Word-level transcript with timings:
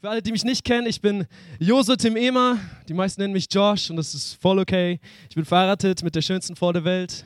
Für 0.00 0.10
alle, 0.10 0.22
die 0.22 0.30
mich 0.30 0.44
nicht 0.44 0.62
kennen, 0.64 0.86
ich 0.86 1.00
bin 1.00 1.26
Joso 1.58 1.96
Tim 1.96 2.16
Emer. 2.16 2.56
Die 2.88 2.94
meisten 2.94 3.20
nennen 3.20 3.32
mich 3.32 3.48
Josh 3.50 3.90
und 3.90 3.96
das 3.96 4.14
ist 4.14 4.40
voll 4.40 4.60
okay. 4.60 5.00
Ich 5.28 5.34
bin 5.34 5.44
verheiratet 5.44 6.04
mit 6.04 6.14
der 6.14 6.22
schönsten 6.22 6.54
Frau 6.54 6.72
der 6.72 6.84
Welt. 6.84 7.24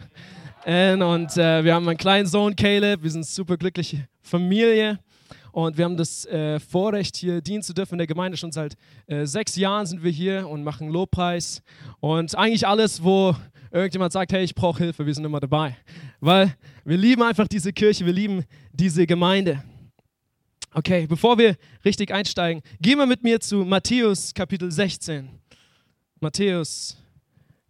Und 0.64 1.36
äh, 1.36 1.62
wir 1.64 1.74
haben 1.74 1.86
einen 1.86 1.98
kleinen 1.98 2.26
Sohn, 2.26 2.56
Caleb. 2.56 3.02
Wir 3.02 3.10
sind 3.10 3.18
eine 3.18 3.26
super 3.26 3.58
glückliche 3.58 4.08
Familie. 4.22 4.98
Und 5.50 5.76
wir 5.76 5.84
haben 5.84 5.98
das 5.98 6.24
äh, 6.24 6.58
Vorrecht, 6.60 7.16
hier 7.18 7.42
dienen 7.42 7.62
zu 7.62 7.74
dürfen 7.74 7.96
in 7.96 7.98
der 7.98 8.06
Gemeinde. 8.06 8.38
Schon 8.38 8.52
seit 8.52 8.74
äh, 9.06 9.26
sechs 9.26 9.54
Jahren 9.56 9.84
sind 9.84 10.02
wir 10.02 10.10
hier 10.10 10.48
und 10.48 10.64
machen 10.64 10.88
Lobpreis. 10.88 11.62
Und 12.00 12.34
eigentlich 12.38 12.66
alles, 12.66 13.04
wo 13.04 13.36
irgendjemand 13.70 14.14
sagt, 14.14 14.32
hey, 14.32 14.44
ich 14.44 14.54
brauche 14.54 14.82
Hilfe, 14.82 15.04
wir 15.04 15.14
sind 15.14 15.26
immer 15.26 15.40
dabei. 15.40 15.76
Weil 16.20 16.56
wir 16.86 16.96
lieben 16.96 17.22
einfach 17.22 17.48
diese 17.48 17.70
Kirche, 17.74 18.06
wir 18.06 18.14
lieben 18.14 18.44
diese 18.72 19.06
Gemeinde. 19.06 19.62
Okay, 20.74 21.06
bevor 21.06 21.36
wir 21.36 21.58
richtig 21.84 22.14
einsteigen, 22.14 22.62
gehen 22.80 22.96
wir 22.96 23.04
mit 23.04 23.22
mir 23.22 23.40
zu 23.40 23.56
Matthäus 23.56 24.32
Kapitel 24.32 24.72
16. 24.72 25.28
Matthäus 26.18 26.96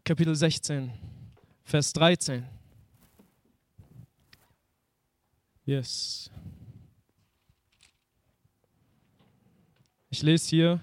Kapitel 0.04 0.36
16, 0.36 0.92
Vers 1.64 1.92
13. 1.94 2.46
Yes. 5.64 6.30
Ich 10.10 10.22
lese 10.22 10.48
hier, 10.48 10.80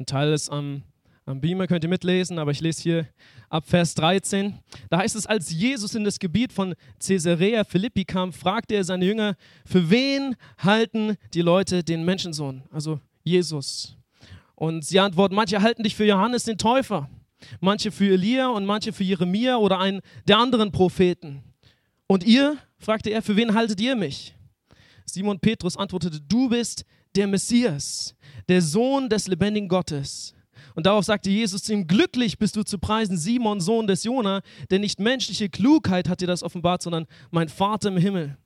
ein 0.00 0.06
Teil 0.06 0.32
ist 0.32 0.50
am, 0.50 0.82
am 1.24 1.40
Beamer, 1.40 1.68
könnt 1.68 1.84
ihr 1.84 1.90
mitlesen, 1.90 2.40
aber 2.40 2.50
ich 2.50 2.60
lese 2.60 2.82
hier 2.82 3.08
ab 3.50 3.68
Vers 3.68 3.94
13. 3.96 4.58
Da 4.88 4.98
heißt 4.98 5.16
es, 5.16 5.26
als 5.26 5.50
Jesus 5.50 5.94
in 5.94 6.04
das 6.04 6.18
Gebiet 6.18 6.52
von 6.52 6.74
Caesarea 7.04 7.64
Philippi 7.64 8.04
kam, 8.04 8.32
fragte 8.32 8.74
er 8.76 8.84
seine 8.84 9.04
Jünger, 9.04 9.36
für 9.66 9.90
wen 9.90 10.36
halten 10.56 11.16
die 11.34 11.42
Leute 11.42 11.84
den 11.84 12.04
Menschensohn, 12.04 12.62
also 12.70 13.00
Jesus? 13.22 13.96
Und 14.54 14.84
sie 14.84 15.00
antworten, 15.00 15.34
manche 15.34 15.60
halten 15.60 15.82
dich 15.82 15.96
für 15.96 16.04
Johannes 16.04 16.44
den 16.44 16.58
Täufer, 16.58 17.10
manche 17.60 17.90
für 17.90 18.12
Elia 18.12 18.48
und 18.48 18.64
manche 18.64 18.92
für 18.92 19.04
Jeremia 19.04 19.56
oder 19.56 19.78
einen 19.78 20.00
der 20.28 20.38
anderen 20.38 20.70
Propheten. 20.72 21.42
Und 22.06 22.24
ihr, 22.24 22.56
fragte 22.78 23.10
er, 23.10 23.22
für 23.22 23.36
wen 23.36 23.54
haltet 23.54 23.80
ihr 23.80 23.96
mich? 23.96 24.34
Simon 25.04 25.40
Petrus 25.40 25.76
antwortete, 25.76 26.20
du 26.20 26.48
bist 26.48 26.84
der 27.16 27.26
Messias, 27.26 28.14
der 28.48 28.62
Sohn 28.62 29.08
des 29.08 29.26
lebendigen 29.26 29.68
Gottes. 29.68 30.34
Und 30.74 30.86
darauf 30.86 31.04
sagte 31.04 31.30
Jesus 31.30 31.62
zu 31.62 31.72
ihm, 31.72 31.86
glücklich 31.86 32.38
bist 32.38 32.56
du 32.56 32.62
zu 32.62 32.78
preisen, 32.78 33.16
Simon, 33.16 33.60
Sohn 33.60 33.86
des 33.86 34.04
Jona, 34.04 34.42
denn 34.70 34.80
nicht 34.80 35.00
menschliche 35.00 35.48
Klugheit 35.48 36.08
hat 36.08 36.20
dir 36.20 36.26
das 36.26 36.42
offenbart, 36.42 36.82
sondern 36.82 37.06
mein 37.30 37.48
Vater 37.48 37.88
im 37.88 37.96
Himmel. 37.96 38.36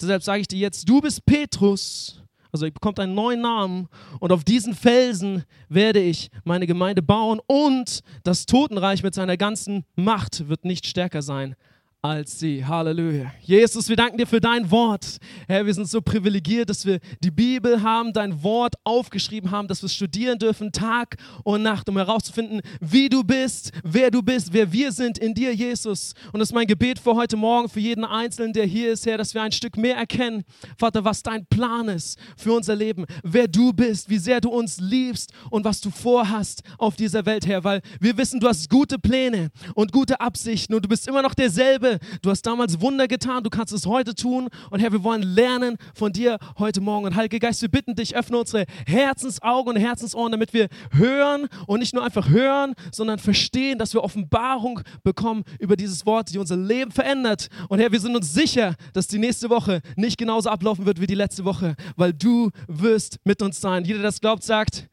Deshalb 0.00 0.22
sage 0.22 0.40
ich 0.40 0.48
dir 0.48 0.58
jetzt, 0.58 0.88
du 0.88 1.00
bist 1.00 1.26
Petrus, 1.26 2.22
also 2.52 2.66
ihr 2.66 2.72
bekommt 2.72 3.00
einen 3.00 3.14
neuen 3.14 3.40
Namen 3.40 3.88
und 4.20 4.30
auf 4.30 4.44
diesen 4.44 4.74
Felsen 4.74 5.44
werde 5.68 6.00
ich 6.00 6.30
meine 6.44 6.66
Gemeinde 6.66 7.02
bauen 7.02 7.40
und 7.46 8.00
das 8.22 8.46
Totenreich 8.46 9.02
mit 9.02 9.14
seiner 9.14 9.36
ganzen 9.36 9.84
Macht 9.96 10.48
wird 10.48 10.64
nicht 10.64 10.86
stärker 10.86 11.22
sein 11.22 11.56
als 12.04 12.38
sie. 12.38 12.62
Halleluja. 12.62 13.32
Jesus, 13.40 13.88
wir 13.88 13.96
danken 13.96 14.18
dir 14.18 14.26
für 14.26 14.38
dein 14.38 14.70
Wort. 14.70 15.16
Herr, 15.48 15.64
wir 15.64 15.72
sind 15.72 15.88
so 15.88 16.02
privilegiert, 16.02 16.68
dass 16.68 16.84
wir 16.84 16.98
die 17.22 17.30
Bibel 17.30 17.82
haben, 17.82 18.12
dein 18.12 18.42
Wort 18.42 18.74
aufgeschrieben 18.84 19.50
haben, 19.50 19.68
dass 19.68 19.80
wir 19.80 19.88
studieren 19.88 20.38
dürfen 20.38 20.70
Tag 20.70 21.16
und 21.44 21.62
Nacht, 21.62 21.88
um 21.88 21.96
herauszufinden, 21.96 22.60
wie 22.78 23.08
du 23.08 23.24
bist, 23.24 23.70
wer 23.82 24.10
du 24.10 24.20
bist, 24.22 24.52
wer 24.52 24.70
wir 24.70 24.92
sind 24.92 25.16
in 25.16 25.32
dir, 25.32 25.54
Jesus. 25.54 26.12
Und 26.30 26.40
das 26.40 26.50
ist 26.50 26.54
mein 26.54 26.66
Gebet 26.66 26.98
für 26.98 27.14
heute 27.14 27.38
Morgen, 27.38 27.70
für 27.70 27.80
jeden 27.80 28.04
Einzelnen, 28.04 28.52
der 28.52 28.66
hier 28.66 28.92
ist, 28.92 29.06
Herr, 29.06 29.16
dass 29.16 29.32
wir 29.32 29.40
ein 29.40 29.52
Stück 29.52 29.78
mehr 29.78 29.96
erkennen, 29.96 30.44
Vater, 30.76 31.06
was 31.06 31.22
dein 31.22 31.46
Plan 31.46 31.88
ist 31.88 32.18
für 32.36 32.52
unser 32.52 32.76
Leben, 32.76 33.06
wer 33.22 33.48
du 33.48 33.72
bist, 33.72 34.10
wie 34.10 34.18
sehr 34.18 34.42
du 34.42 34.50
uns 34.50 34.78
liebst 34.78 35.32
und 35.48 35.64
was 35.64 35.80
du 35.80 35.88
vorhast 35.88 36.64
auf 36.76 36.96
dieser 36.96 37.24
Welt, 37.24 37.46
Herr, 37.46 37.64
weil 37.64 37.80
wir 37.98 38.14
wissen, 38.18 38.40
du 38.40 38.46
hast 38.46 38.68
gute 38.68 38.98
Pläne 38.98 39.48
und 39.74 39.90
gute 39.90 40.20
Absichten 40.20 40.74
und 40.74 40.84
du 40.84 40.88
bist 40.90 41.08
immer 41.08 41.22
noch 41.22 41.32
derselbe 41.32 41.93
Du 42.22 42.30
hast 42.30 42.42
damals 42.42 42.80
Wunder 42.80 43.08
getan, 43.08 43.42
du 43.42 43.50
kannst 43.50 43.72
es 43.72 43.86
heute 43.86 44.14
tun. 44.14 44.48
Und 44.70 44.80
Herr, 44.80 44.92
wir 44.92 45.04
wollen 45.04 45.22
lernen 45.22 45.76
von 45.94 46.12
dir 46.12 46.38
heute 46.58 46.80
Morgen. 46.80 47.06
Und 47.06 47.16
Heiliger 47.16 47.38
Geist, 47.38 47.62
wir 47.62 47.68
bitten 47.68 47.94
dich, 47.94 48.16
öffne 48.16 48.38
unsere 48.38 48.64
Herzensaugen 48.86 49.74
und 49.74 49.80
Herzensohren, 49.80 50.32
damit 50.32 50.52
wir 50.52 50.68
hören 50.90 51.48
und 51.66 51.80
nicht 51.80 51.94
nur 51.94 52.04
einfach 52.04 52.28
hören, 52.28 52.74
sondern 52.92 53.18
verstehen, 53.18 53.78
dass 53.78 53.94
wir 53.94 54.02
Offenbarung 54.02 54.80
bekommen 55.02 55.44
über 55.58 55.76
dieses 55.76 56.06
Wort, 56.06 56.32
die 56.32 56.38
unser 56.38 56.56
Leben 56.56 56.90
verändert. 56.90 57.48
Und 57.68 57.78
Herr, 57.78 57.92
wir 57.92 58.00
sind 58.00 58.16
uns 58.16 58.32
sicher, 58.32 58.74
dass 58.92 59.06
die 59.06 59.18
nächste 59.18 59.50
Woche 59.50 59.80
nicht 59.96 60.18
genauso 60.18 60.50
ablaufen 60.50 60.86
wird 60.86 61.00
wie 61.00 61.06
die 61.06 61.14
letzte 61.14 61.44
Woche, 61.44 61.76
weil 61.96 62.12
du 62.12 62.50
wirst 62.68 63.18
mit 63.24 63.42
uns 63.42 63.60
sein. 63.60 63.84
Jeder, 63.84 63.98
der 63.98 64.08
das 64.08 64.20
glaubt, 64.20 64.42
sagt 64.42 64.88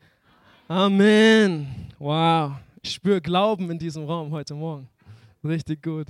Amen. 0.71 1.67
Wow. 1.99 2.53
Ich 2.81 2.93
spüre 2.93 3.19
Glauben 3.19 3.69
in 3.69 3.77
diesem 3.77 4.05
Raum 4.05 4.31
heute 4.31 4.55
Morgen. 4.55 4.87
Richtig 5.43 5.83
gut. 5.83 6.07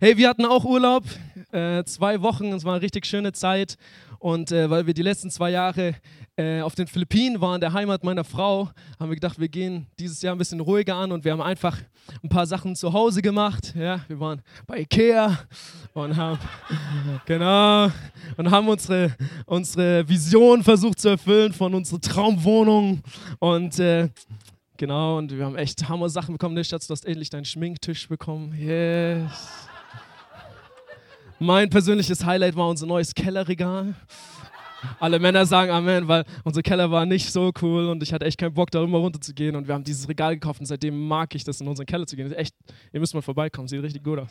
Hey, 0.00 0.16
wir 0.16 0.28
hatten 0.28 0.44
auch 0.44 0.64
Urlaub, 0.64 1.04
äh, 1.50 1.82
zwei 1.84 2.22
Wochen, 2.22 2.52
es 2.52 2.64
war 2.64 2.74
eine 2.74 2.82
richtig 2.82 3.04
schöne 3.04 3.32
Zeit. 3.32 3.76
Und 4.20 4.52
äh, 4.52 4.68
weil 4.70 4.86
wir 4.86 4.94
die 4.94 5.02
letzten 5.02 5.30
zwei 5.30 5.50
Jahre 5.50 5.94
äh, 6.36 6.60
auf 6.60 6.74
den 6.74 6.86
Philippinen 6.86 7.40
waren, 7.40 7.60
der 7.60 7.72
Heimat 7.72 8.04
meiner 8.04 8.24
Frau, 8.24 8.70
haben 8.98 9.10
wir 9.10 9.16
gedacht, 9.16 9.38
wir 9.40 9.48
gehen 9.48 9.86
dieses 9.98 10.22
Jahr 10.22 10.34
ein 10.34 10.38
bisschen 10.38 10.60
ruhiger 10.60 10.94
an 10.94 11.12
und 11.12 11.24
wir 11.24 11.32
haben 11.32 11.40
einfach 11.40 11.76
ein 12.22 12.28
paar 12.28 12.46
Sachen 12.46 12.76
zu 12.76 12.92
Hause 12.92 13.22
gemacht. 13.22 13.74
Ja, 13.76 14.00
wir 14.08 14.18
waren 14.18 14.42
bei 14.66 14.80
Ikea 14.80 15.38
und 15.94 16.16
haben, 16.16 16.38
genau, 17.26 17.90
und 18.36 18.50
haben 18.50 18.68
unsere, 18.68 19.14
unsere 19.46 20.08
Vision 20.08 20.62
versucht 20.62 21.00
zu 21.00 21.08
erfüllen 21.08 21.52
von 21.52 21.74
unserer 21.74 22.00
Traumwohnung. 22.00 23.02
Und 23.40 23.78
äh, 23.78 24.08
Genau, 24.78 25.18
und 25.18 25.36
wir 25.36 25.44
haben 25.44 25.56
echt 25.56 25.88
Hammer 25.88 26.08
Sachen 26.08 26.34
bekommen. 26.34 26.54
Ne, 26.54 26.62
Schatz, 26.62 26.86
du 26.86 26.92
hast 26.92 27.04
endlich 27.04 27.30
deinen 27.30 27.44
Schminktisch 27.44 28.08
bekommen. 28.08 28.54
Yes. 28.56 29.66
Mein 31.40 31.68
persönliches 31.68 32.24
Highlight 32.24 32.54
war 32.54 32.68
unser 32.68 32.86
neues 32.86 33.12
Kellerregal. 33.12 33.96
Alle 35.00 35.18
Männer 35.18 35.46
sagen 35.46 35.72
Amen, 35.72 36.06
weil 36.06 36.24
unser 36.44 36.62
Keller 36.62 36.92
war 36.92 37.06
nicht 37.06 37.32
so 37.32 37.50
cool 37.60 37.88
und 37.88 38.04
ich 38.04 38.12
hatte 38.12 38.24
echt 38.24 38.38
keinen 38.38 38.54
Bock, 38.54 38.70
da 38.70 38.80
immer 38.84 38.98
runter 38.98 39.20
zu 39.20 39.34
gehen. 39.34 39.56
Und 39.56 39.66
wir 39.66 39.74
haben 39.74 39.82
dieses 39.82 40.08
Regal 40.08 40.34
gekauft 40.34 40.60
und 40.60 40.66
seitdem 40.66 41.08
mag 41.08 41.34
ich 41.34 41.42
das, 41.42 41.60
in 41.60 41.66
unseren 41.66 41.86
Keller 41.86 42.06
zu 42.06 42.14
gehen. 42.14 42.32
Echt, 42.32 42.54
ihr 42.92 43.00
müsst 43.00 43.14
mal 43.14 43.20
vorbeikommen, 43.20 43.66
sieht 43.66 43.82
richtig 43.82 44.04
gut 44.04 44.20
aus. 44.20 44.28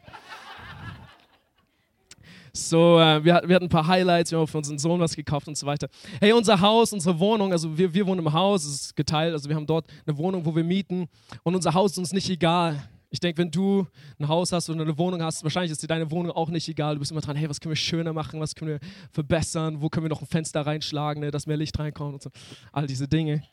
So, 2.58 3.00
äh, 3.00 3.24
wir, 3.24 3.42
wir, 3.46 3.56
hatten 3.56 3.66
ein 3.66 3.70
paar 3.70 3.88
Highlights, 3.88 4.32
wir 4.32 4.40
haben 4.40 4.48
für 4.48 4.58
unseren 4.58 4.80
Sohn 4.80 5.00
was 5.00 5.16
gekauft 5.16 5.48
und 5.48 5.58
so 5.58 5.66
weiter. 5.68 5.88
Hey, 6.20 6.34
unser 6.34 6.60
Haus, 6.60 6.92
unsere 6.92 7.20
Wohnung, 7.20 7.52
also 7.52 7.78
wir, 7.78 7.94
wir 7.94 8.06
wohnen 8.08 8.26
im 8.26 8.34
Haus, 8.34 8.66
es 8.66 8.82
ist 8.82 8.96
geteilt, 8.96 9.34
also 9.34 9.48
wir 9.48 9.56
haben 9.56 9.68
dort 9.68 9.86
eine 10.06 10.18
Wohnung, 10.18 10.46
wo 10.46 10.56
wir 10.56 10.64
mieten 10.64 11.08
und 11.44 11.56
unser 11.56 11.74
Haus 11.74 11.92
ist 11.92 11.98
uns 12.00 12.14
nicht 12.14 12.30
egal. 12.30 12.82
Ich 13.10 13.20
denke, 13.20 13.38
wenn 13.38 13.52
du 13.52 13.88
ein 14.20 14.28
Haus 14.28 14.52
hast 14.52 14.70
oder 14.70 14.82
eine 14.82 14.98
Wohnung 14.98 15.22
hast, 15.22 15.44
wahrscheinlich 15.44 15.72
ist 15.72 15.82
dir 15.82 15.88
deine 15.88 16.12
Wohnung 16.12 16.32
auch 16.32 16.50
nicht 16.50 16.68
egal. 16.68 16.96
Du 16.96 17.00
bist 17.00 17.12
immer 17.12 17.22
dran, 17.22 17.38
hey, 17.38 17.50
was 17.50 17.62
können 17.62 17.72
wir 17.72 17.78
schöner 17.78 18.12
machen, 18.12 18.40
was 18.40 18.54
können 18.54 18.72
wir 18.72 18.80
verbessern, 19.12 19.82
wo 19.82 19.88
können 19.88 20.06
wir 20.06 20.10
noch 20.10 20.22
ein 20.22 20.28
Fenster 20.28 20.66
reinschlagen, 20.66 21.22
ne, 21.22 21.32
dass 21.32 21.46
mehr 21.48 21.58
Licht 21.58 21.78
reinkommt 21.80 22.16
und 22.16 22.24
so. 22.24 22.30
All 22.74 22.88
diese 22.88 23.08
Dinge. 23.08 23.44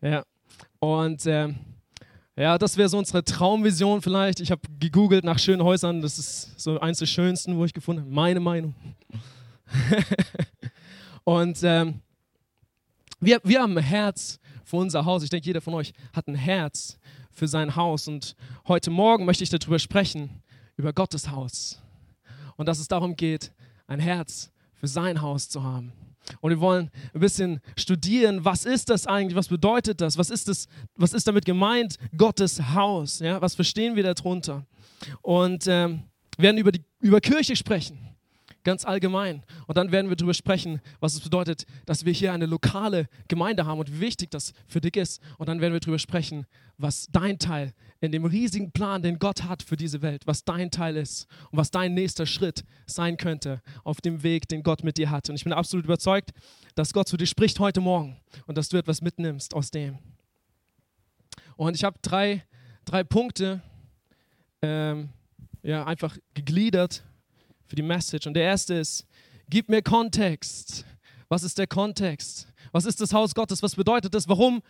Ja. 0.00 0.22
Und 0.78 1.26
ähm, 1.26 1.56
ja, 2.36 2.58
das 2.58 2.76
wäre 2.76 2.88
so 2.88 2.98
unsere 2.98 3.24
Traumvision 3.24 4.02
vielleicht. 4.02 4.40
Ich 4.40 4.50
habe 4.50 4.62
gegoogelt 4.78 5.24
nach 5.24 5.38
schönen 5.38 5.62
Häusern. 5.62 6.00
Das 6.00 6.18
ist 6.18 6.58
so 6.58 6.80
eins 6.80 6.98
der 6.98 7.06
schönsten, 7.06 7.56
wo 7.56 7.64
ich 7.64 7.74
gefunden 7.74 8.02
habe. 8.02 8.10
Meine 8.10 8.40
Meinung. 8.40 8.74
und 11.24 11.58
ähm, 11.62 12.00
wir, 13.20 13.40
wir 13.44 13.60
haben 13.60 13.76
ein 13.76 13.84
Herz 13.84 14.38
für 14.64 14.76
unser 14.76 15.04
Haus. 15.04 15.22
Ich 15.22 15.30
denke, 15.30 15.46
jeder 15.46 15.60
von 15.60 15.74
euch 15.74 15.92
hat 16.12 16.28
ein 16.28 16.34
Herz 16.34 16.98
für 17.30 17.48
sein 17.48 17.76
Haus. 17.76 18.08
Und 18.08 18.36
heute 18.66 18.90
Morgen 18.90 19.24
möchte 19.24 19.44
ich 19.44 19.50
darüber 19.50 19.78
sprechen, 19.78 20.42
über 20.76 20.92
Gottes 20.92 21.30
Haus. 21.30 21.80
Und 22.56 22.66
dass 22.66 22.78
es 22.78 22.88
darum 22.88 23.16
geht, 23.16 23.52
ein 23.86 24.00
Herz 24.00 24.50
für 24.74 24.88
sein 24.88 25.20
Haus 25.20 25.48
zu 25.48 25.62
haben. 25.62 25.92
Und 26.40 26.50
wir 26.50 26.60
wollen 26.60 26.90
ein 27.14 27.20
bisschen 27.20 27.60
studieren, 27.76 28.44
was 28.44 28.64
ist 28.64 28.90
das 28.90 29.06
eigentlich, 29.06 29.36
was 29.36 29.48
bedeutet 29.48 30.00
das, 30.00 30.16
was 30.18 30.30
ist, 30.30 30.48
das, 30.48 30.66
was 30.96 31.12
ist 31.12 31.26
damit 31.26 31.44
gemeint, 31.44 31.96
Gottes 32.16 32.60
Haus, 32.74 33.20
ja? 33.20 33.40
was 33.40 33.54
verstehen 33.54 33.96
wir 33.96 34.02
darunter. 34.02 34.66
Und 35.22 35.66
ähm, 35.66 36.04
werden 36.38 36.58
über, 36.58 36.72
die, 36.72 36.84
über 37.00 37.20
Kirche 37.20 37.56
sprechen, 37.56 37.98
ganz 38.64 38.84
allgemein. 38.84 39.42
Und 39.66 39.76
dann 39.76 39.92
werden 39.92 40.08
wir 40.08 40.16
darüber 40.16 40.34
sprechen, 40.34 40.80
was 41.00 41.14
es 41.14 41.20
bedeutet, 41.20 41.64
dass 41.86 42.04
wir 42.04 42.12
hier 42.12 42.32
eine 42.32 42.46
lokale 42.46 43.08
Gemeinde 43.28 43.66
haben 43.66 43.78
und 43.78 43.92
wie 43.92 44.00
wichtig 44.00 44.30
das 44.30 44.52
für 44.66 44.80
dich 44.80 44.96
ist. 44.96 45.22
Und 45.38 45.48
dann 45.48 45.60
werden 45.60 45.72
wir 45.72 45.80
darüber 45.80 45.98
sprechen, 45.98 46.46
was 46.76 47.08
dein 47.10 47.38
Teil 47.38 47.72
in 48.00 48.12
dem 48.12 48.24
riesigen 48.24 48.72
Plan, 48.72 49.02
den 49.02 49.18
Gott 49.18 49.44
hat 49.44 49.62
für 49.62 49.76
diese 49.76 50.00
Welt, 50.00 50.26
was 50.26 50.44
dein 50.44 50.70
Teil 50.70 50.96
ist 50.96 51.26
und 51.50 51.58
was 51.58 51.70
dein 51.70 51.92
nächster 51.94 52.24
Schritt 52.24 52.64
sein 52.86 53.16
könnte 53.16 53.60
auf 53.84 54.00
dem 54.00 54.22
Weg, 54.22 54.48
den 54.48 54.62
Gott 54.62 54.82
mit 54.84 54.96
dir 54.96 55.10
hat. 55.10 55.28
Und 55.28 55.36
ich 55.36 55.44
bin 55.44 55.52
absolut 55.52 55.84
überzeugt, 55.84 56.30
dass 56.74 56.92
Gott 56.92 57.08
zu 57.08 57.16
dir 57.16 57.26
spricht 57.26 57.58
heute 57.58 57.80
Morgen 57.80 58.16
und 58.46 58.56
dass 58.56 58.70
du 58.70 58.78
etwas 58.78 59.02
mitnimmst 59.02 59.54
aus 59.54 59.70
dem. 59.70 59.98
Und 61.56 61.76
ich 61.76 61.84
habe 61.84 61.98
drei, 62.00 62.44
drei 62.86 63.04
Punkte 63.04 63.60
ähm, 64.62 65.10
ja, 65.62 65.84
einfach 65.84 66.16
gegliedert 66.32 67.04
für 67.66 67.76
die 67.76 67.82
Message. 67.82 68.26
Und 68.26 68.34
der 68.34 68.44
erste 68.44 68.74
ist, 68.74 69.06
gib 69.50 69.68
mir 69.68 69.82
Kontext. 69.82 70.86
Was 71.28 71.42
ist 71.42 71.58
der 71.58 71.66
Kontext? 71.66 72.48
Was 72.72 72.86
ist 72.86 73.00
das 73.00 73.12
Haus 73.12 73.34
Gottes? 73.34 73.62
Was 73.62 73.76
bedeutet 73.76 74.14
das? 74.14 74.26
Warum 74.26 74.62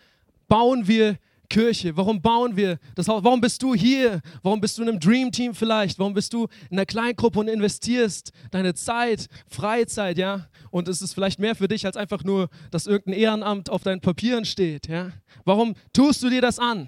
bauen 0.49 0.87
wir 0.87 1.17
Kirche? 1.51 1.95
Warum 1.97 2.21
bauen 2.21 2.55
wir 2.55 2.79
das 2.95 3.09
Haus? 3.09 3.23
Warum 3.25 3.41
bist 3.41 3.61
du 3.61 3.75
hier? 3.75 4.21
Warum 4.41 4.61
bist 4.61 4.77
du 4.77 4.83
in 4.83 4.89
einem 4.89 4.99
Dream 4.99 5.31
Team 5.31 5.53
vielleicht? 5.53 5.99
Warum 5.99 6.13
bist 6.13 6.31
du 6.33 6.47
in 6.69 6.77
einer 6.77 6.85
Kleingruppe 6.85 7.39
und 7.39 7.49
investierst 7.49 8.31
deine 8.51 8.73
Zeit, 8.73 9.27
Freizeit, 9.47 10.17
ja? 10.17 10.47
Und 10.71 10.87
es 10.87 11.01
ist 11.01 11.13
vielleicht 11.13 11.39
mehr 11.39 11.53
für 11.53 11.67
dich 11.67 11.85
als 11.85 11.97
einfach 11.97 12.23
nur, 12.23 12.47
dass 12.71 12.87
irgendein 12.87 13.21
Ehrenamt 13.21 13.69
auf 13.69 13.83
deinen 13.83 13.99
Papieren 13.99 14.45
steht, 14.45 14.87
ja? 14.87 15.11
Warum 15.43 15.75
tust 15.91 16.23
du 16.23 16.29
dir 16.29 16.41
das 16.41 16.57
an? 16.57 16.87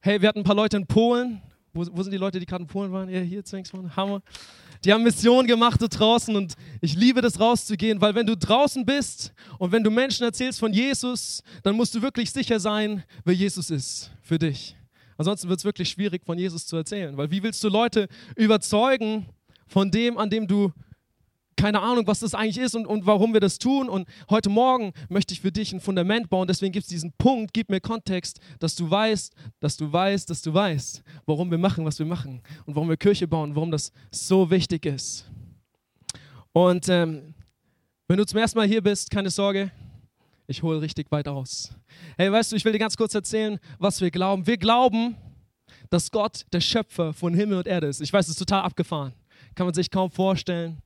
Hey, 0.00 0.20
wir 0.20 0.28
hatten 0.28 0.40
ein 0.40 0.44
paar 0.44 0.56
Leute 0.56 0.76
in 0.76 0.86
Polen. 0.86 1.40
Wo, 1.72 1.86
wo 1.92 2.02
sind 2.02 2.10
die 2.10 2.18
Leute, 2.18 2.40
die 2.40 2.46
gerade 2.46 2.62
in 2.62 2.68
Polen 2.68 2.90
waren? 2.90 3.08
Ja, 3.08 3.20
hier, 3.20 3.42
mal. 3.72 3.94
Hammer. 3.94 4.20
Die 4.84 4.92
haben 4.92 5.02
Mission 5.02 5.46
gemacht 5.46 5.80
da 5.80 5.86
draußen 5.86 6.34
und 6.36 6.54
ich 6.80 6.94
liebe 6.94 7.20
das 7.20 7.40
rauszugehen, 7.40 8.00
weil 8.00 8.14
wenn 8.14 8.26
du 8.26 8.36
draußen 8.36 8.84
bist 8.84 9.32
und 9.58 9.72
wenn 9.72 9.82
du 9.82 9.90
Menschen 9.90 10.24
erzählst 10.24 10.58
von 10.58 10.72
Jesus, 10.72 11.42
dann 11.62 11.76
musst 11.76 11.94
du 11.94 12.02
wirklich 12.02 12.30
sicher 12.30 12.60
sein, 12.60 13.02
wer 13.24 13.34
Jesus 13.34 13.70
ist 13.70 14.10
für 14.22 14.38
dich. 14.38 14.76
Ansonsten 15.16 15.48
wird 15.48 15.60
es 15.60 15.64
wirklich 15.64 15.88
schwierig, 15.88 16.24
von 16.24 16.38
Jesus 16.38 16.66
zu 16.66 16.76
erzählen, 16.76 17.16
weil 17.16 17.30
wie 17.30 17.42
willst 17.42 17.62
du 17.64 17.68
Leute 17.68 18.08
überzeugen 18.36 19.26
von 19.66 19.90
dem, 19.90 20.18
an 20.18 20.30
dem 20.30 20.46
du 20.46 20.72
keine 21.56 21.80
Ahnung, 21.80 22.06
was 22.06 22.20
das 22.20 22.34
eigentlich 22.34 22.58
ist 22.58 22.74
und, 22.74 22.86
und 22.86 23.06
warum 23.06 23.32
wir 23.32 23.40
das 23.40 23.58
tun. 23.58 23.88
Und 23.88 24.08
heute 24.28 24.50
Morgen 24.50 24.92
möchte 25.08 25.32
ich 25.32 25.40
für 25.40 25.50
dich 25.50 25.72
ein 25.72 25.80
Fundament 25.80 26.28
bauen. 26.28 26.46
Deswegen 26.46 26.72
gibt 26.72 26.84
es 26.84 26.88
diesen 26.88 27.12
Punkt, 27.12 27.54
gib 27.54 27.70
mir 27.70 27.80
Kontext, 27.80 28.40
dass 28.58 28.76
du 28.76 28.88
weißt, 28.88 29.34
dass 29.60 29.76
du 29.76 29.90
weißt, 29.90 30.28
dass 30.28 30.42
du 30.42 30.52
weißt, 30.52 31.02
warum 31.24 31.50
wir 31.50 31.58
machen, 31.58 31.84
was 31.84 31.98
wir 31.98 32.06
machen 32.06 32.42
und 32.66 32.74
warum 32.76 32.88
wir 32.88 32.96
Kirche 32.96 33.26
bauen, 33.26 33.54
warum 33.54 33.70
das 33.70 33.92
so 34.10 34.50
wichtig 34.50 34.86
ist. 34.86 35.24
Und 36.52 36.88
ähm, 36.88 37.34
wenn 38.08 38.18
du 38.18 38.24
zum 38.24 38.38
ersten 38.38 38.58
Mal 38.58 38.68
hier 38.68 38.82
bist, 38.82 39.10
keine 39.10 39.30
Sorge, 39.30 39.70
ich 40.46 40.62
hole 40.62 40.80
richtig 40.80 41.10
weit 41.10 41.26
aus. 41.26 41.74
Hey, 42.16 42.30
weißt 42.30 42.52
du, 42.52 42.56
ich 42.56 42.64
will 42.64 42.72
dir 42.72 42.78
ganz 42.78 42.96
kurz 42.96 43.14
erzählen, 43.14 43.58
was 43.78 44.00
wir 44.00 44.10
glauben. 44.10 44.46
Wir 44.46 44.56
glauben, 44.56 45.16
dass 45.90 46.10
Gott 46.10 46.46
der 46.52 46.60
Schöpfer 46.60 47.12
von 47.12 47.34
Himmel 47.34 47.58
und 47.58 47.66
Erde 47.66 47.88
ist. 47.88 48.00
Ich 48.00 48.12
weiß, 48.12 48.26
es 48.26 48.32
ist 48.32 48.38
total 48.38 48.62
abgefahren. 48.62 49.12
Kann 49.54 49.66
man 49.66 49.74
sich 49.74 49.90
kaum 49.90 50.10
vorstellen. 50.10 50.80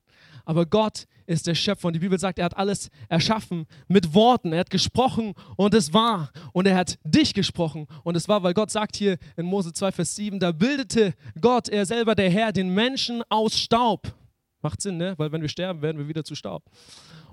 Aber 0.45 0.65
Gott 0.65 1.07
ist 1.25 1.47
der 1.47 1.55
Schöpfer 1.55 1.87
und 1.87 1.93
die 1.93 1.99
Bibel 1.99 2.19
sagt, 2.19 2.39
er 2.39 2.45
hat 2.45 2.57
alles 2.57 2.89
erschaffen 3.07 3.65
mit 3.87 4.13
Worten. 4.13 4.53
Er 4.53 4.59
hat 4.59 4.69
gesprochen 4.69 5.33
und 5.55 5.73
es 5.73 5.93
war. 5.93 6.31
Und 6.53 6.67
er 6.67 6.75
hat 6.75 6.99
dich 7.03 7.33
gesprochen 7.33 7.87
und 8.03 8.15
es 8.15 8.27
war, 8.27 8.43
weil 8.43 8.53
Gott 8.53 8.71
sagt 8.71 8.95
hier 8.95 9.17
in 9.37 9.45
Mose 9.45 9.73
2, 9.73 9.91
Vers 9.91 10.15
7, 10.15 10.39
da 10.39 10.51
bildete 10.51 11.13
Gott, 11.39 11.69
er 11.69 11.85
selber 11.85 12.15
der 12.15 12.29
Herr, 12.29 12.51
den 12.51 12.73
Menschen 12.73 13.23
aus 13.29 13.57
Staub. 13.57 14.13
Macht 14.61 14.81
Sinn, 14.81 14.97
ne? 14.97 15.15
Weil 15.17 15.31
wenn 15.31 15.41
wir 15.41 15.49
sterben, 15.49 15.81
werden 15.81 15.97
wir 15.97 16.07
wieder 16.07 16.23
zu 16.23 16.35
Staub. 16.35 16.63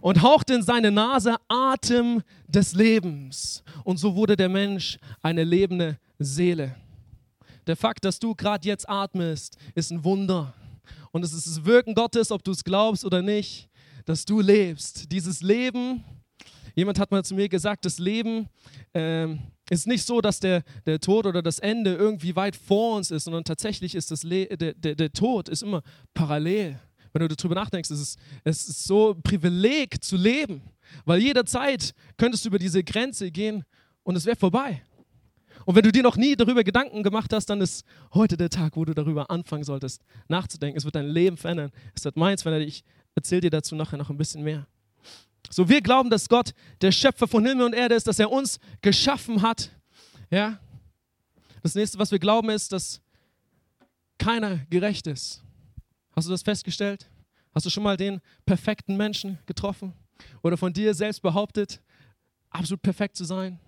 Und 0.01 0.23
hauchte 0.23 0.55
in 0.55 0.63
seine 0.63 0.91
Nase 0.91 1.37
Atem 1.49 2.23
des 2.47 2.75
Lebens. 2.75 3.63
Und 3.85 3.99
so 3.99 4.15
wurde 4.15 4.37
der 4.37 4.49
Mensch 4.49 4.99
eine 5.21 5.45
lebende 5.45 5.99
Seele. 6.19 6.77
Der 7.67 7.77
Fakt, 7.77 8.05
dass 8.05 8.19
du 8.19 8.35
gerade 8.35 8.67
jetzt 8.67 8.89
atmest, 8.89 9.59
ist 9.75 9.91
ein 9.91 10.05
Wunder. 10.05 10.55
Und 11.13 11.25
es 11.25 11.33
ist 11.33 11.47
das 11.47 11.65
Wirken 11.65 11.95
Gottes, 11.95 12.31
ob 12.31 12.43
du 12.45 12.51
es 12.51 12.65
glaubst 12.65 13.05
oder 13.05 13.23
nicht, 13.23 13.69
dass 14.05 14.25
du 14.25 14.41
lebst. 14.41 15.11
Dieses 15.13 15.43
Leben, 15.43 16.05
jemand 16.75 16.99
hat 16.99 17.11
mal 17.11 17.25
zu 17.25 17.35
mir 17.35 17.49
gesagt, 17.49 17.85
das 17.85 17.99
Leben 17.99 18.49
ähm, 18.95 19.41
ist 19.71 19.87
nicht 19.87 20.05
so, 20.05 20.21
dass 20.21 20.41
der, 20.41 20.63
der 20.87 21.01
Tod 21.01 21.27
oder 21.27 21.43
das 21.43 21.59
Ende 21.59 21.95
irgendwie 21.95 22.35
weit 22.37 22.57
vor 22.57 22.97
uns 22.97 23.11
ist, 23.11 23.25
sondern 23.25 23.45
tatsächlich 23.45 23.95
ist 23.95 24.11
das 24.11 24.23
Le 24.23 24.47
der, 24.47 24.75
der, 24.75 24.95
der 24.95 25.13
Tod 25.13 25.49
ist 25.49 25.63
immer 25.63 25.83
parallel. 26.15 26.81
Wenn 27.13 27.27
du 27.27 27.29
darüber 27.29 27.55
nachdenkst, 27.55 27.91
es 27.91 28.01
ist, 28.01 28.19
es 28.45 28.69
ist 28.69 28.85
so 28.85 29.13
ein 29.13 29.23
Privileg 29.23 30.03
zu 30.03 30.17
leben, 30.17 30.63
weil 31.05 31.21
jederzeit 31.21 31.95
könntest 32.17 32.45
du 32.45 32.49
über 32.49 32.59
diese 32.59 32.85
Grenze 32.85 33.31
gehen 33.31 33.65
und 34.03 34.17
es 34.17 34.27
wäre 34.27 34.37
vorbei. 34.37 34.83
Und 35.69 35.75
wenn 35.75 35.83
du 35.83 35.93
dir 35.93 36.03
noch 36.03 36.17
nie 36.17 36.35
darüber 36.35 36.65
Gedanken 36.65 37.03
gemacht 37.03 37.31
hast, 37.31 37.51
dann 37.51 37.61
ist 37.61 37.85
heute 38.15 38.39
der 38.39 38.49
Tag, 38.49 38.75
wo 38.75 38.87
du 38.87 38.95
darüber 38.95 39.31
anfangen 39.31 39.65
solltest, 39.65 40.03
nachzudenken. 40.27 40.79
Es 40.79 40.87
wird 40.87 40.95
dein 40.95 41.09
Leben 41.09 41.37
verändern. 41.37 41.73
Es 41.95 42.07
wird 42.07 42.17
meins 42.17 42.41
verändern. 42.41 42.67
Ich 42.67 42.85
erzähle 43.15 43.43
dir 43.43 43.51
dazu 43.51 43.77
nachher 43.77 43.99
noch 43.99 44.09
ein 44.09 44.17
bisschen 44.17 44.43
mehr. 44.43 44.67
So, 45.51 45.69
wir 45.69 45.83
glauben, 45.83 46.09
dass 46.09 46.27
Gott 46.27 46.55
der 46.81 46.91
Schöpfer 46.91 47.29
von 47.29 47.45
Himmel 47.45 47.67
und 47.67 47.75
Erde 47.75 47.97
ist, 47.97 48.07
dass 48.07 48.19
er 48.19 48.33
uns 48.33 48.59
geschaffen 48.81 49.43
hat. 49.43 49.71
Ja? 50.31 50.59
Das 51.63 51.75
nächste, 51.75 51.99
was 51.99 52.11
wir 52.13 52.19
glauben, 52.19 52.49
ist, 52.49 52.73
dass 52.73 53.03
keiner 54.17 54.61
gerecht 54.71 55.07
ist. 55.07 55.45
Hast 56.17 56.29
du 56.29 56.31
das 56.31 56.41
festgestellt? 56.41 57.11
Hast 57.55 57.67
du 57.67 57.71
schon 57.71 57.83
mal 57.83 57.99
den 57.99 58.23
perfekten 58.47 58.97
Menschen 58.97 59.39
getroffen? 59.45 59.93
Oder 60.43 60.57
von 60.57 60.73
dir 60.73 60.95
selbst 60.95 61.21
behauptet, 61.21 61.83
absolut 62.49 62.81
perfekt 62.81 63.17
zu 63.17 63.25
sein? 63.25 63.61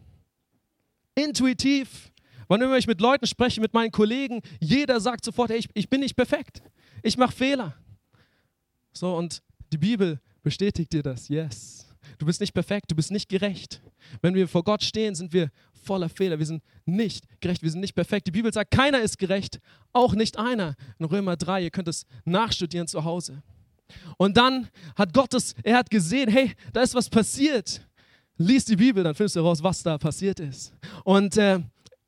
Intuitiv. 1.25 2.11
Wann 2.49 2.63
immer 2.63 2.77
ich 2.77 2.87
mit 2.87 3.01
Leuten 3.01 3.27
spreche, 3.27 3.61
mit 3.61 3.75
meinen 3.75 3.93
Kollegen, 3.93 4.41
jeder 4.61 5.01
sagt 5.01 5.25
sofort, 5.25 5.51
hey, 5.51 5.59
ich, 5.59 5.69
ich 5.75 5.89
bin 5.89 6.01
nicht 6.01 6.17
perfekt. 6.17 6.63
Ich 7.03 7.17
mache 7.17 7.33
Fehler. 7.33 7.77
So, 8.93 9.17
und 9.17 9.43
die 9.73 9.79
Bibel 9.79 10.21
bestätigt 10.43 10.93
dir 10.93 11.03
das. 11.03 11.29
Yes. 11.29 11.87
Du 12.19 12.27
bist 12.27 12.41
nicht 12.41 12.53
perfekt, 12.53 12.91
du 12.91 12.97
bist 12.97 13.11
nicht 13.11 13.29
gerecht. 13.29 13.81
Wenn 14.21 14.35
wir 14.35 14.49
vor 14.49 14.65
Gott 14.65 14.83
stehen, 14.83 15.15
sind 15.15 15.33
wir 15.33 15.51
voller 15.73 16.09
Fehler. 16.09 16.39
Wir 16.39 16.47
sind 16.47 16.63
nicht 16.85 17.25
gerecht, 17.41 17.63
wir 17.63 17.71
sind 17.71 17.81
nicht 17.81 17.95
perfekt. 17.95 18.27
Die 18.27 18.33
Bibel 18.33 18.53
sagt, 18.53 18.71
keiner 18.71 19.01
ist 19.01 19.19
gerecht, 19.19 19.61
auch 19.93 20.15
nicht 20.15 20.39
einer. 20.39 20.75
In 20.99 21.07
Römer 21.07 21.37
3, 21.37 21.63
ihr 21.63 21.71
könnt 21.71 21.89
es 21.89 22.05
nachstudieren 22.25 22.89
zu 22.89 23.05
Hause. 23.05 23.43
Und 24.17 24.37
dann 24.37 24.69
hat 24.97 25.13
Gott 25.13 25.35
es, 25.35 25.55
er 25.63 25.79
hat 25.79 25.91
gesehen, 25.91 26.31
hey, 26.31 26.53
da 26.73 26.83
ist 26.83 26.95
was 26.95 27.09
passiert. 27.09 27.87
Lies 28.43 28.65
die 28.65 28.77
Bibel, 28.77 29.05
dann 29.05 29.15
findest 29.15 29.37
du 29.37 29.41
heraus, 29.41 29.63
was 29.63 29.83
da 29.83 29.99
passiert 29.99 30.41
ist. 30.41 30.73
Und, 31.05 31.37
äh, 31.37 31.59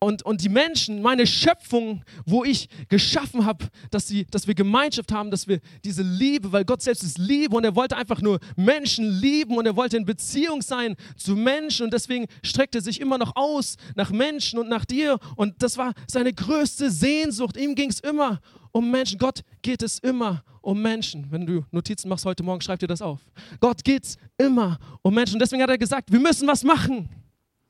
und, 0.02 0.24
und 0.24 0.42
die 0.42 0.48
Menschen, 0.48 1.00
meine 1.00 1.28
Schöpfung, 1.28 2.02
wo 2.26 2.42
ich 2.42 2.68
geschaffen 2.88 3.44
habe, 3.44 3.66
dass, 3.92 4.12
dass 4.32 4.48
wir 4.48 4.54
Gemeinschaft 4.54 5.12
haben, 5.12 5.30
dass 5.30 5.46
wir 5.46 5.60
diese 5.84 6.02
Liebe, 6.02 6.50
weil 6.50 6.64
Gott 6.64 6.82
selbst 6.82 7.04
ist 7.04 7.18
Liebe 7.18 7.56
und 7.56 7.62
er 7.62 7.76
wollte 7.76 7.96
einfach 7.96 8.20
nur 8.20 8.40
Menschen 8.56 9.08
lieben 9.08 9.56
und 9.56 9.64
er 9.64 9.76
wollte 9.76 9.96
in 9.96 10.04
Beziehung 10.04 10.60
sein 10.60 10.96
zu 11.16 11.36
Menschen 11.36 11.84
und 11.84 11.92
deswegen 11.94 12.26
streckt 12.42 12.74
er 12.74 12.80
sich 12.80 13.00
immer 13.00 13.16
noch 13.16 13.36
aus 13.36 13.76
nach 13.94 14.10
Menschen 14.10 14.58
und 14.58 14.68
nach 14.68 14.84
dir 14.84 15.20
und 15.36 15.62
das 15.62 15.78
war 15.78 15.92
seine 16.08 16.32
größte 16.32 16.90
Sehnsucht. 16.90 17.56
Ihm 17.56 17.76
ging 17.76 17.90
es 17.90 18.00
immer 18.00 18.40
um 18.72 18.90
Menschen. 18.90 19.18
Gott 19.18 19.42
geht 19.62 19.82
es 19.82 20.00
immer 20.00 20.42
um 20.62 20.82
Menschen. 20.82 21.30
Wenn 21.30 21.46
du 21.46 21.64
Notizen 21.70 22.08
machst 22.08 22.24
heute 22.24 22.42
Morgen, 22.42 22.60
schreib 22.60 22.80
dir 22.80 22.88
das 22.88 23.02
auf. 23.02 23.20
Gott 23.60 23.84
geht 23.84 24.02
es 24.02 24.16
immer 24.36 24.80
um 25.02 25.14
Menschen. 25.14 25.36
Und 25.36 25.42
deswegen 25.42 25.62
hat 25.62 25.70
er 25.70 25.78
gesagt, 25.78 26.10
wir 26.10 26.18
müssen 26.18 26.48
was 26.48 26.64
machen. 26.64 27.08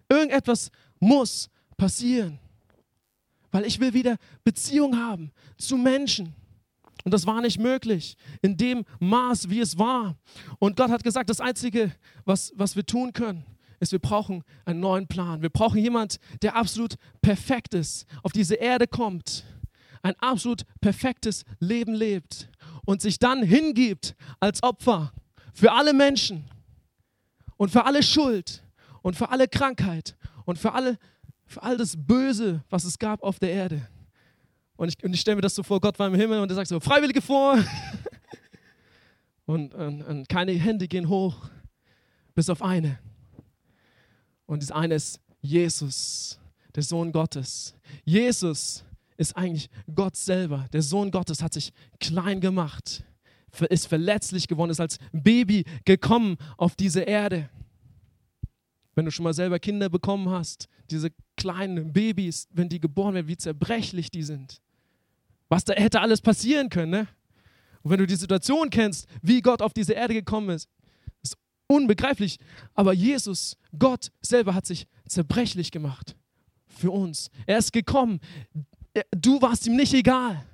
Irgendetwas 0.08 0.70
muss 0.98 1.50
passieren. 1.76 2.38
Weil 3.50 3.64
ich 3.64 3.80
will 3.80 3.92
wieder 3.92 4.16
Beziehung 4.44 4.96
haben 4.96 5.30
zu 5.58 5.76
Menschen. 5.76 6.34
Und 7.04 7.12
das 7.12 7.26
war 7.26 7.40
nicht 7.40 7.58
möglich 7.58 8.16
in 8.40 8.56
dem 8.56 8.84
Maß, 9.00 9.50
wie 9.50 9.60
es 9.60 9.78
war. 9.78 10.16
Und 10.58 10.76
Gott 10.76 10.90
hat 10.90 11.02
gesagt, 11.02 11.28
das 11.30 11.40
Einzige, 11.40 11.92
was, 12.24 12.52
was 12.56 12.76
wir 12.76 12.86
tun 12.86 13.12
können, 13.12 13.44
ist, 13.80 13.92
wir 13.92 13.98
brauchen 13.98 14.44
einen 14.64 14.80
neuen 14.80 15.08
Plan. 15.08 15.42
Wir 15.42 15.50
brauchen 15.50 15.78
jemanden, 15.78 16.16
der 16.40 16.56
absolut 16.56 16.94
perfekt 17.20 17.74
ist, 17.74 18.06
auf 18.22 18.32
diese 18.32 18.54
Erde 18.54 18.86
kommt, 18.86 19.44
ein 20.02 20.14
absolut 20.20 20.62
perfektes 20.80 21.44
Leben 21.58 21.94
lebt 21.94 22.48
und 22.84 23.02
sich 23.02 23.18
dann 23.18 23.42
hingibt 23.42 24.14
als 24.40 24.62
Opfer 24.62 25.12
für 25.52 25.72
alle 25.72 25.92
Menschen 25.92 26.44
und 27.56 27.70
für 27.70 27.84
alle 27.84 28.02
Schuld 28.02 28.62
und 29.02 29.16
für 29.16 29.30
alle 29.30 29.48
Krankheit 29.48 30.16
und 30.44 30.58
für, 30.58 30.72
alle, 30.72 30.98
für 31.52 31.62
all 31.62 31.76
das 31.76 31.94
Böse, 31.96 32.64
was 32.70 32.84
es 32.84 32.98
gab 32.98 33.22
auf 33.22 33.38
der 33.38 33.52
Erde. 33.52 33.86
Und 34.76 34.88
ich, 34.88 35.04
und 35.04 35.14
ich 35.14 35.20
stelle 35.20 35.36
mir 35.36 35.42
das 35.42 35.54
so 35.54 35.62
vor, 35.62 35.80
Gott 35.80 35.98
war 35.98 36.08
im 36.08 36.14
Himmel 36.14 36.40
und 36.40 36.50
er 36.50 36.54
sagt 36.54 36.68
so, 36.68 36.80
Freiwillige 36.80 37.22
vor. 37.22 37.58
und, 39.46 39.74
und, 39.74 40.02
und 40.02 40.28
keine 40.28 40.52
Hände 40.52 40.88
gehen 40.88 41.08
hoch, 41.08 41.36
bis 42.34 42.48
auf 42.48 42.62
eine. 42.62 42.98
Und 44.46 44.62
das 44.62 44.70
eine 44.70 44.94
ist 44.94 45.20
Jesus, 45.40 46.40
der 46.74 46.82
Sohn 46.82 47.12
Gottes. 47.12 47.74
Jesus 48.04 48.84
ist 49.16 49.36
eigentlich 49.36 49.70
Gott 49.94 50.16
selber. 50.16 50.66
Der 50.72 50.82
Sohn 50.82 51.10
Gottes 51.10 51.42
hat 51.42 51.52
sich 51.52 51.72
klein 52.00 52.40
gemacht, 52.40 53.04
ist 53.68 53.86
verletzlich 53.86 54.48
geworden, 54.48 54.70
ist 54.70 54.80
als 54.80 54.98
Baby 55.12 55.64
gekommen 55.84 56.38
auf 56.56 56.74
diese 56.74 57.02
Erde. 57.02 57.50
Wenn 58.94 59.04
du 59.04 59.10
schon 59.10 59.24
mal 59.24 59.34
selber 59.34 59.58
Kinder 59.58 59.88
bekommen 59.88 60.28
hast, 60.28 60.68
diese 60.90 61.10
kleinen 61.36 61.92
Babys, 61.92 62.48
wenn 62.52 62.68
die 62.68 62.80
geboren 62.80 63.14
werden, 63.14 63.28
wie 63.28 63.36
zerbrechlich 63.36 64.10
die 64.10 64.22
sind. 64.22 64.60
Was 65.48 65.64
da 65.64 65.74
hätte 65.74 66.00
alles 66.00 66.20
passieren 66.20 66.68
können, 66.68 66.90
ne? 66.90 67.08
Und 67.82 67.90
wenn 67.90 67.98
du 67.98 68.06
die 68.06 68.16
Situation 68.16 68.70
kennst, 68.70 69.08
wie 69.22 69.40
Gott 69.40 69.60
auf 69.60 69.72
diese 69.72 69.92
Erde 69.92 70.14
gekommen 70.14 70.50
ist, 70.50 70.68
ist 71.22 71.36
unbegreiflich. 71.66 72.38
Aber 72.74 72.92
Jesus, 72.92 73.56
Gott 73.76 74.12
selber 74.20 74.54
hat 74.54 74.66
sich 74.66 74.86
zerbrechlich 75.06 75.70
gemacht 75.70 76.14
für 76.68 76.90
uns. 76.90 77.30
Er 77.46 77.58
ist 77.58 77.72
gekommen, 77.72 78.20
Du 79.10 79.40
warst 79.40 79.66
ihm 79.66 79.76
nicht 79.76 79.94
egal. 79.94 80.44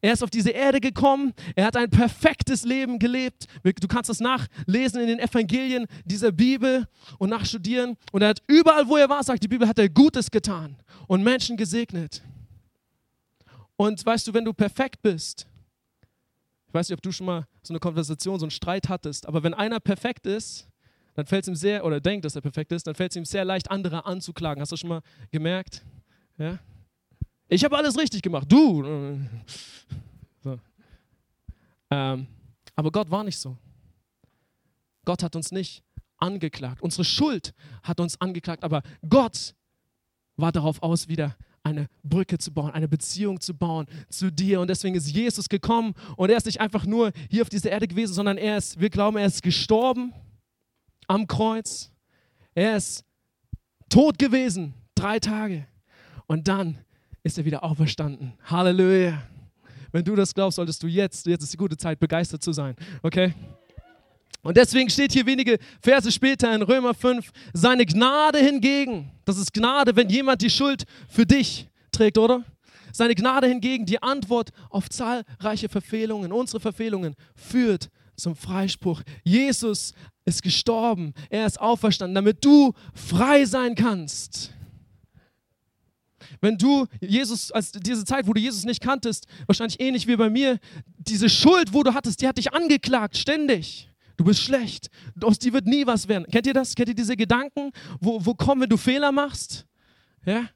Er 0.00 0.12
ist 0.12 0.22
auf 0.22 0.30
diese 0.30 0.50
Erde 0.50 0.80
gekommen. 0.80 1.32
Er 1.54 1.66
hat 1.66 1.76
ein 1.76 1.90
perfektes 1.90 2.64
Leben 2.64 2.98
gelebt. 2.98 3.46
Du 3.62 3.88
kannst 3.88 4.10
das 4.10 4.20
nachlesen 4.20 5.00
in 5.00 5.08
den 5.08 5.18
Evangelien 5.18 5.86
dieser 6.04 6.32
Bibel 6.32 6.86
und 7.18 7.30
nachstudieren. 7.30 7.96
Und 8.12 8.22
er 8.22 8.28
hat 8.28 8.42
überall, 8.46 8.88
wo 8.88 8.96
er 8.96 9.08
war, 9.08 9.22
sagt 9.22 9.42
die 9.42 9.48
Bibel, 9.48 9.66
hat 9.68 9.78
er 9.78 9.88
Gutes 9.88 10.30
getan 10.30 10.76
und 11.06 11.22
Menschen 11.22 11.56
gesegnet. 11.56 12.22
Und 13.76 14.04
weißt 14.04 14.26
du, 14.26 14.34
wenn 14.34 14.44
du 14.44 14.52
perfekt 14.52 15.02
bist, 15.02 15.46
ich 16.66 16.74
weiß 16.74 16.88
nicht, 16.88 16.96
ob 16.96 17.02
du 17.02 17.12
schon 17.12 17.26
mal 17.26 17.46
so 17.62 17.72
eine 17.72 17.80
Konversation, 17.80 18.38
so 18.38 18.44
einen 18.44 18.50
Streit 18.50 18.88
hattest, 18.88 19.26
aber 19.26 19.42
wenn 19.42 19.54
einer 19.54 19.80
perfekt 19.80 20.26
ist, 20.26 20.68
dann 21.14 21.26
fällt 21.26 21.44
es 21.44 21.48
ihm 21.48 21.54
sehr, 21.56 21.84
oder 21.84 22.00
denkt, 22.00 22.24
dass 22.24 22.36
er 22.36 22.42
perfekt 22.42 22.70
ist, 22.72 22.86
dann 22.86 22.94
fällt 22.94 23.12
es 23.12 23.16
ihm 23.16 23.24
sehr 23.24 23.44
leicht, 23.44 23.70
andere 23.70 24.06
anzuklagen. 24.06 24.60
Hast 24.60 24.72
du 24.72 24.76
schon 24.76 24.90
mal 24.90 25.02
gemerkt? 25.30 25.84
Ja? 26.36 26.58
Ich 27.48 27.64
habe 27.64 27.76
alles 27.76 27.96
richtig 27.96 28.22
gemacht, 28.22 28.50
du. 28.50 29.18
So. 30.42 30.58
Ähm, 31.90 32.26
aber 32.76 32.92
Gott 32.92 33.10
war 33.10 33.24
nicht 33.24 33.38
so. 33.38 33.56
Gott 35.04 35.22
hat 35.22 35.34
uns 35.34 35.50
nicht 35.50 35.82
angeklagt. 36.18 36.82
Unsere 36.82 37.04
Schuld 37.04 37.54
hat 37.82 38.00
uns 38.00 38.20
angeklagt, 38.20 38.62
aber 38.62 38.82
Gott 39.08 39.54
war 40.36 40.52
darauf 40.52 40.82
aus, 40.82 41.08
wieder 41.08 41.36
eine 41.62 41.88
Brücke 42.02 42.38
zu 42.38 42.52
bauen, 42.52 42.70
eine 42.70 42.88
Beziehung 42.88 43.40
zu 43.40 43.54
bauen 43.54 43.86
zu 44.08 44.30
dir. 44.30 44.60
Und 44.60 44.68
deswegen 44.68 44.94
ist 44.94 45.08
Jesus 45.08 45.48
gekommen 45.48 45.94
und 46.16 46.30
er 46.30 46.36
ist 46.36 46.46
nicht 46.46 46.60
einfach 46.60 46.84
nur 46.84 47.12
hier 47.30 47.42
auf 47.42 47.48
dieser 47.48 47.70
Erde 47.70 47.88
gewesen, 47.88 48.14
sondern 48.14 48.38
er 48.38 48.58
ist, 48.58 48.78
wir 48.80 48.90
glauben, 48.90 49.16
er 49.16 49.26
ist 49.26 49.42
gestorben 49.42 50.12
am 51.06 51.26
Kreuz. 51.26 51.90
Er 52.54 52.76
ist 52.76 53.04
tot 53.88 54.18
gewesen, 54.18 54.74
drei 54.94 55.18
Tage. 55.18 55.66
Und 56.26 56.48
dann 56.48 56.78
ist 57.28 57.36
er 57.36 57.44
wieder 57.44 57.62
auferstanden. 57.62 58.32
Halleluja. 58.42 59.22
Wenn 59.92 60.02
du 60.02 60.16
das 60.16 60.34
glaubst, 60.34 60.56
solltest 60.56 60.82
du 60.82 60.86
jetzt, 60.86 61.26
jetzt 61.26 61.42
ist 61.42 61.52
die 61.52 61.58
gute 61.58 61.76
Zeit, 61.76 62.00
begeistert 62.00 62.42
zu 62.42 62.52
sein. 62.52 62.74
Okay? 63.02 63.34
Und 64.42 64.56
deswegen 64.56 64.88
steht 64.88 65.12
hier 65.12 65.26
wenige 65.26 65.58
Verse 65.82 66.10
später 66.10 66.54
in 66.54 66.62
Römer 66.62 66.94
5, 66.94 67.30
seine 67.52 67.84
Gnade 67.84 68.38
hingegen, 68.38 69.10
das 69.26 69.36
ist 69.36 69.52
Gnade, 69.52 69.94
wenn 69.94 70.08
jemand 70.08 70.40
die 70.40 70.48
Schuld 70.48 70.84
für 71.06 71.26
dich 71.26 71.68
trägt, 71.92 72.16
oder? 72.16 72.44
Seine 72.92 73.14
Gnade 73.14 73.46
hingegen, 73.46 73.84
die 73.84 74.02
Antwort 74.02 74.50
auf 74.70 74.88
zahlreiche 74.88 75.68
Verfehlungen, 75.68 76.32
unsere 76.32 76.60
Verfehlungen, 76.60 77.14
führt 77.36 77.90
zum 78.16 78.36
Freispruch. 78.36 79.02
Jesus 79.22 79.92
ist 80.24 80.42
gestorben, 80.42 81.12
er 81.28 81.44
ist 81.44 81.60
auferstanden, 81.60 82.14
damit 82.14 82.42
du 82.42 82.72
frei 82.94 83.44
sein 83.44 83.74
kannst. 83.74 84.54
Wenn 86.40 86.58
du 86.58 86.86
Jesus, 87.00 87.50
als 87.52 87.72
diese 87.72 88.04
Zeit, 88.04 88.26
wo 88.26 88.32
du 88.32 88.40
Jesus 88.40 88.64
nicht 88.64 88.82
kanntest, 88.82 89.26
wahrscheinlich 89.46 89.80
ähnlich 89.80 90.06
wie 90.06 90.16
bei 90.16 90.30
mir, 90.30 90.58
diese 90.96 91.28
Schuld, 91.28 91.72
wo 91.72 91.82
du 91.82 91.94
hattest, 91.94 92.20
die 92.22 92.28
hat 92.28 92.38
dich 92.38 92.52
angeklagt, 92.52 93.16
ständig. 93.16 93.90
Du 94.16 94.24
bist 94.24 94.40
schlecht. 94.40 94.88
Aus 95.22 95.38
dir 95.38 95.52
wird 95.52 95.66
nie 95.66 95.86
was 95.86 96.08
werden. 96.08 96.26
Kennt 96.30 96.46
ihr 96.46 96.54
das? 96.54 96.74
Kennt 96.74 96.88
ihr 96.88 96.94
diese 96.94 97.16
Gedanken, 97.16 97.70
wo, 98.00 98.24
wo 98.24 98.34
kommen, 98.34 98.62
wenn 98.62 98.68
du 98.68 98.76
Fehler 98.76 99.12
machst? 99.12 99.64
Ja? 100.26 100.48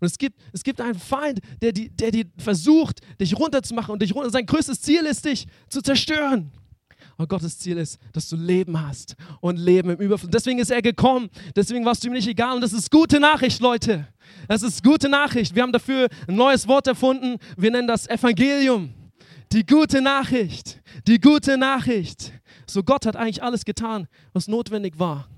Und 0.00 0.06
es 0.06 0.16
gibt, 0.18 0.38
es 0.52 0.62
gibt 0.62 0.80
einen 0.80 0.98
Feind, 0.98 1.40
der, 1.60 1.72
die, 1.72 1.90
der 1.90 2.12
versucht, 2.36 3.00
dich 3.20 3.36
runterzumachen 3.36 3.92
und 3.92 4.02
dich 4.02 4.14
runter. 4.14 4.30
Sein 4.30 4.46
größtes 4.46 4.80
Ziel 4.80 5.04
ist, 5.06 5.24
dich 5.24 5.46
zu 5.68 5.82
zerstören. 5.82 6.52
Aber 7.18 7.26
Gottes 7.26 7.58
Ziel 7.58 7.78
ist, 7.78 7.98
dass 8.12 8.28
du 8.28 8.36
Leben 8.36 8.80
hast 8.80 9.16
und 9.40 9.56
Leben 9.56 9.90
im 9.90 9.98
Überfluss. 9.98 10.30
Deswegen 10.30 10.60
ist 10.60 10.70
er 10.70 10.80
gekommen. 10.80 11.28
Deswegen 11.56 11.84
warst 11.84 12.04
du 12.04 12.06
ihm 12.06 12.12
nicht 12.12 12.28
egal. 12.28 12.54
Und 12.54 12.60
das 12.60 12.72
ist 12.72 12.92
gute 12.92 13.18
Nachricht, 13.18 13.60
Leute. 13.60 14.06
Das 14.46 14.62
ist 14.62 14.84
gute 14.84 15.08
Nachricht. 15.08 15.52
Wir 15.52 15.64
haben 15.64 15.72
dafür 15.72 16.08
ein 16.28 16.36
neues 16.36 16.68
Wort 16.68 16.86
erfunden. 16.86 17.38
Wir 17.56 17.72
nennen 17.72 17.88
das 17.88 18.08
Evangelium. 18.08 18.94
Die 19.50 19.66
gute 19.66 20.00
Nachricht. 20.00 20.80
Die 21.08 21.18
gute 21.18 21.58
Nachricht. 21.58 22.32
So 22.68 22.84
Gott 22.84 23.04
hat 23.04 23.16
eigentlich 23.16 23.42
alles 23.42 23.64
getan, 23.64 24.06
was 24.32 24.46
notwendig 24.46 24.96
war. 25.00 25.28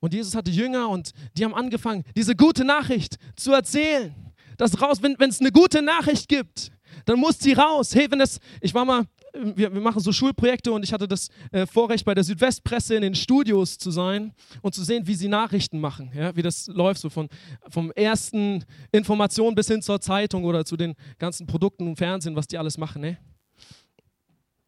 Und 0.00 0.12
Jesus 0.12 0.34
hatte 0.34 0.50
Jünger 0.50 0.88
und 0.88 1.12
die 1.38 1.44
haben 1.44 1.54
angefangen, 1.54 2.02
diese 2.16 2.34
gute 2.34 2.64
Nachricht 2.64 3.16
zu 3.36 3.52
erzählen. 3.52 4.12
Das 4.56 4.82
raus, 4.82 5.00
wenn 5.02 5.16
es 5.20 5.40
eine 5.40 5.52
gute 5.52 5.82
Nachricht 5.82 6.28
gibt, 6.28 6.72
dann 7.04 7.18
muss 7.18 7.38
sie 7.38 7.52
raus. 7.52 7.94
Hey, 7.94 8.10
wenn 8.10 8.18
das, 8.18 8.38
ich 8.60 8.74
war 8.74 8.84
mal 8.84 9.04
wir, 9.34 9.74
wir, 9.74 9.80
machen 9.80 10.00
so 10.00 10.12
Schulprojekte 10.12 10.72
und 10.72 10.82
ich 10.82 10.92
hatte 10.92 11.08
das 11.08 11.28
äh, 11.50 11.66
Vorrecht, 11.66 12.04
bei 12.04 12.14
der 12.14 12.24
Südwestpresse 12.24 12.94
in 12.94 13.02
den 13.02 13.14
Studios 13.14 13.78
zu 13.78 13.90
sein 13.90 14.32
und 14.62 14.74
zu 14.74 14.84
sehen, 14.84 15.06
wie 15.06 15.14
sie 15.14 15.28
Nachrichten 15.28 15.80
machen, 15.80 16.10
ja, 16.14 16.34
wie 16.36 16.42
das 16.42 16.68
läuft, 16.68 17.00
so 17.00 17.10
von 17.10 17.28
vom 17.68 17.90
ersten 17.92 18.64
Information 18.92 19.54
bis 19.54 19.68
hin 19.68 19.82
zur 19.82 20.00
Zeitung 20.00 20.44
oder 20.44 20.64
zu 20.64 20.76
den 20.76 20.94
ganzen 21.18 21.46
Produkten 21.46 21.88
und 21.88 21.96
Fernsehen, 21.96 22.36
was 22.36 22.46
die 22.46 22.58
alles 22.58 22.78
machen. 22.78 23.02
Ne? 23.02 23.18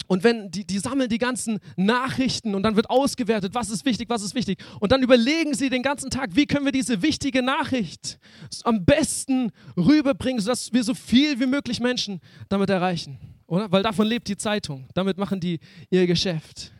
Und 0.08 0.22
wenn 0.22 0.50
die, 0.50 0.64
die 0.64 0.78
sammeln 0.78 1.08
die 1.08 1.18
ganzen 1.18 1.58
Nachrichten 1.76 2.54
und 2.54 2.62
dann 2.62 2.76
wird 2.76 2.90
ausgewertet, 2.90 3.54
was 3.54 3.70
ist 3.70 3.84
wichtig, 3.84 4.08
was 4.08 4.22
ist 4.22 4.34
wichtig. 4.34 4.62
Und 4.80 4.92
dann 4.92 5.02
überlegen 5.02 5.54
sie 5.54 5.68
den 5.68 5.82
ganzen 5.82 6.10
Tag, 6.10 6.36
wie 6.36 6.46
können 6.46 6.64
wir 6.64 6.72
diese 6.72 7.02
wichtige 7.02 7.42
Nachricht 7.42 8.18
am 8.62 8.84
besten 8.84 9.50
rüberbringen, 9.76 10.40
sodass 10.40 10.72
wir 10.72 10.84
so 10.84 10.94
viel 10.94 11.40
wie 11.40 11.46
möglich 11.46 11.80
Menschen 11.80 12.20
damit 12.48 12.70
erreichen. 12.70 13.35
Oder? 13.46 13.70
Weil 13.70 13.82
davon 13.82 14.06
lebt 14.06 14.28
die 14.28 14.36
Zeitung. 14.36 14.86
Damit 14.94 15.18
machen 15.18 15.40
die 15.40 15.60
ihr 15.90 16.06
Geschäft. 16.06 16.72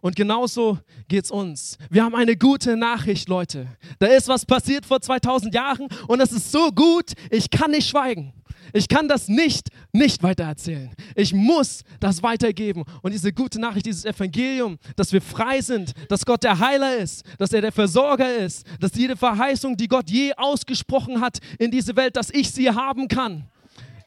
Und 0.00 0.16
genauso 0.16 0.78
geht 1.08 1.24
es 1.24 1.30
uns. 1.30 1.78
Wir 1.90 2.04
haben 2.04 2.14
eine 2.14 2.36
gute 2.36 2.76
Nachricht, 2.76 3.28
Leute. 3.28 3.66
Da 3.98 4.06
ist 4.06 4.28
was 4.28 4.44
passiert 4.44 4.84
vor 4.84 5.00
2000 5.00 5.54
Jahren 5.54 5.88
und 6.08 6.20
es 6.20 6.32
ist 6.32 6.52
so 6.52 6.70
gut, 6.70 7.12
ich 7.30 7.50
kann 7.50 7.70
nicht 7.70 7.88
schweigen. 7.88 8.32
Ich 8.72 8.88
kann 8.88 9.08
das 9.08 9.28
nicht, 9.28 9.68
nicht 9.92 10.22
weitererzählen. 10.22 10.90
Ich 11.14 11.32
muss 11.32 11.84
das 12.00 12.22
weitergeben. 12.22 12.84
Und 13.02 13.12
diese 13.12 13.32
gute 13.32 13.60
Nachricht, 13.60 13.86
dieses 13.86 14.04
Evangelium, 14.04 14.78
dass 14.96 15.12
wir 15.12 15.22
frei 15.22 15.60
sind, 15.60 15.92
dass 16.08 16.24
Gott 16.24 16.42
der 16.42 16.58
Heiler 16.58 16.96
ist, 16.96 17.24
dass 17.38 17.52
er 17.52 17.60
der 17.60 17.72
Versorger 17.72 18.34
ist, 18.36 18.66
dass 18.80 18.94
jede 18.94 19.16
Verheißung, 19.16 19.76
die 19.76 19.88
Gott 19.88 20.10
je 20.10 20.32
ausgesprochen 20.34 21.20
hat 21.20 21.38
in 21.58 21.70
diese 21.70 21.94
Welt, 21.94 22.16
dass 22.16 22.30
ich 22.30 22.50
sie 22.50 22.70
haben 22.70 23.06
kann. 23.06 23.44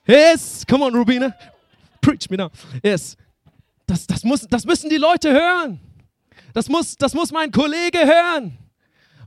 Yes, 0.06 0.66
come 0.68 0.86
on, 0.86 0.96
Rubine. 0.96 1.34
Preach 2.02 2.30
me 2.30 2.38
now. 2.38 2.50
Yes. 2.84 3.16
Das, 3.86 4.06
das, 4.06 4.24
muss, 4.24 4.42
das 4.42 4.66
müssen 4.66 4.90
die 4.90 4.98
Leute 4.98 5.32
hören. 5.32 5.80
Das 6.54 6.68
muss, 6.68 6.98
das 6.98 7.14
muss 7.14 7.32
mein 7.32 7.52
Kollege 7.52 8.00
hören. 8.00 8.58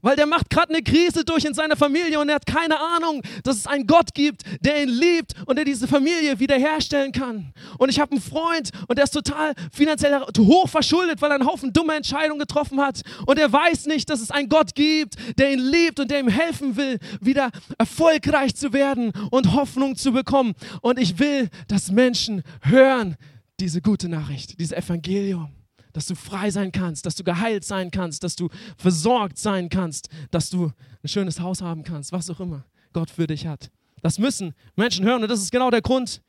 Weil 0.03 0.17
der 0.17 0.27
macht 0.27 0.51
gerade 0.51 0.73
eine 0.73 0.83
Krise 0.83 1.25
durch 1.25 1.45
in 1.45 1.55
seiner 1.55 1.77
Familie 1.77 2.19
und 2.21 2.29
er 2.29 2.37
hat 2.37 2.47
keine 2.47 2.79
Ahnung, 2.79 3.23
dass 3.43 3.57
es 3.57 3.67
einen 3.67 3.87
Gott 3.87 4.15
gibt, 4.15 4.43
der 4.61 4.83
ihn 4.83 4.89
liebt 4.89 5.35
und 5.47 5.57
der 5.57 5.65
diese 5.65 5.87
Familie 5.87 6.39
wiederherstellen 6.39 7.13
kann. 7.13 7.53
Und 7.79 7.89
ich 7.89 8.01
habe 8.01 8.13
einen 8.13 8.21
Freund 8.21 8.71
und 8.89 8.97
der 8.97 9.05
ist 9.05 9.13
total 9.13 9.55
finanziell 9.73 10.21
hoch 10.39 10.69
verschuldet, 10.69 11.21
weil 11.21 11.31
er 11.31 11.37
einen 11.37 11.47
Haufen 11.47 11.73
dumme 11.73 11.95
Entscheidungen 11.95 12.39
getroffen 12.39 12.81
hat. 12.81 13.03
Und 13.27 13.39
er 13.39 13.53
weiß 13.53 13.87
nicht, 13.87 14.09
dass 14.11 14.21
es 14.21 14.31
einen 14.31 14.49
Gott 14.49 14.75
gibt, 14.75 15.17
der 15.39 15.53
ihn 15.53 15.61
liebt 15.61 16.01
und 16.01 16.11
der 16.11 16.21
ihm 16.21 16.29
helfen 16.29 16.77
will, 16.77 16.99
wieder 17.21 17.51
erfolgreich 17.79 18.55
zu 18.55 18.73
werden 18.73 19.13
und 19.31 19.55
Hoffnung 19.55 19.97
zu 19.97 20.13
bekommen. 20.13 20.55
Und 20.81 20.99
ich 20.99 21.19
will, 21.19 21.49
dass 21.69 21.91
Menschen 21.91 22.43
hören 22.63 23.17
diese 23.61 23.83
gute 23.83 24.09
Nachricht, 24.09 24.59
dieses 24.59 24.73
Evangelium 24.73 25.51
dass 25.93 26.07
du 26.07 26.15
frei 26.15 26.51
sein 26.51 26.73
kannst, 26.73 27.07
dass 27.07 27.15
du 27.17 27.25
geheilt 27.25 27.65
sein 27.65 27.91
kannst, 27.91 28.23
dass 28.25 28.37
du 28.37 28.49
versorgt 28.77 29.39
sein 29.39 29.69
kannst, 29.69 30.09
dass 30.31 30.51
du 30.51 30.73
ein 31.03 31.09
schönes 31.09 31.41
Haus 31.41 31.63
haben 31.63 31.83
kannst, 31.83 32.13
was 32.13 32.31
auch 32.31 32.41
immer 32.41 32.65
Gott 32.93 33.11
für 33.11 33.27
dich 33.27 33.47
hat. 33.47 33.71
Das 34.03 34.19
müssen 34.19 34.55
Menschen 34.77 35.05
hören 35.05 35.23
und 35.23 35.29
das 35.29 35.41
ist 35.41 35.53
genau 35.53 35.71
der 35.71 35.83
Grund, 35.83 36.23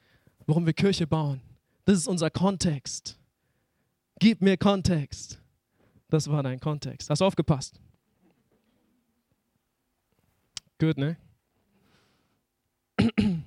warum 0.46 0.66
wir 0.66 0.74
Kirche 0.74 1.08
bauen. 1.08 1.42
Das 1.86 1.98
ist 1.98 2.08
unser 2.08 2.30
Kontext. 2.30 3.18
Gib 4.20 4.42
mir 4.42 4.58
Kontext. 4.58 5.40
Das 6.10 6.30
war 6.30 6.44
dein 6.44 6.60
Kontext. 6.60 7.10
Hast 7.10 7.22
du 7.22 7.26
aufgepasst? 7.26 7.80
Gut, 10.80 10.98
ne? 10.98 11.18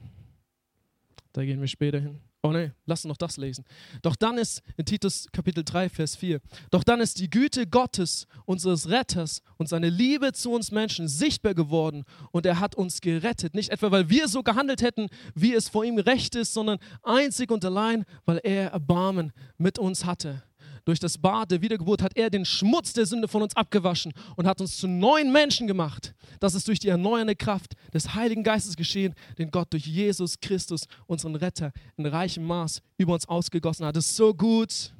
Da 1.32 1.44
gehen 1.44 1.60
wir 1.60 1.66
später 1.66 1.98
hin. 1.98 2.20
Oh 2.44 2.52
ne, 2.52 2.74
lass 2.84 3.06
uns 3.06 3.08
noch 3.08 3.16
das 3.16 3.38
lesen. 3.38 3.64
Doch 4.02 4.16
dann 4.16 4.36
ist 4.36 4.60
in 4.76 4.84
Titus 4.84 5.28
Kapitel 5.32 5.64
3, 5.64 5.88
Vers 5.88 6.14
4, 6.14 6.42
doch 6.70 6.84
dann 6.84 7.00
ist 7.00 7.18
die 7.18 7.30
Güte 7.30 7.66
Gottes, 7.66 8.26
unseres 8.44 8.90
Retters 8.90 9.40
und 9.56 9.70
seine 9.70 9.88
Liebe 9.88 10.30
zu 10.34 10.52
uns 10.52 10.70
Menschen 10.70 11.08
sichtbar 11.08 11.54
geworden 11.54 12.04
und 12.32 12.44
er 12.44 12.60
hat 12.60 12.74
uns 12.74 13.00
gerettet. 13.00 13.54
Nicht 13.54 13.70
etwa, 13.70 13.90
weil 13.90 14.10
wir 14.10 14.28
so 14.28 14.42
gehandelt 14.42 14.82
hätten, 14.82 15.06
wie 15.34 15.54
es 15.54 15.70
vor 15.70 15.86
ihm 15.86 15.98
recht 15.98 16.34
ist, 16.34 16.52
sondern 16.52 16.80
einzig 17.02 17.50
und 17.50 17.64
allein, 17.64 18.04
weil 18.26 18.42
er 18.44 18.72
Erbarmen 18.72 19.32
mit 19.56 19.78
uns 19.78 20.04
hatte. 20.04 20.42
Durch 20.84 21.00
das 21.00 21.16
Bad 21.16 21.50
der 21.50 21.62
Wiedergeburt 21.62 22.02
hat 22.02 22.16
er 22.16 22.28
den 22.28 22.44
Schmutz 22.44 22.92
der 22.92 23.06
Sünde 23.06 23.26
von 23.26 23.42
uns 23.42 23.56
abgewaschen 23.56 24.12
und 24.36 24.46
hat 24.46 24.60
uns 24.60 24.76
zu 24.76 24.86
neuen 24.86 25.32
Menschen 25.32 25.66
gemacht. 25.66 26.14
Das 26.40 26.54
ist 26.54 26.68
durch 26.68 26.78
die 26.78 26.88
erneuernde 26.88 27.36
Kraft 27.36 27.74
des 27.92 28.14
Heiligen 28.14 28.42
Geistes 28.42 28.76
geschehen, 28.76 29.14
den 29.38 29.50
Gott 29.50 29.72
durch 29.72 29.86
Jesus 29.86 30.40
Christus, 30.40 30.86
unseren 31.06 31.36
Retter, 31.36 31.72
in 31.96 32.04
reichem 32.06 32.44
Maß 32.44 32.82
über 32.98 33.14
uns 33.14 33.26
ausgegossen 33.26 33.86
hat. 33.86 33.96
Es 33.96 34.10
ist 34.10 34.16
so 34.16 34.34
gut. 34.34 34.92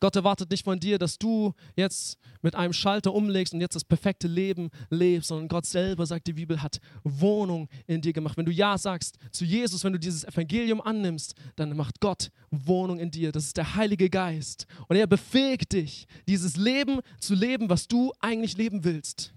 Gott 0.00 0.16
erwartet 0.16 0.50
nicht 0.50 0.64
von 0.64 0.78
dir, 0.78 0.98
dass 0.98 1.18
du 1.18 1.54
jetzt 1.76 2.18
mit 2.42 2.54
einem 2.54 2.72
Schalter 2.72 3.12
umlegst 3.12 3.52
und 3.54 3.60
jetzt 3.60 3.74
das 3.74 3.84
perfekte 3.84 4.28
Leben 4.28 4.70
lebst, 4.90 5.28
sondern 5.28 5.48
Gott 5.48 5.66
selber, 5.66 6.06
sagt 6.06 6.26
die 6.26 6.32
Bibel, 6.32 6.62
hat 6.62 6.80
Wohnung 7.02 7.68
in 7.86 8.00
dir 8.00 8.12
gemacht. 8.12 8.36
Wenn 8.36 8.46
du 8.46 8.52
Ja 8.52 8.78
sagst 8.78 9.18
zu 9.32 9.44
Jesus, 9.44 9.84
wenn 9.84 9.92
du 9.92 9.98
dieses 9.98 10.24
Evangelium 10.24 10.80
annimmst, 10.80 11.34
dann 11.56 11.76
macht 11.76 12.00
Gott 12.00 12.30
Wohnung 12.50 12.98
in 12.98 13.10
dir. 13.10 13.32
Das 13.32 13.44
ist 13.44 13.56
der 13.56 13.74
Heilige 13.74 14.08
Geist. 14.08 14.66
Und 14.88 14.96
er 14.96 15.06
befähigt 15.06 15.72
dich, 15.72 16.06
dieses 16.26 16.56
Leben 16.56 17.00
zu 17.20 17.34
leben, 17.34 17.68
was 17.68 17.88
du 17.88 18.12
eigentlich 18.20 18.56
leben 18.56 18.84
willst. 18.84 19.32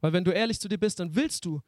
Weil 0.00 0.12
wenn 0.12 0.24
du 0.24 0.30
ehrlich 0.30 0.60
zu 0.60 0.68
dir 0.68 0.78
bist, 0.78 1.00
dann 1.00 1.14
willst 1.14 1.44
du 1.44 1.60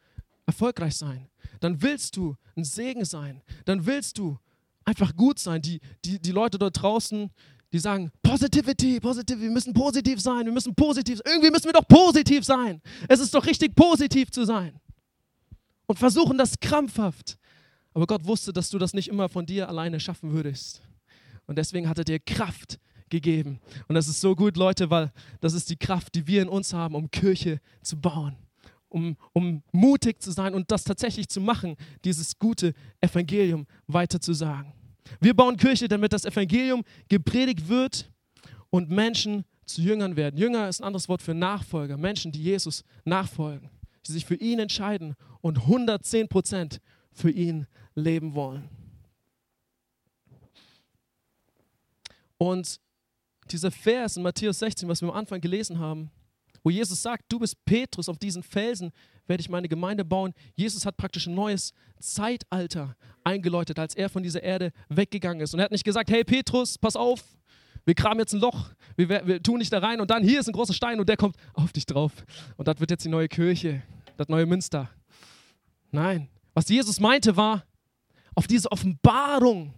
erfolgreich 0.46 0.96
sein. 0.96 1.28
Dann 1.60 1.82
willst 1.82 2.16
du 2.16 2.36
ein 2.56 2.64
Segen 2.64 3.04
sein. 3.04 3.42
Dann 3.64 3.86
willst 3.86 4.18
du 4.18 4.38
einfach 4.84 5.14
gut 5.14 5.38
sein. 5.38 5.62
Die, 5.62 5.80
die, 6.04 6.18
die 6.20 6.32
Leute 6.32 6.58
dort 6.58 6.80
draußen, 6.80 7.30
die 7.72 7.78
sagen, 7.78 8.10
Positivity, 8.22 9.00
Positivity, 9.00 9.44
wir 9.44 9.50
müssen 9.50 9.72
positiv 9.72 10.20
sein, 10.20 10.44
wir 10.44 10.52
müssen 10.52 10.74
positiv 10.74 11.18
sein. 11.18 11.32
Irgendwie 11.32 11.50
müssen 11.50 11.64
wir 11.64 11.72
doch 11.72 11.88
positiv 11.88 12.44
sein. 12.44 12.82
Es 13.08 13.18
ist 13.18 13.34
doch 13.34 13.46
richtig 13.46 13.74
positiv 13.74 14.30
zu 14.30 14.44
sein. 14.44 14.78
Und 15.86 15.98
versuchen 15.98 16.36
das 16.36 16.60
krampfhaft. 16.60 17.38
Aber 17.94 18.06
Gott 18.06 18.26
wusste, 18.26 18.52
dass 18.52 18.70
du 18.70 18.78
das 18.78 18.92
nicht 18.92 19.08
immer 19.08 19.28
von 19.28 19.46
dir 19.46 19.68
alleine 19.68 20.00
schaffen 20.00 20.32
würdest. 20.32 20.82
Und 21.46 21.56
deswegen 21.56 21.88
hat 21.88 21.98
er 21.98 22.04
dir 22.04 22.18
Kraft 22.18 22.78
gegeben. 23.08 23.60
Und 23.88 23.94
das 23.94 24.08
ist 24.08 24.20
so 24.20 24.34
gut, 24.34 24.56
Leute, 24.56 24.90
weil 24.90 25.12
das 25.40 25.54
ist 25.54 25.70
die 25.70 25.76
Kraft, 25.76 26.14
die 26.14 26.26
wir 26.26 26.42
in 26.42 26.48
uns 26.48 26.72
haben, 26.72 26.94
um 26.94 27.10
Kirche 27.10 27.60
zu 27.82 28.00
bauen. 28.00 28.36
Um, 28.88 29.16
um 29.32 29.62
mutig 29.72 30.20
zu 30.20 30.30
sein 30.32 30.52
und 30.52 30.70
das 30.70 30.84
tatsächlich 30.84 31.28
zu 31.28 31.40
machen, 31.40 31.76
dieses 32.04 32.38
gute 32.38 32.74
Evangelium 33.00 33.66
weiterzusagen. 33.86 34.74
Wir 35.20 35.34
bauen 35.34 35.56
Kirche, 35.56 35.88
damit 35.88 36.12
das 36.12 36.24
Evangelium 36.24 36.84
gepredigt 37.08 37.68
wird 37.68 38.10
und 38.70 38.90
Menschen 38.90 39.44
zu 39.66 39.82
Jüngern 39.82 40.16
werden. 40.16 40.36
Jünger 40.36 40.68
ist 40.68 40.80
ein 40.80 40.84
anderes 40.84 41.08
Wort 41.08 41.22
für 41.22 41.34
Nachfolger, 41.34 41.96
Menschen, 41.96 42.32
die 42.32 42.42
Jesus 42.42 42.84
nachfolgen, 43.04 43.70
die 44.06 44.12
sich 44.12 44.24
für 44.24 44.34
ihn 44.34 44.58
entscheiden 44.58 45.14
und 45.40 45.58
110 45.58 46.28
Prozent 46.28 46.80
für 47.12 47.30
ihn 47.30 47.66
leben 47.94 48.34
wollen. 48.34 48.68
Und 52.38 52.80
dieser 53.50 53.70
Vers 53.70 54.16
in 54.16 54.22
Matthäus 54.22 54.58
16, 54.58 54.88
was 54.88 55.00
wir 55.00 55.08
am 55.08 55.16
Anfang 55.16 55.40
gelesen 55.40 55.78
haben, 55.78 56.10
wo 56.62 56.70
Jesus 56.70 57.02
sagt, 57.02 57.24
du 57.28 57.38
bist 57.38 57.64
Petrus, 57.64 58.08
auf 58.08 58.18
diesen 58.18 58.42
Felsen 58.42 58.92
werde 59.26 59.40
ich 59.40 59.48
meine 59.48 59.68
Gemeinde 59.68 60.04
bauen. 60.04 60.32
Jesus 60.54 60.86
hat 60.86 60.96
praktisch 60.96 61.26
ein 61.26 61.34
neues 61.34 61.72
Zeitalter 61.98 62.96
eingeläutet, 63.24 63.78
als 63.78 63.94
er 63.94 64.08
von 64.08 64.22
dieser 64.22 64.42
Erde 64.42 64.72
weggegangen 64.88 65.40
ist. 65.40 65.54
Und 65.54 65.60
er 65.60 65.64
hat 65.64 65.72
nicht 65.72 65.84
gesagt, 65.84 66.10
hey 66.10 66.24
Petrus, 66.24 66.78
pass 66.78 66.96
auf, 66.96 67.24
wir 67.84 67.94
graben 67.94 68.20
jetzt 68.20 68.32
ein 68.32 68.40
Loch, 68.40 68.70
wir, 68.96 69.08
wir 69.26 69.42
tun 69.42 69.58
nicht 69.58 69.72
da 69.72 69.78
rein 69.78 70.00
und 70.00 70.10
dann 70.10 70.22
hier 70.22 70.40
ist 70.40 70.48
ein 70.48 70.52
großer 70.52 70.74
Stein 70.74 71.00
und 71.00 71.08
der 71.08 71.16
kommt 71.16 71.36
auf 71.54 71.72
dich 71.72 71.86
drauf. 71.86 72.12
Und 72.56 72.68
das 72.68 72.78
wird 72.78 72.90
jetzt 72.90 73.04
die 73.04 73.08
neue 73.08 73.28
Kirche, 73.28 73.82
das 74.16 74.28
neue 74.28 74.46
Münster. 74.46 74.88
Nein, 75.90 76.28
was 76.54 76.68
Jesus 76.68 77.00
meinte 77.00 77.36
war, 77.36 77.64
auf 78.34 78.46
diese 78.46 78.70
Offenbarung, 78.70 79.74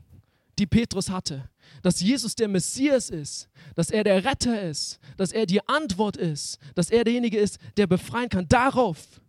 die 0.59 0.67
Petrus 0.67 1.11
hatte, 1.11 1.49
dass 1.83 2.01
Jesus 2.01 2.35
der 2.35 2.49
Messias 2.49 3.11
ist, 3.11 3.49
dass 3.75 3.91
er 3.91 4.05
der 4.05 4.25
Retter 4.25 4.63
ist, 4.63 4.99
dass 5.17 5.33
er 5.33 5.47
die 5.47 5.67
Antwort 5.69 6.17
ist, 6.17 6.59
dass 6.75 6.91
er 6.91 7.05
derjenige 7.05 7.39
ist, 7.39 7.59
der 7.77 7.87
befreien 7.87 8.29
kann. 8.29 8.49
Darauf 8.49 9.21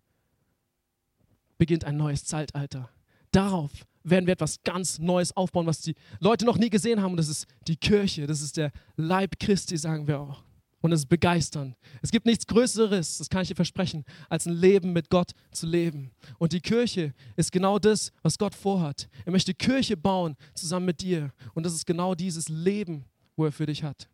beginnt 1.58 1.86
ein 1.86 1.98
neues 1.98 2.26
Zeitalter. 2.26 2.90
Darauf 3.32 3.72
werden 4.04 4.28
wir 4.28 4.34
etwas 4.34 4.64
ganz 4.64 5.00
Neues 5.00 5.36
aufbauen, 5.36 5.66
was 5.66 5.82
die 5.82 5.96
Leute 6.20 6.46
noch 6.46 6.58
nie 6.58 6.70
gesehen 6.70 7.02
haben. 7.02 7.12
Und 7.12 7.18
das 7.18 7.28
ist 7.28 7.48
die 7.68 7.76
Kirche, 7.76 8.28
das 8.28 8.42
ist 8.42 8.56
der 8.56 8.72
Leib 8.96 9.40
Christi, 9.40 9.78
sagen 9.78 10.08
wir 10.08 10.20
auch. 10.20 10.45
Und 10.86 10.92
es 10.92 11.00
ist 11.00 11.10
begeisternd. 11.10 11.76
Es 12.04 12.12
gibt 12.12 12.28
nichts 12.28 12.46
Größeres, 12.46 13.18
das 13.18 13.28
kann 13.28 13.42
ich 13.42 13.48
dir 13.48 13.56
versprechen, 13.56 14.06
als 14.30 14.46
ein 14.46 14.54
Leben 14.54 14.94
mit 14.94 15.10
Gott 15.10 15.32
zu 15.50 15.66
leben. 15.66 16.12
Und 16.38 16.54
die 16.54 16.60
Kirche 16.62 17.16
ist 17.36 17.52
genau 17.52 17.80
das, 17.80 18.12
was 18.22 18.38
Gott 18.38 18.54
vorhat. 18.54 19.10
Er 19.26 19.32
möchte 19.32 19.56
Kirche 19.56 19.98
bauen 19.98 20.38
zusammen 20.54 20.86
mit 20.86 21.02
dir. 21.02 21.34
Und 21.56 21.66
das 21.66 21.74
ist 21.74 21.88
genau 21.88 22.14
dieses 22.14 22.50
Leben, 22.50 23.04
wo 23.36 23.46
er 23.46 23.52
für 23.52 23.66
dich 23.66 23.84
hat. 23.84 24.08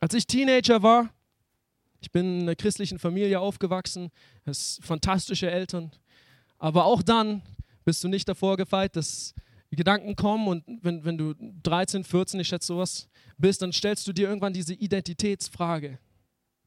Als 0.00 0.14
ich 0.14 0.26
Teenager 0.26 0.82
war, 0.82 1.10
ich 2.00 2.10
bin 2.10 2.24
in 2.24 2.42
einer 2.44 2.56
christlichen 2.56 2.98
Familie 2.98 3.38
aufgewachsen, 3.38 4.10
es 4.46 4.80
fantastische 4.82 5.50
Eltern. 5.50 5.92
Aber 6.56 6.86
auch 6.86 7.02
dann 7.02 7.42
bist 7.84 8.02
du 8.02 8.08
nicht 8.08 8.26
davor 8.26 8.56
gefeit, 8.56 8.96
dass 8.96 9.34
Gedanken 9.76 10.16
kommen 10.16 10.48
und 10.48 10.64
wenn, 10.82 11.04
wenn 11.04 11.16
du 11.16 11.34
13, 11.62 12.02
14, 12.04 12.40
ich 12.40 12.48
schätze 12.48 12.68
sowas, 12.68 13.08
bist, 13.38 13.62
dann 13.62 13.72
stellst 13.72 14.06
du 14.06 14.12
dir 14.12 14.28
irgendwann 14.28 14.52
diese 14.52 14.74
Identitätsfrage. 14.74 15.98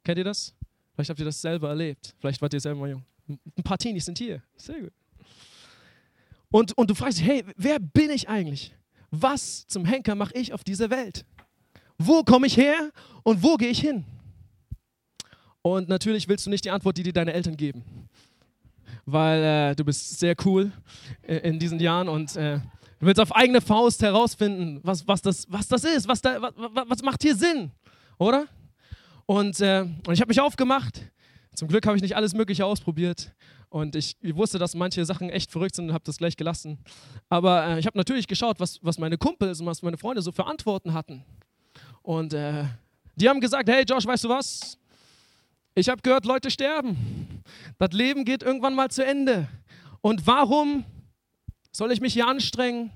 Kennt 0.04 0.18
ihr 0.18 0.24
das? 0.24 0.56
Vielleicht 0.94 1.10
habt 1.10 1.20
ihr 1.20 1.26
das 1.26 1.42
selber 1.42 1.70
erlebt. 1.70 2.16
Vielleicht 2.20 2.42
wart 2.42 2.54
ihr 2.54 2.60
selber 2.60 2.80
mal 2.80 2.90
jung. 2.90 3.04
Ein 3.28 3.64
paar 3.64 3.78
Teenies 3.78 4.06
sind 4.06 4.18
hier. 4.18 4.42
Sehr 4.56 4.80
gut. 4.80 4.94
Und, 6.50 6.78
und 6.78 6.90
du 6.90 6.96
fragst 6.96 7.20
dich, 7.20 7.26
hey, 7.26 7.44
wer 7.58 7.80
bin 7.80 8.10
ich 8.12 8.30
eigentlich? 8.30 8.76
Was 9.10 9.66
zum 9.68 9.86
Henker 9.86 10.16
mache 10.16 10.34
ich 10.36 10.54
auf 10.54 10.64
dieser 10.64 10.90
Welt? 10.90 11.26
Wo 11.98 12.24
komme 12.24 12.48
ich 12.48 12.58
her 12.58 12.92
und 13.24 13.44
wo 13.44 13.56
gehe 13.56 13.70
ich 13.70 13.80
hin? 13.80 14.06
Und 15.62 15.90
natürlich 15.90 16.28
willst 16.28 16.46
du 16.46 16.50
nicht 16.50 16.66
die 16.66 16.72
Antwort, 16.72 16.98
die 16.98 17.04
dir 17.04 17.14
deine 17.14 17.34
Eltern 17.34 17.58
geben. 17.58 17.84
Weil 19.06 19.72
äh, 19.72 19.76
du 19.76 19.84
bist 19.84 20.20
sehr 20.20 20.36
cool 20.46 20.72
äh, 21.22 21.38
in 21.38 21.58
diesen 21.58 21.80
Jahren 21.80 22.08
und 22.10 22.36
äh, 22.36 22.60
du 23.04 23.08
willst 23.08 23.20
auf 23.20 23.36
eigene 23.36 23.60
Faust 23.60 24.02
herausfinden, 24.02 24.80
was, 24.82 25.06
was, 25.06 25.22
das, 25.22 25.46
was 25.50 25.68
das 25.68 25.84
ist, 25.84 26.08
was, 26.08 26.22
da, 26.22 26.42
was, 26.42 26.52
was 26.88 27.02
macht 27.02 27.22
hier 27.22 27.36
Sinn, 27.36 27.70
oder? 28.18 28.48
Und, 29.26 29.60
äh, 29.60 29.82
und 29.82 30.14
ich 30.14 30.22
habe 30.22 30.30
mich 30.30 30.40
aufgemacht. 30.40 31.02
Zum 31.54 31.68
Glück 31.68 31.86
habe 31.86 31.98
ich 31.98 32.02
nicht 32.02 32.16
alles 32.16 32.34
Mögliche 32.34 32.66
ausprobiert. 32.66 33.34
Und 33.68 33.98
ich, 33.98 34.16
ich, 34.22 34.36
wusste, 34.36 34.58
dass 34.58 34.74
manche 34.74 35.04
Sachen 35.04 35.30
echt 35.30 35.52
verrückt 35.52 35.76
sind 35.76 35.90
und 35.90 35.94
habe 35.94 36.06
das 36.06 36.18
gleich 36.18 36.38
gelassen. 36.38 36.80
Aber 37.28 37.68
äh, 37.68 37.80
ich 37.80 37.86
habe 37.86 37.98
natürlich 37.98 38.26
geschaut, 38.26 38.62
was, 38.62 38.80
was 38.82 38.98
meine 38.98 39.18
Kumpels 39.18 39.60
und 39.60 39.66
was 39.66 39.82
meine 39.82 39.98
Freunde 39.98 40.22
so 40.22 40.32
für 40.32 40.46
Antworten 40.46 40.94
hatten. 40.94 41.26
Und 42.04 42.34
äh, 42.34 42.64
die 43.18 43.28
haben 43.28 43.42
gesagt, 43.42 43.68
hey 43.68 43.84
Josh, 43.84 44.06
weißt 44.06 44.24
du 44.24 44.30
was? 44.30 44.78
Ich 45.76 45.90
habe 45.90 46.02
gehört, 46.02 46.24
Leute 46.24 46.50
sterben. 46.50 47.44
Das 47.78 47.92
Leben 47.92 48.24
geht 48.24 48.44
irgendwann 48.44 48.76
mal 48.76 48.90
zu 48.90 49.06
Ende. 49.06 49.50
Und 50.00 50.26
warum 50.26 50.86
soll 51.74 51.92
ich 51.92 52.00
mich 52.00 52.14
hier 52.14 52.28
anstrengen, 52.28 52.92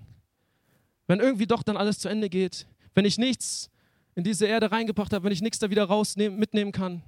wenn 1.07 1.19
irgendwie 1.19 1.47
doch 1.47 1.63
dann 1.63 1.77
alles 1.77 1.99
zu 1.99 2.07
Ende 2.07 2.29
geht? 2.29 2.67
Wenn 2.93 3.05
ich 3.05 3.17
nichts 3.17 3.69
in 4.15 4.23
diese 4.23 4.45
Erde 4.45 4.71
reingebracht 4.71 5.13
habe, 5.13 5.25
wenn 5.25 5.31
ich 5.31 5.41
nichts 5.41 5.59
da 5.59 5.69
wieder 5.69 5.83
rausnehmen, 5.85 6.39
mitnehmen 6.39 6.71
kann? 6.71 7.01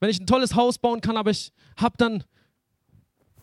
Wenn 0.00 0.10
ich 0.10 0.20
ein 0.20 0.26
tolles 0.26 0.54
Haus 0.54 0.78
bauen 0.78 1.00
kann, 1.00 1.16
aber 1.16 1.30
ich 1.30 1.52
habe 1.76 1.96
dann 1.96 2.24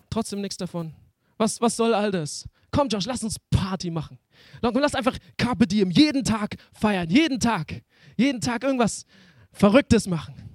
trotzdem 0.09 0.41
nichts 0.41 0.57
davon. 0.57 0.93
Was, 1.37 1.61
was 1.61 1.77
soll 1.77 1.93
all 1.93 2.11
das? 2.11 2.47
Komm, 2.71 2.89
Josh, 2.89 3.05
lass 3.05 3.23
uns 3.23 3.37
Party 3.49 3.89
machen. 3.89 4.19
Lass 4.61 4.95
einfach 4.95 5.17
Carpe 5.37 5.65
Diem 5.65 5.89
jeden 5.91 6.23
Tag 6.23 6.57
feiern, 6.73 7.09
jeden 7.09 7.39
Tag. 7.39 7.81
Jeden 8.17 8.41
Tag 8.41 8.63
irgendwas 8.63 9.05
Verrücktes 9.51 10.07
machen. 10.07 10.48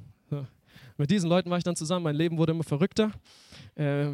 Mit 0.96 1.10
diesen 1.10 1.28
Leuten 1.28 1.50
war 1.50 1.58
ich 1.58 1.64
dann 1.64 1.74
zusammen. 1.74 2.04
Mein 2.04 2.14
Leben 2.14 2.38
wurde 2.38 2.52
immer 2.52 2.62
verrückter. 2.62 3.10
Äh, 3.74 4.06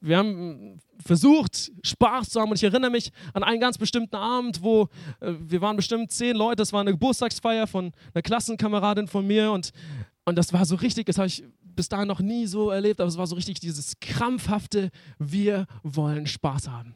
wir 0.00 0.16
haben 0.16 0.78
versucht, 1.04 1.72
Spaß 1.82 2.30
zu 2.30 2.40
haben. 2.40 2.50
Und 2.50 2.56
ich 2.56 2.64
erinnere 2.64 2.90
mich 2.90 3.10
an 3.34 3.42
einen 3.42 3.60
ganz 3.60 3.78
bestimmten 3.78 4.14
Abend, 4.14 4.62
wo 4.62 4.88
äh, 5.20 5.32
wir 5.40 5.60
waren 5.60 5.76
bestimmt 5.76 6.12
zehn 6.12 6.36
Leute. 6.36 6.56
Das 6.56 6.72
war 6.72 6.80
eine 6.80 6.92
Geburtstagsfeier 6.92 7.66
von 7.66 7.92
einer 8.14 8.22
Klassenkameradin 8.22 9.08
von 9.08 9.26
mir. 9.26 9.50
Und, 9.50 9.72
und 10.24 10.36
das 10.36 10.52
war 10.52 10.64
so 10.64 10.76
richtig, 10.76 11.06
das 11.06 11.18
habe 11.18 11.26
ich 11.26 11.42
bis 11.62 11.88
dahin 11.88 12.08
noch 12.08 12.20
nie 12.20 12.46
so 12.46 12.70
erlebt, 12.70 13.00
aber 13.00 13.08
es 13.08 13.16
war 13.16 13.26
so 13.26 13.36
richtig 13.36 13.60
dieses 13.60 13.98
krampfhafte, 14.00 14.90
wir 15.18 15.66
wollen 15.82 16.26
Spaß 16.26 16.68
haben. 16.68 16.94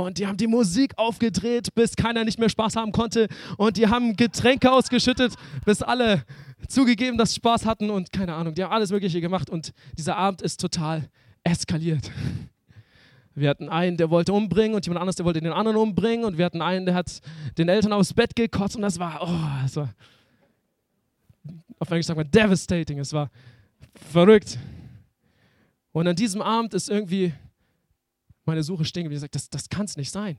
Und 0.00 0.18
die 0.18 0.28
haben 0.28 0.36
die 0.36 0.46
Musik 0.46 0.92
aufgedreht, 0.96 1.74
bis 1.74 1.96
keiner 1.96 2.24
nicht 2.24 2.38
mehr 2.38 2.48
Spaß 2.48 2.76
haben 2.76 2.92
konnte. 2.92 3.26
Und 3.56 3.76
die 3.76 3.88
haben 3.88 4.14
Getränke 4.14 4.70
ausgeschüttet, 4.70 5.34
bis 5.64 5.82
alle 5.82 6.24
zugegeben, 6.66 7.18
dass 7.18 7.30
sie 7.30 7.36
Spaß 7.36 7.66
hatten. 7.66 7.90
Und 7.90 8.12
keine 8.12 8.34
Ahnung, 8.34 8.54
die 8.54 8.64
haben 8.64 8.72
alles 8.72 8.90
Mögliche 8.90 9.20
gemacht. 9.20 9.50
Und 9.50 9.72
dieser 9.96 10.16
Abend 10.16 10.42
ist 10.42 10.60
total 10.60 11.08
eskaliert. 11.44 12.10
Wir 13.34 13.50
hatten 13.50 13.68
einen, 13.68 13.96
der 13.96 14.10
wollte 14.10 14.32
umbringen 14.32 14.74
und 14.74 14.84
jemand 14.84 15.00
anderes, 15.00 15.16
der 15.16 15.24
wollte 15.24 15.40
den 15.40 15.52
anderen 15.52 15.76
umbringen. 15.76 16.24
Und 16.24 16.38
wir 16.38 16.44
hatten 16.44 16.60
einen, 16.60 16.86
der 16.86 16.94
hat 16.94 17.20
den 17.56 17.68
Eltern 17.68 17.92
aufs 17.92 18.12
Bett 18.12 18.34
gekotzt. 18.34 18.76
Und 18.76 18.82
das 18.82 18.98
war, 18.98 19.20
oh, 19.22 19.62
das 19.62 19.76
war, 19.76 19.94
auf 21.78 21.88
Englisch 21.90 22.06
sagt 22.06 22.16
man 22.16 22.30
devastating. 22.30 22.98
Es 22.98 23.12
war 23.12 23.30
verrückt. 24.12 24.58
Und 25.92 26.08
an 26.08 26.16
diesem 26.16 26.42
Abend 26.42 26.74
ist 26.74 26.90
irgendwie 26.90 27.32
meine 28.44 28.62
Suche 28.62 28.84
stehen 28.84 29.04
geblieben. 29.04 29.18
Ich 29.24 29.30
gesagt, 29.30 29.34
das, 29.34 29.50
das 29.50 29.68
kann 29.68 29.84
es 29.84 29.96
nicht 29.96 30.10
sein. 30.10 30.36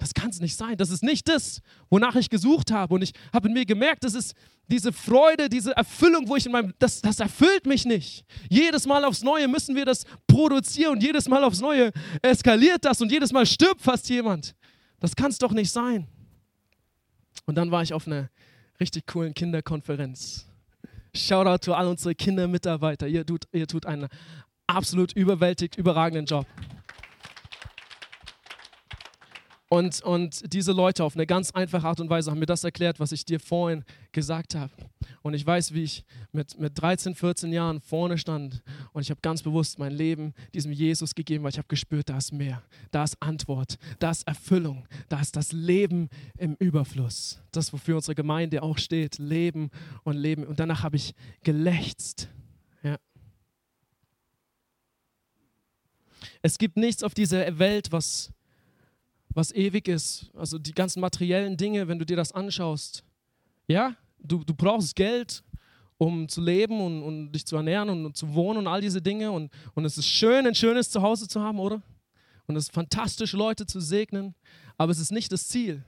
Das 0.00 0.14
kann 0.14 0.30
es 0.30 0.40
nicht 0.40 0.56
sein. 0.56 0.78
Das 0.78 0.88
ist 0.88 1.02
nicht 1.02 1.28
das, 1.28 1.60
wonach 1.90 2.16
ich 2.16 2.30
gesucht 2.30 2.72
habe. 2.72 2.94
Und 2.94 3.02
ich 3.02 3.12
habe 3.34 3.48
in 3.48 3.54
mir 3.54 3.66
gemerkt, 3.66 4.02
das 4.02 4.14
ist 4.14 4.34
diese 4.66 4.94
Freude, 4.94 5.50
diese 5.50 5.76
Erfüllung, 5.76 6.26
wo 6.26 6.36
ich 6.36 6.46
in 6.46 6.52
meinem, 6.52 6.72
das, 6.78 7.02
das 7.02 7.20
erfüllt 7.20 7.66
mich 7.66 7.84
nicht. 7.84 8.24
Jedes 8.48 8.86
Mal 8.86 9.04
aufs 9.04 9.22
Neue 9.22 9.46
müssen 9.46 9.76
wir 9.76 9.84
das 9.84 10.04
produzieren 10.26 10.92
und 10.92 11.02
jedes 11.02 11.28
Mal 11.28 11.44
aufs 11.44 11.60
Neue 11.60 11.92
eskaliert 12.22 12.82
das 12.86 13.02
und 13.02 13.12
jedes 13.12 13.30
Mal 13.30 13.44
stirbt 13.44 13.82
fast 13.82 14.08
jemand. 14.08 14.54
Das 15.00 15.14
kann 15.14 15.30
es 15.30 15.38
doch 15.38 15.52
nicht 15.52 15.70
sein. 15.70 16.06
Und 17.44 17.56
dann 17.56 17.70
war 17.70 17.82
ich 17.82 17.92
auf 17.92 18.06
einer 18.06 18.30
richtig 18.80 19.06
coolen 19.06 19.34
Kinderkonferenz. 19.34 20.46
Shoutout 21.14 21.66
to 21.66 21.74
all 21.74 21.88
unsere 21.88 22.14
Kindermitarbeiter. 22.14 23.06
Ihr 23.06 23.26
tut, 23.26 23.44
ihr 23.52 23.66
tut 23.66 23.84
einen 23.84 24.08
absolut 24.66 25.12
überwältigt 25.12 25.76
überragenden 25.76 26.24
Job. 26.24 26.46
Und, 29.72 30.02
und 30.02 30.52
diese 30.52 30.72
Leute 30.72 31.04
auf 31.04 31.14
eine 31.14 31.26
ganz 31.26 31.52
einfache 31.52 31.86
Art 31.86 32.00
und 32.00 32.10
Weise 32.10 32.28
haben 32.28 32.40
mir 32.40 32.46
das 32.46 32.64
erklärt, 32.64 32.98
was 32.98 33.12
ich 33.12 33.24
dir 33.24 33.38
vorhin 33.38 33.84
gesagt 34.10 34.56
habe. 34.56 34.72
Und 35.22 35.34
ich 35.34 35.46
weiß, 35.46 35.72
wie 35.74 35.84
ich 35.84 36.04
mit, 36.32 36.58
mit 36.58 36.72
13, 36.80 37.14
14 37.14 37.52
Jahren 37.52 37.80
vorne 37.80 38.18
stand 38.18 38.64
und 38.92 39.02
ich 39.02 39.10
habe 39.10 39.20
ganz 39.20 39.42
bewusst 39.42 39.78
mein 39.78 39.92
Leben 39.92 40.34
diesem 40.54 40.72
Jesus 40.72 41.14
gegeben, 41.14 41.44
weil 41.44 41.50
ich 41.50 41.58
habe 41.58 41.68
gespürt, 41.68 42.08
da 42.08 42.18
ist 42.18 42.32
mehr, 42.32 42.64
da 42.90 43.04
ist 43.04 43.16
Antwort, 43.22 43.78
da 44.00 44.10
ist 44.10 44.26
Erfüllung, 44.26 44.88
da 45.08 45.20
ist 45.20 45.36
das 45.36 45.52
Leben 45.52 46.08
im 46.36 46.56
Überfluss. 46.58 47.40
Das, 47.52 47.72
wofür 47.72 47.94
unsere 47.94 48.16
Gemeinde 48.16 48.64
auch 48.64 48.76
steht, 48.76 49.18
Leben 49.18 49.70
und 50.02 50.16
Leben. 50.16 50.44
Und 50.44 50.58
danach 50.58 50.82
habe 50.82 50.96
ich 50.96 51.14
gelächzt. 51.44 52.28
Es 56.42 56.58
gibt 56.58 56.76
nichts 56.76 57.02
auf 57.02 57.14
dieser 57.14 57.58
Welt, 57.58 57.92
was 57.92 58.32
was 59.34 59.52
ewig 59.52 59.88
ist. 59.88 60.30
Also 60.34 60.58
die 60.58 60.72
ganzen 60.72 61.00
materiellen 61.00 61.56
Dinge, 61.56 61.88
wenn 61.88 61.98
du 61.98 62.06
dir 62.06 62.16
das 62.16 62.32
anschaust. 62.32 63.04
Ja, 63.68 63.94
du, 64.18 64.44
du 64.44 64.54
brauchst 64.54 64.96
Geld, 64.96 65.42
um 65.98 66.28
zu 66.28 66.40
leben 66.40 66.80
und, 66.80 67.02
und 67.02 67.32
dich 67.32 67.46
zu 67.46 67.56
ernähren 67.56 67.90
und, 67.90 68.06
und, 68.06 68.16
zu 68.16 68.34
wohnen 68.34 68.60
und 68.60 68.66
all 68.66 68.80
diese 68.80 69.02
Dinge. 69.02 69.30
Und, 69.30 69.50
und 69.74 69.84
es 69.84 69.98
ist 69.98 70.06
schön, 70.06 70.46
ein 70.46 70.54
schönes 70.54 70.90
Zuhause 70.90 71.28
zu 71.28 71.40
haben, 71.40 71.58
oder? 71.58 71.82
Und 72.46 72.56
es 72.56 72.64
ist 72.64 72.72
fantastisch, 72.72 73.32
Leute 73.32 73.66
zu 73.66 73.80
segnen. 73.80 74.34
Aber 74.76 74.90
es 74.90 74.98
ist 74.98 75.12
nicht 75.12 75.30
das 75.30 75.46
Ziel. 75.46 75.84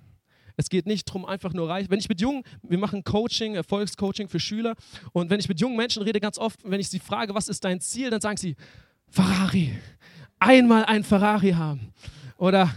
Es 0.57 0.69
geht 0.69 0.87
nicht 0.87 1.09
darum, 1.09 1.25
einfach 1.25 1.53
nur 1.55 1.69
reich. 1.69 1.89
Wenn 1.91 1.99
ich 1.99 2.09
mit 2.09 2.21
jungen, 2.21 2.43
wir 2.63 2.79
machen 2.79 3.05
Coaching, 3.05 3.55
Erfolgscoaching 3.55 4.29
für 4.29 4.39
Schüler. 4.39 4.75
Und 5.13 5.31
wenn 5.31 5.41
ich 5.41 5.49
mit 5.49 5.61
jungen 5.61 5.77
Menschen 5.77 6.03
rede, 6.03 6.21
ganz 6.21 6.39
oft, 6.39 6.61
wenn 6.63 6.79
ich 6.79 6.89
sie 6.89 6.99
frage, 6.99 7.35
was 7.35 7.49
ist 7.49 7.65
dein 7.65 7.81
Ziel, 7.81 8.11
dann 8.11 8.21
sagen 8.21 8.37
sie, 8.37 8.55
Ferrari. 9.09 9.73
Einmal 10.39 10.85
ein 10.85 11.05
Ferrari 11.05 11.53
haben. 11.53 11.93
Oder 12.37 12.75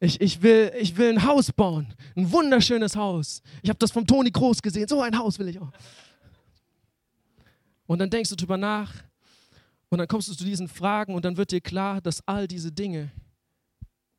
ich, 0.00 0.20
ich, 0.20 0.42
will, 0.42 0.72
ich 0.78 0.96
will 0.96 1.10
ein 1.10 1.24
Haus 1.24 1.50
bauen, 1.52 1.94
ein 2.16 2.30
wunderschönes 2.30 2.96
Haus. 2.96 3.42
Ich 3.62 3.70
habe 3.70 3.78
das 3.78 3.90
vom 3.90 4.06
Toni 4.06 4.30
Groß 4.30 4.60
gesehen, 4.60 4.86
so 4.88 5.00
ein 5.00 5.16
Haus 5.16 5.38
will 5.38 5.48
ich 5.48 5.58
auch. 5.58 5.72
Und 7.86 7.98
dann 7.98 8.10
denkst 8.10 8.30
du 8.30 8.36
drüber 8.36 8.56
nach 8.56 8.92
und 9.88 9.98
dann 9.98 10.08
kommst 10.08 10.28
du 10.28 10.34
zu 10.34 10.44
diesen 10.44 10.68
Fragen 10.68 11.14
und 11.14 11.24
dann 11.24 11.36
wird 11.36 11.52
dir 11.52 11.60
klar, 11.60 12.00
dass 12.00 12.26
all 12.26 12.48
diese 12.48 12.72
Dinge, 12.72 13.10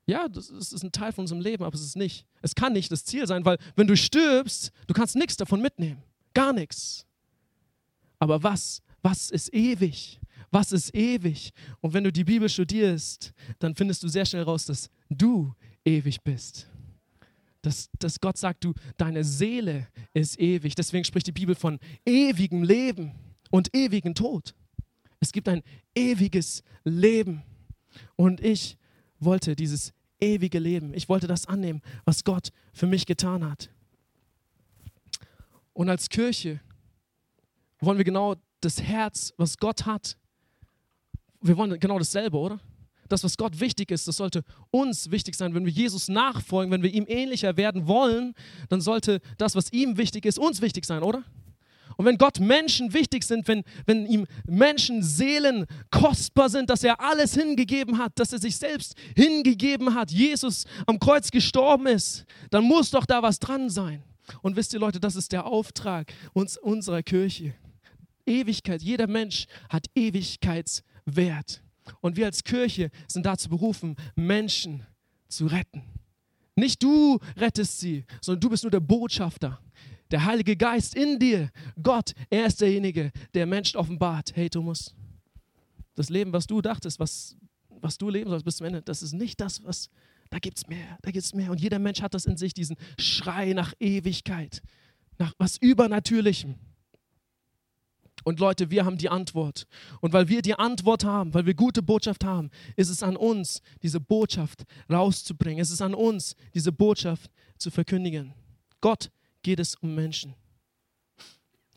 ja, 0.05 0.27
das 0.27 0.49
ist, 0.49 0.83
ein 0.83 0.91
Teil 0.91 1.11
von 1.11 1.23
unserem 1.23 1.41
Leben, 1.41 1.63
aber 1.63 1.75
es 1.75 1.81
ist 1.81 1.97
nicht, 1.97 2.25
es 2.41 2.55
kann 2.55 2.73
nicht 2.73 2.91
das 2.91 3.03
Ziel 3.03 3.27
sein, 3.27 3.43
weil 3.43 3.57
wenn 3.75 3.87
du 3.87 3.97
stirbst, 3.97 4.71
du 4.87 4.93
kannst 4.93 5.15
nichts 5.15 5.35
davon 5.35 5.61
mitnehmen, 5.61 6.01
gar 6.33 6.53
nichts. 6.53 7.05
Aber 8.19 8.41
was, 8.41 8.81
was 9.01 9.29
ist 9.29 9.53
ewig? 9.53 10.19
Was 10.49 10.71
ist 10.71 10.95
ewig? 10.95 11.51
Und 11.81 11.93
wenn 11.93 12.05
du 12.05 12.11
die 12.11 12.23
Bibel 12.23 12.47
studierst, 12.47 13.33
dann 13.59 13.75
findest 13.75 14.01
du 14.01 14.07
sehr 14.07 14.25
schnell 14.25 14.43
raus, 14.43 14.65
dass 14.65 14.89
du 15.09 15.53
ewig 15.85 16.21
bist. 16.21 16.67
Dass, 17.61 17.89
dass 17.99 18.19
Gott 18.19 18.37
sagt, 18.37 18.63
du, 18.63 18.73
deine 18.97 19.23
Seele 19.23 19.87
ist 20.13 20.39
ewig. 20.39 20.75
Deswegen 20.75 21.03
spricht 21.03 21.27
die 21.27 21.31
Bibel 21.31 21.55
von 21.55 21.79
ewigem 22.05 22.63
Leben 22.63 23.13
und 23.49 23.75
ewigen 23.75 24.15
Tod. 24.15 24.55
Es 25.19 25.31
gibt 25.31 25.49
ein 25.49 25.63
ewiges 25.95 26.63
Leben. 26.83 27.43
Und 28.15 28.41
ich 28.41 28.77
wollte 29.19 29.55
dieses 29.55 29.93
ewige 30.19 30.59
Leben, 30.59 30.93
ich 30.93 31.09
wollte 31.09 31.27
das 31.27 31.45
annehmen, 31.47 31.81
was 32.05 32.23
Gott 32.23 32.51
für 32.73 32.87
mich 32.87 33.05
getan 33.05 33.43
hat. 33.43 33.69
Und 35.73 35.89
als 35.89 36.09
Kirche 36.09 36.59
wollen 37.79 37.97
wir 37.97 38.05
genau 38.05 38.35
das 38.61 38.81
Herz, 38.81 39.33
was 39.37 39.57
Gott 39.57 39.85
hat, 39.85 40.17
wir 41.41 41.55
wollen 41.57 41.79
genau 41.79 41.99
dasselbe, 41.99 42.37
oder? 42.37 42.59
Das, 43.09 43.23
was 43.23 43.37
Gott 43.37 43.59
wichtig 43.59 43.91
ist, 43.91 44.07
das 44.07 44.17
sollte 44.17 44.43
uns 44.71 45.11
wichtig 45.11 45.35
sein. 45.35 45.53
Wenn 45.53 45.65
wir 45.65 45.71
Jesus 45.71 46.07
nachfolgen, 46.07 46.71
wenn 46.71 46.83
wir 46.83 46.93
ihm 46.93 47.05
ähnlicher 47.07 47.57
werden 47.57 47.87
wollen, 47.87 48.33
dann 48.69 48.81
sollte 48.81 49.21
das, 49.37 49.55
was 49.55 49.71
ihm 49.71 49.97
wichtig 49.97 50.25
ist, 50.25 50.39
uns 50.39 50.61
wichtig 50.61 50.85
sein, 50.85 51.03
oder? 51.03 51.23
Und 51.97 52.05
wenn 52.05 52.17
Gott 52.17 52.39
Menschen 52.39 52.93
wichtig 52.93 53.23
sind, 53.23 53.47
wenn, 53.47 53.63
wenn 53.87 54.05
ihm 54.05 54.27
Menschen 54.45 55.01
Seelen 55.01 55.65
kostbar 55.89 56.49
sind, 56.49 56.69
dass 56.69 56.83
er 56.83 57.01
alles 57.01 57.33
hingegeben 57.33 57.97
hat, 57.97 58.19
dass 58.19 58.31
er 58.31 58.39
sich 58.39 58.55
selbst 58.55 58.93
hingegeben 59.15 59.95
hat, 59.95 60.11
Jesus 60.11 60.65
am 60.85 60.99
Kreuz 60.99 61.31
gestorben 61.31 61.87
ist, 61.87 62.25
dann 62.51 62.63
muss 62.63 62.91
doch 62.91 63.05
da 63.05 63.23
was 63.23 63.39
dran 63.39 63.69
sein. 63.69 64.03
Und 64.41 64.55
wisst 64.55 64.73
ihr 64.73 64.79
Leute, 64.79 64.99
das 64.99 65.15
ist 65.15 65.31
der 65.31 65.45
Auftrag 65.47 66.13
uns, 66.33 66.57
unserer 66.57 67.01
Kirche. 67.01 67.55
Ewigkeit, 68.27 68.83
jeder 68.83 69.07
Mensch 69.07 69.47
hat 69.69 69.87
Ewigkeitswert. 69.95 71.63
Und 72.01 72.17
wir 72.17 72.25
als 72.25 72.43
Kirche 72.43 72.91
sind 73.07 73.25
dazu 73.25 73.49
berufen, 73.49 73.95
Menschen 74.15 74.85
zu 75.27 75.47
retten. 75.47 75.83
Nicht 76.55 76.81
du 76.81 77.19
rettest 77.37 77.79
sie, 77.79 78.03
sondern 78.21 78.41
du 78.41 78.49
bist 78.49 78.63
nur 78.63 78.71
der 78.71 78.79
Botschafter. 78.79 79.59
Der 80.09 80.25
Heilige 80.25 80.55
Geist 80.55 80.95
in 80.95 81.19
dir, 81.19 81.51
Gott, 81.81 82.13
er 82.29 82.47
ist 82.47 82.61
derjenige, 82.61 83.11
der 83.33 83.45
Menschen 83.45 83.77
offenbart. 83.77 84.35
Hey 84.35 84.49
Thomas, 84.49 84.95
das 85.95 86.09
Leben, 86.09 86.31
was 86.33 86.47
du 86.47 86.61
dachtest, 86.61 86.99
was, 86.99 87.35
was 87.69 87.97
du 87.97 88.09
leben 88.09 88.29
sollst 88.29 88.45
bis 88.45 88.57
zum 88.57 88.67
Ende, 88.67 88.81
das 88.81 89.03
ist 89.03 89.13
nicht 89.13 89.39
das, 89.41 89.63
was, 89.63 89.89
da 90.29 90.39
gibt 90.39 90.57
es 90.57 90.67
mehr, 90.67 90.97
da 91.01 91.11
gibt 91.11 91.25
es 91.25 91.33
mehr. 91.33 91.51
Und 91.51 91.59
jeder 91.59 91.79
Mensch 91.79 92.01
hat 92.01 92.13
das 92.13 92.25
in 92.25 92.37
sich, 92.37 92.53
diesen 92.53 92.77
Schrei 92.97 93.53
nach 93.53 93.73
Ewigkeit, 93.79 94.61
nach 95.17 95.33
was 95.37 95.57
Übernatürlichem. 95.57 96.55
Und 98.27 98.41
Leute, 98.41 98.69
wir 98.69 98.83
haben 98.83 98.97
die 98.97 99.07
Antwort. 99.07 99.67
Und 100.01 100.11
weil 100.11 100.27
wir 100.27 100.41
die 100.41 100.53
Antwort 100.53 101.05
haben, 101.05 101.33
weil 101.33 101.45
wir 101.45 101.53
gute 101.53 101.81
Botschaft 101.81 102.25
haben, 102.25 102.51
ist 102.75 102.89
es 102.89 103.01
an 103.01 103.15
uns, 103.15 103.61
diese 103.83 104.01
Botschaft 104.01 104.65
rauszubringen. 104.91 105.61
Es 105.61 105.71
ist 105.71 105.81
an 105.81 105.93
uns, 105.93 106.35
diese 106.53 106.73
Botschaft 106.73 107.31
zu 107.57 107.71
verkündigen. 107.71 108.33
Gott 108.81 109.11
geht 109.43 109.61
es 109.61 109.75
um 109.75 109.95
Menschen. 109.95 110.33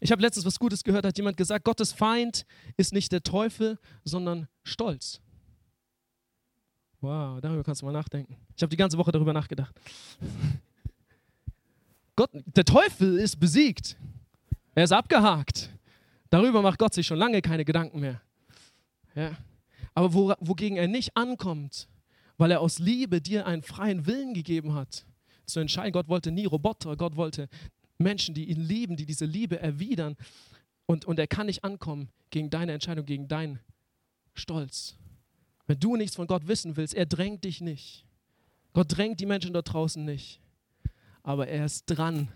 Ich 0.01 0.11
habe 0.11 0.23
letztens 0.23 0.45
was 0.45 0.59
Gutes 0.59 0.83
gehört, 0.83 1.07
hat 1.07 1.17
jemand 1.17 1.37
gesagt, 1.37 1.65
Gottes 1.65 1.93
Feind 1.93 2.45
ist 2.77 2.93
nicht 2.93 3.13
der 3.13 3.23
Teufel, 3.23 3.79
sondern 4.03 4.49
Stolz. 4.65 5.21
Wow, 7.01 7.41
darüber 7.41 7.63
kannst 7.63 7.83
du 7.83 7.87
mal 7.87 7.93
nachdenken. 7.93 8.37
Ich 8.57 8.63
habe 8.65 8.71
die 8.71 8.77
ganze 8.77 8.99
Woche 8.99 9.13
darüber 9.13 9.33
nachgedacht. 9.33 9.81
Gott, 12.17 12.31
der 12.33 12.65
Teufel 12.65 13.21
ist 13.21 13.39
besiegt. 13.39 13.97
Er 14.75 14.83
ist 14.83 14.93
abgehakt. 14.93 15.71
Darüber 16.31 16.63
macht 16.63 16.79
Gott 16.79 16.95
sich 16.95 17.07
schon 17.07 17.19
lange 17.19 17.43
keine 17.43 17.65
Gedanken 17.65 18.01
mehr. 18.01 18.21
Ja. 19.15 19.37
Aber 19.95 20.15
wo, 20.15 20.33
wogegen 20.41 20.77
er 20.77 20.89
nicht 20.89 21.17
ankommt, 21.17 21.89
weil 22.39 22.53
er 22.53 22.61
aus 22.61 22.79
Liebe 22.79 23.21
dir 23.21 23.47
einen 23.47 23.63
freien 23.63 24.07
Willen 24.07 24.33
gegeben 24.33 24.75
hat, 24.75 25.05
zu 25.51 25.61
entscheiden. 25.61 25.93
Gott 25.93 26.09
wollte 26.09 26.31
nie 26.31 26.47
Roboter, 26.47 26.97
Gott 26.97 27.17
wollte 27.17 27.49
Menschen, 27.99 28.35
die 28.35 28.45
ihn 28.45 28.61
lieben, 28.61 28.97
die 28.97 29.07
diese 29.07 29.27
Liebe 29.27 29.59
erwidern. 29.61 30.17
Und, 30.87 31.05
und 31.05 31.19
er 31.19 31.27
kann 31.27 31.47
nicht 31.47 31.65
ankommen 31.65 32.09
gegen 32.31 32.51
deine 32.51 32.73
Entscheidung, 32.73 33.05
gegen 33.05 33.29
deinen 33.29 33.61
Stolz. 34.35 34.97
Wenn 35.67 35.79
du 35.79 35.97
nichts 35.97 36.17
von 36.17 36.27
Gott 36.27 36.49
wissen 36.49 36.77
willst, 36.77 36.95
er 36.95 37.07
drängt 37.07 37.45
dich 37.45 37.61
nicht. 37.61 38.07
Gott 38.73 38.97
drängt 38.97 39.21
die 39.21 39.27
Menschen 39.27 39.53
dort 39.53 39.73
draußen 39.73 40.05
nicht. 40.05 40.41
Aber 41.23 41.49
er 41.49 41.67
ist 41.67 41.87
dran, 41.87 42.29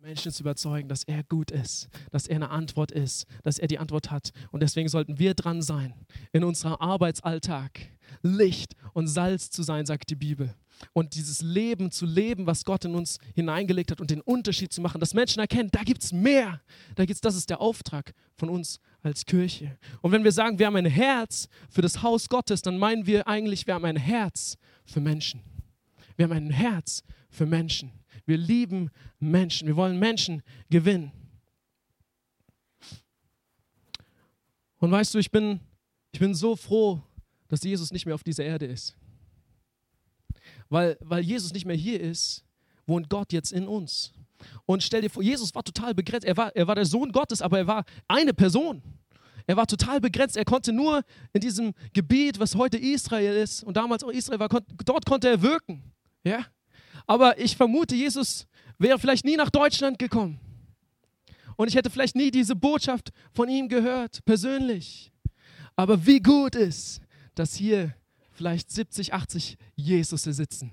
Menschen 0.00 0.30
zu 0.30 0.42
überzeugen, 0.42 0.88
dass 0.88 1.02
er 1.04 1.24
gut 1.24 1.50
ist, 1.50 1.88
dass 2.10 2.28
er 2.28 2.36
eine 2.36 2.50
Antwort 2.50 2.92
ist, 2.92 3.26
dass 3.42 3.58
er 3.58 3.66
die 3.66 3.78
Antwort 3.78 4.10
hat. 4.10 4.30
Und 4.52 4.62
deswegen 4.62 4.88
sollten 4.88 5.18
wir 5.18 5.34
dran 5.34 5.60
sein, 5.60 5.94
in 6.32 6.44
unserem 6.44 6.74
Arbeitsalltag 6.74 7.80
Licht 8.22 8.74
und 8.92 9.08
Salz 9.08 9.50
zu 9.50 9.62
sein, 9.62 9.86
sagt 9.86 10.10
die 10.10 10.16
Bibel. 10.16 10.54
Und 10.92 11.16
dieses 11.16 11.42
Leben 11.42 11.90
zu 11.90 12.06
leben, 12.06 12.46
was 12.46 12.64
Gott 12.64 12.84
in 12.84 12.94
uns 12.94 13.18
hineingelegt 13.34 13.90
hat 13.90 14.00
und 14.00 14.10
den 14.10 14.20
Unterschied 14.20 14.72
zu 14.72 14.80
machen, 14.80 15.00
dass 15.00 15.14
Menschen 15.14 15.40
erkennen, 15.40 15.70
da 15.72 15.82
gibt 15.82 16.04
es 16.04 16.12
mehr. 16.12 16.60
Da 16.94 17.04
gibt's, 17.04 17.20
das 17.20 17.34
ist 17.34 17.50
der 17.50 17.60
Auftrag 17.60 18.14
von 18.36 18.48
uns 18.48 18.80
als 19.02 19.26
Kirche. 19.26 19.76
Und 20.00 20.12
wenn 20.12 20.22
wir 20.22 20.32
sagen, 20.32 20.60
wir 20.60 20.66
haben 20.66 20.76
ein 20.76 20.86
Herz 20.86 21.48
für 21.68 21.82
das 21.82 22.02
Haus 22.02 22.28
Gottes, 22.28 22.62
dann 22.62 22.78
meinen 22.78 23.06
wir 23.06 23.26
eigentlich, 23.26 23.66
wir 23.66 23.74
haben 23.74 23.84
ein 23.84 23.96
Herz 23.96 24.56
für 24.84 25.00
Menschen. 25.00 25.40
Wir 26.16 26.24
haben 26.24 26.32
ein 26.32 26.50
Herz 26.50 27.02
für 27.30 27.46
Menschen. 27.46 27.90
Wir 28.28 28.36
lieben 28.36 28.90
Menschen. 29.18 29.66
Wir 29.66 29.74
wollen 29.74 29.98
Menschen 29.98 30.42
gewinnen. 30.68 31.10
Und 34.76 34.90
weißt 34.90 35.14
du, 35.14 35.18
ich 35.18 35.30
bin, 35.30 35.60
ich 36.12 36.20
bin 36.20 36.34
so 36.34 36.54
froh, 36.54 37.02
dass 37.48 37.62
Jesus 37.62 37.90
nicht 37.90 38.04
mehr 38.04 38.14
auf 38.14 38.22
dieser 38.22 38.44
Erde 38.44 38.66
ist. 38.66 38.94
Weil, 40.68 40.98
weil 41.00 41.24
Jesus 41.24 41.54
nicht 41.54 41.64
mehr 41.64 41.74
hier 41.74 42.02
ist, 42.02 42.44
wohnt 42.86 43.08
Gott 43.08 43.32
jetzt 43.32 43.50
in 43.50 43.66
uns. 43.66 44.12
Und 44.66 44.82
stell 44.82 45.00
dir 45.00 45.08
vor, 45.08 45.22
Jesus 45.22 45.54
war 45.54 45.64
total 45.64 45.94
begrenzt. 45.94 46.26
Er 46.26 46.36
war, 46.36 46.54
er 46.54 46.66
war 46.66 46.74
der 46.74 46.84
Sohn 46.84 47.10
Gottes, 47.10 47.40
aber 47.40 47.56
er 47.56 47.66
war 47.66 47.84
eine 48.08 48.34
Person. 48.34 48.82
Er 49.46 49.56
war 49.56 49.66
total 49.66 50.02
begrenzt. 50.02 50.36
Er 50.36 50.44
konnte 50.44 50.74
nur 50.74 51.02
in 51.32 51.40
diesem 51.40 51.72
Gebiet, 51.94 52.38
was 52.38 52.54
heute 52.54 52.76
Israel 52.76 53.36
ist 53.38 53.64
und 53.64 53.78
damals 53.78 54.04
auch 54.04 54.10
Israel 54.10 54.38
war, 54.38 54.50
dort 54.84 55.06
konnte 55.06 55.30
er 55.30 55.40
wirken. 55.40 55.82
Ja? 56.22 56.44
Aber 57.08 57.40
ich 57.40 57.56
vermute, 57.56 57.96
Jesus 57.96 58.46
wäre 58.78 58.98
vielleicht 58.98 59.24
nie 59.24 59.36
nach 59.36 59.50
Deutschland 59.50 59.98
gekommen. 59.98 60.38
Und 61.56 61.66
ich 61.66 61.74
hätte 61.74 61.90
vielleicht 61.90 62.14
nie 62.14 62.30
diese 62.30 62.54
Botschaft 62.54 63.10
von 63.32 63.48
ihm 63.48 63.68
gehört, 63.68 64.24
persönlich. 64.24 65.10
Aber 65.74 66.06
wie 66.06 66.20
gut 66.20 66.54
ist, 66.54 67.00
dass 67.34 67.54
hier 67.54 67.94
vielleicht 68.32 68.70
70, 68.70 69.14
80 69.14 69.56
Jesus 69.74 70.22
sitzen. 70.22 70.70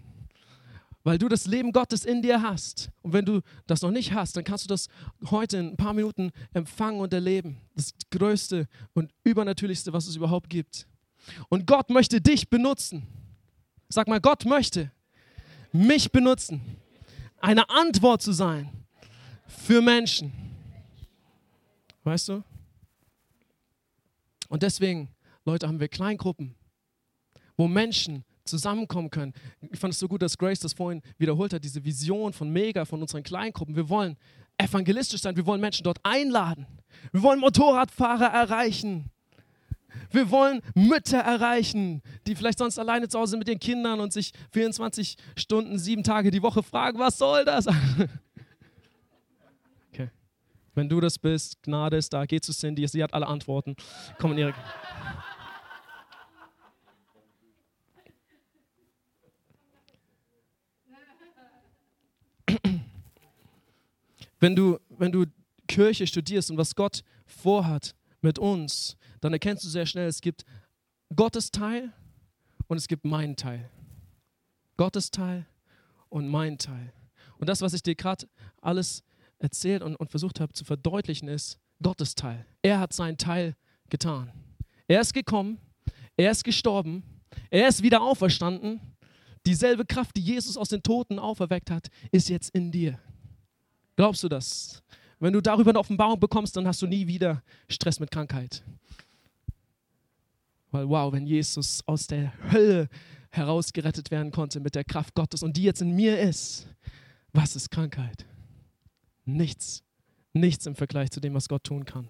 Weil 1.03 1.17
du 1.17 1.29
das 1.29 1.45
Leben 1.45 1.71
Gottes 1.71 2.03
in 2.03 2.21
dir 2.21 2.41
hast. 2.41 2.89
Und 3.01 3.13
wenn 3.13 3.25
du 3.25 3.41
das 3.65 3.81
noch 3.81 3.91
nicht 3.91 4.13
hast, 4.13 4.35
dann 4.35 4.43
kannst 4.43 4.65
du 4.65 4.67
das 4.67 4.89
heute 5.29 5.57
in 5.57 5.69
ein 5.69 5.77
paar 5.77 5.93
Minuten 5.93 6.31
empfangen 6.53 6.99
und 6.99 7.13
erleben. 7.13 7.61
Das 7.75 7.93
Größte 8.11 8.67
und 8.93 9.11
Übernatürlichste, 9.23 9.93
was 9.93 10.05
es 10.07 10.17
überhaupt 10.17 10.49
gibt. 10.49 10.85
Und 11.47 11.65
Gott 11.65 11.89
möchte 11.89 12.19
dich 12.19 12.49
benutzen. 12.49 13.07
Sag 13.87 14.07
mal, 14.07 14.19
Gott 14.19 14.45
möchte 14.45 14.91
mich 15.75 16.11
benutzen. 16.11 16.61
Eine 17.39 17.69
Antwort 17.69 18.21
zu 18.21 18.31
sein 18.31 18.69
für 19.47 19.81
Menschen. 19.81 20.31
Weißt 22.03 22.29
du? 22.29 22.43
Und 24.47 24.63
deswegen, 24.63 25.09
Leute, 25.43 25.67
haben 25.67 25.79
wir 25.79 25.87
Kleingruppen, 25.87 26.55
wo 27.57 27.67
Menschen 27.67 28.23
zusammenkommen 28.45 29.09
können. 29.09 29.33
Ich 29.71 29.79
fand 29.79 29.93
es 29.93 29.99
so 29.99 30.07
gut, 30.07 30.21
dass 30.21 30.37
Grace 30.37 30.59
das 30.59 30.73
vorhin 30.73 31.01
wiederholt 31.17 31.53
hat, 31.53 31.63
diese 31.63 31.83
Vision 31.83 32.31
von 32.31 32.49
Mega, 32.51 32.85
von 32.85 33.01
unseren 33.01 33.23
Kleingruppen. 33.23 33.75
Wir 33.75 33.89
wollen 33.89 34.17
evangelistisch 34.57 35.21
sein, 35.21 35.35
wir 35.35 35.45
wollen 35.45 35.61
Menschen 35.61 35.83
dort 35.83 35.99
einladen. 36.03 36.67
Wir 37.11 37.23
wollen 37.23 37.39
Motorradfahrer 37.39 38.27
erreichen. 38.27 39.09
Wir 40.11 40.29
wollen 40.31 40.61
Mütter 40.73 41.19
erreichen, 41.19 42.01
die 42.27 42.35
vielleicht 42.35 42.59
sonst 42.59 42.79
alleine 42.79 43.07
zu 43.07 43.19
Hause 43.19 43.37
mit 43.37 43.47
ihren 43.47 43.59
Kindern 43.59 43.99
und 43.99 44.13
sich 44.13 44.31
24 44.51 45.15
Stunden, 45.35 45.77
sieben 45.77 46.03
Tage 46.03 46.31
die 46.31 46.41
Woche 46.41 46.63
fragen, 46.63 46.99
was 46.99 47.17
soll 47.17 47.45
das? 47.45 47.67
Okay. 49.93 50.09
Wenn 50.73 50.89
du 50.89 50.99
das 50.99 51.17
bist, 51.17 51.63
Gnade 51.63 51.95
ist 51.95 52.11
da, 52.11 52.25
geh 52.25 52.41
zu 52.41 52.51
Cindy, 52.51 52.85
sie 52.85 53.01
hat 53.01 53.13
alle 53.13 53.27
Antworten. 53.27 53.77
Komm 54.19 54.33
in 54.33 54.39
ihre. 54.39 54.53
Wenn 64.39 64.55
du, 64.55 64.77
wenn 64.89 65.11
du 65.11 65.25
Kirche 65.67 66.05
studierst 66.05 66.51
und 66.51 66.57
was 66.57 66.75
Gott 66.75 67.03
vorhat 67.25 67.95
mit 68.21 68.37
uns, 68.37 68.97
dann 69.25 69.33
erkennst 69.33 69.63
du 69.63 69.69
sehr 69.69 69.87
schnell, 69.87 70.07
es 70.07 70.21
gibt 70.21 70.45
Gottes 71.15 71.49
Teil 71.49 71.91
und 72.67 72.77
es 72.77 72.87
gibt 72.87 73.05
meinen 73.05 73.35
Teil. 73.35 73.71
Gottes 74.77 75.09
Teil 75.09 75.47
und 76.09 76.27
mein 76.27 76.59
Teil. 76.59 76.93
Und 77.39 77.49
das, 77.49 77.61
was 77.61 77.73
ich 77.73 77.81
dir 77.81 77.95
gerade 77.95 78.27
alles 78.61 79.03
erzählt 79.39 79.81
und, 79.81 79.95
und 79.95 80.11
versucht 80.11 80.39
habe 80.39 80.53
zu 80.53 80.63
verdeutlichen, 80.63 81.27
ist 81.27 81.59
Gottes 81.81 82.13
Teil. 82.13 82.45
Er 82.61 82.79
hat 82.79 82.93
seinen 82.93 83.17
Teil 83.17 83.55
getan. 83.89 84.31
Er 84.87 85.01
ist 85.01 85.15
gekommen, 85.15 85.57
er 86.17 86.29
ist 86.29 86.43
gestorben, 86.43 87.01
er 87.49 87.67
ist 87.67 87.81
wieder 87.81 88.03
auferstanden. 88.03 88.79
Dieselbe 89.47 89.85
Kraft, 89.85 90.15
die 90.17 90.21
Jesus 90.21 90.55
aus 90.55 90.69
den 90.69 90.83
Toten 90.83 91.17
auferweckt 91.17 91.71
hat, 91.71 91.87
ist 92.11 92.29
jetzt 92.29 92.53
in 92.53 92.71
dir. 92.71 92.99
Glaubst 93.95 94.21
du 94.21 94.29
das? 94.29 94.83
Wenn 95.19 95.33
du 95.33 95.41
darüber 95.41 95.71
eine 95.71 95.79
Offenbarung 95.79 96.19
bekommst, 96.19 96.55
dann 96.55 96.67
hast 96.67 96.83
du 96.83 96.85
nie 96.85 97.07
wieder 97.07 97.41
Stress 97.67 97.99
mit 97.99 98.11
Krankheit. 98.11 98.63
Weil 100.75 100.89
wow, 100.89 101.13
wenn 101.13 101.25
Jesus 101.25 101.81
aus 101.85 102.05
der 102.05 102.33
Hölle 102.51 102.89
herausgerettet 103.29 104.11
werden 104.11 104.33
konnte 104.33 104.59
mit 104.59 104.75
der 104.75 104.83
Kraft 104.83 105.13
Gottes 105.13 105.41
und 105.41 105.55
die 105.55 105.63
jetzt 105.63 105.81
in 105.81 105.95
mir 105.95 106.19
ist, 106.19 106.67
was 107.31 107.55
ist 107.55 107.71
Krankheit? 107.71 108.25
Nichts. 109.23 109.85
Nichts 110.33 110.65
im 110.65 110.75
Vergleich 110.75 111.11
zu 111.11 111.21
dem, 111.21 111.33
was 111.33 111.47
Gott 111.47 111.63
tun 111.63 111.85
kann. 111.85 112.09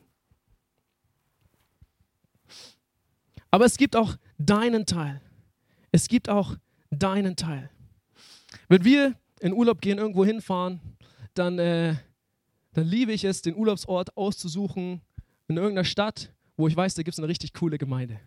Aber 3.51 3.65
es 3.65 3.77
gibt 3.77 3.95
auch 3.95 4.17
deinen 4.39 4.87
Teil. 4.87 5.21
Es 5.91 6.07
gibt 6.07 6.27
auch 6.27 6.57
deinen 6.89 7.35
Teil. 7.35 7.69
Wenn 8.67 8.83
wir 8.83 9.13
in 9.41 9.53
Urlaub 9.53 9.79
gehen, 9.79 9.99
irgendwo 9.99 10.25
hinfahren, 10.25 10.81
dann, 11.35 11.59
äh, 11.59 11.97
dann 12.73 12.87
liebe 12.87 13.13
ich 13.13 13.25
es, 13.25 13.43
den 13.43 13.55
Urlaubsort 13.55 14.17
auszusuchen 14.17 15.03
in 15.47 15.57
irgendeiner 15.57 15.85
Stadt, 15.85 16.34
wo 16.57 16.67
ich 16.67 16.75
weiß, 16.75 16.95
da 16.95 17.03
gibt 17.03 17.13
es 17.13 17.19
eine 17.19 17.27
richtig 17.27 17.53
coole 17.53 17.77
Gemeinde. 17.77 18.19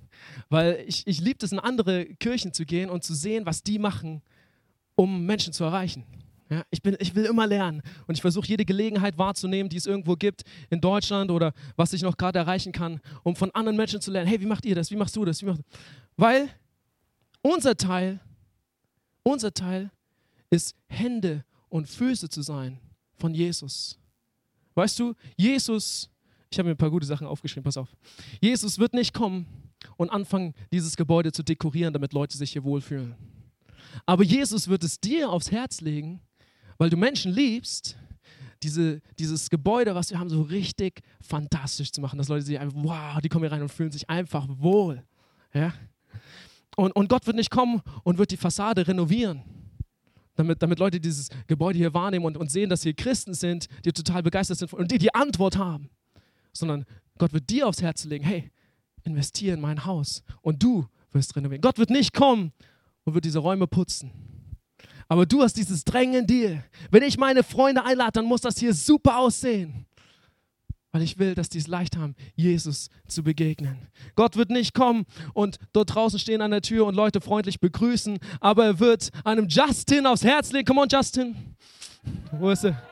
Weil 0.48 0.84
ich, 0.86 1.06
ich 1.06 1.20
liebe 1.20 1.44
es, 1.44 1.52
in 1.52 1.58
andere 1.58 2.06
Kirchen 2.16 2.52
zu 2.52 2.66
gehen 2.66 2.90
und 2.90 3.04
zu 3.04 3.14
sehen, 3.14 3.46
was 3.46 3.62
die 3.62 3.78
machen, 3.78 4.22
um 4.94 5.24
Menschen 5.24 5.52
zu 5.52 5.64
erreichen. 5.64 6.04
Ja, 6.50 6.62
ich, 6.70 6.82
bin, 6.82 6.96
ich 6.98 7.14
will 7.14 7.26
immer 7.26 7.46
lernen 7.46 7.82
und 8.06 8.14
ich 8.14 8.22
versuche 8.22 8.46
jede 8.46 8.64
Gelegenheit 8.64 9.18
wahrzunehmen, 9.18 9.68
die 9.68 9.76
es 9.76 9.84
irgendwo 9.84 10.14
gibt 10.14 10.42
in 10.70 10.80
Deutschland 10.80 11.30
oder 11.30 11.52
was 11.76 11.92
ich 11.92 12.00
noch 12.00 12.16
gerade 12.16 12.38
erreichen 12.38 12.72
kann, 12.72 13.00
um 13.22 13.36
von 13.36 13.50
anderen 13.50 13.76
Menschen 13.76 14.00
zu 14.00 14.10
lernen. 14.10 14.28
Hey, 14.28 14.40
wie 14.40 14.46
macht 14.46 14.64
ihr 14.64 14.74
das? 14.74 14.90
Wie 14.90 14.96
machst 14.96 15.14
du 15.14 15.24
das? 15.24 15.42
Wie 15.42 15.46
macht... 15.46 15.60
Weil 16.16 16.48
unser 17.42 17.76
Teil, 17.76 18.20
unser 19.22 19.52
Teil 19.52 19.90
ist 20.48 20.74
Hände 20.86 21.44
und 21.68 21.86
Füße 21.86 22.30
zu 22.30 22.40
sein 22.40 22.78
von 23.18 23.34
Jesus. 23.34 23.98
Weißt 24.74 24.98
du, 24.98 25.14
Jesus, 25.36 26.08
ich 26.50 26.58
habe 26.58 26.68
mir 26.68 26.74
ein 26.74 26.78
paar 26.78 26.90
gute 26.90 27.06
Sachen 27.06 27.26
aufgeschrieben, 27.26 27.64
pass 27.64 27.76
auf. 27.76 27.88
Jesus 28.40 28.78
wird 28.78 28.94
nicht 28.94 29.12
kommen 29.12 29.46
und 29.96 30.10
anfangen, 30.10 30.54
dieses 30.72 30.96
Gebäude 30.96 31.32
zu 31.32 31.42
dekorieren, 31.42 31.92
damit 31.92 32.12
Leute 32.12 32.36
sich 32.36 32.52
hier 32.52 32.64
wohlfühlen. 32.64 33.14
Aber 34.06 34.24
Jesus 34.24 34.68
wird 34.68 34.84
es 34.84 35.00
dir 35.00 35.30
aufs 35.30 35.50
Herz 35.50 35.80
legen, 35.80 36.20
weil 36.78 36.90
du 36.90 36.96
Menschen 36.96 37.32
liebst, 37.32 37.96
diese, 38.62 39.00
dieses 39.18 39.50
Gebäude, 39.50 39.94
was 39.94 40.10
wir 40.10 40.18
haben, 40.18 40.28
so 40.28 40.42
richtig 40.42 41.02
fantastisch 41.20 41.92
zu 41.92 42.00
machen, 42.00 42.18
dass 42.18 42.28
Leute 42.28 42.44
sich 42.44 42.58
einfach, 42.58 42.76
wow, 42.82 43.20
die 43.20 43.28
kommen 43.28 43.44
hier 43.44 43.52
rein 43.52 43.62
und 43.62 43.68
fühlen 43.68 43.92
sich 43.92 44.08
einfach 44.10 44.46
wohl. 44.48 45.04
Ja? 45.54 45.72
Und, 46.76 46.92
und 46.92 47.08
Gott 47.08 47.26
wird 47.26 47.36
nicht 47.36 47.50
kommen 47.50 47.82
und 48.02 48.18
wird 48.18 48.30
die 48.30 48.36
Fassade 48.36 48.86
renovieren 48.86 49.42
damit, 50.38 50.62
damit 50.62 50.78
Leute 50.78 51.00
dieses 51.00 51.28
Gebäude 51.46 51.78
hier 51.78 51.92
wahrnehmen 51.92 52.24
und, 52.24 52.36
und 52.36 52.50
sehen, 52.50 52.70
dass 52.70 52.82
hier 52.82 52.94
Christen 52.94 53.34
sind, 53.34 53.68
die 53.84 53.92
total 53.92 54.22
begeistert 54.22 54.58
sind 54.58 54.72
und 54.72 54.90
die 54.90 54.98
die 54.98 55.14
Antwort 55.14 55.58
haben. 55.58 55.90
Sondern 56.58 56.84
Gott 57.18 57.32
wird 57.32 57.48
dir 57.50 57.66
aufs 57.66 57.82
Herz 57.82 58.04
legen, 58.04 58.24
hey, 58.24 58.50
investiere 59.04 59.54
in 59.54 59.60
mein 59.60 59.84
Haus 59.84 60.22
und 60.42 60.62
du 60.62 60.86
wirst 61.12 61.34
renovieren. 61.36 61.62
Gott 61.62 61.78
wird 61.78 61.90
nicht 61.90 62.12
kommen 62.12 62.52
und 63.04 63.14
wird 63.14 63.24
diese 63.24 63.38
Räume 63.38 63.66
putzen. 63.66 64.10
Aber 65.08 65.24
du 65.24 65.42
hast 65.42 65.54
dieses 65.54 65.84
Drängen 65.84 66.20
in 66.20 66.26
dir. 66.26 66.64
Wenn 66.90 67.02
ich 67.02 67.16
meine 67.16 67.42
Freunde 67.42 67.84
einlade, 67.84 68.12
dann 68.12 68.26
muss 68.26 68.42
das 68.42 68.58
hier 68.58 68.74
super 68.74 69.18
aussehen 69.18 69.86
weil 70.92 71.02
ich 71.02 71.18
will, 71.18 71.34
dass 71.34 71.48
die 71.48 71.58
es 71.58 71.66
leicht 71.66 71.96
haben, 71.96 72.14
Jesus 72.34 72.88
zu 73.06 73.22
begegnen. 73.22 73.88
Gott 74.14 74.36
wird 74.36 74.50
nicht 74.50 74.74
kommen 74.74 75.04
und 75.34 75.58
dort 75.72 75.94
draußen 75.94 76.18
stehen 76.18 76.40
an 76.40 76.50
der 76.50 76.62
Tür 76.62 76.86
und 76.86 76.94
Leute 76.94 77.20
freundlich 77.20 77.60
begrüßen, 77.60 78.18
aber 78.40 78.64
er 78.64 78.80
wird 78.80 79.10
einem 79.24 79.48
Justin 79.48 80.06
aufs 80.06 80.24
Herz 80.24 80.52
legen. 80.52 80.66
Come 80.66 80.80
on, 80.80 80.88
Justin. 80.90 81.36
Wo 82.32 82.50
ist 82.50 82.64
er? 82.64 82.82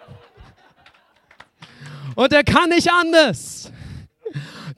Und 2.16 2.32
er 2.32 2.42
kann 2.42 2.70
nicht 2.70 2.90
anders, 2.90 3.70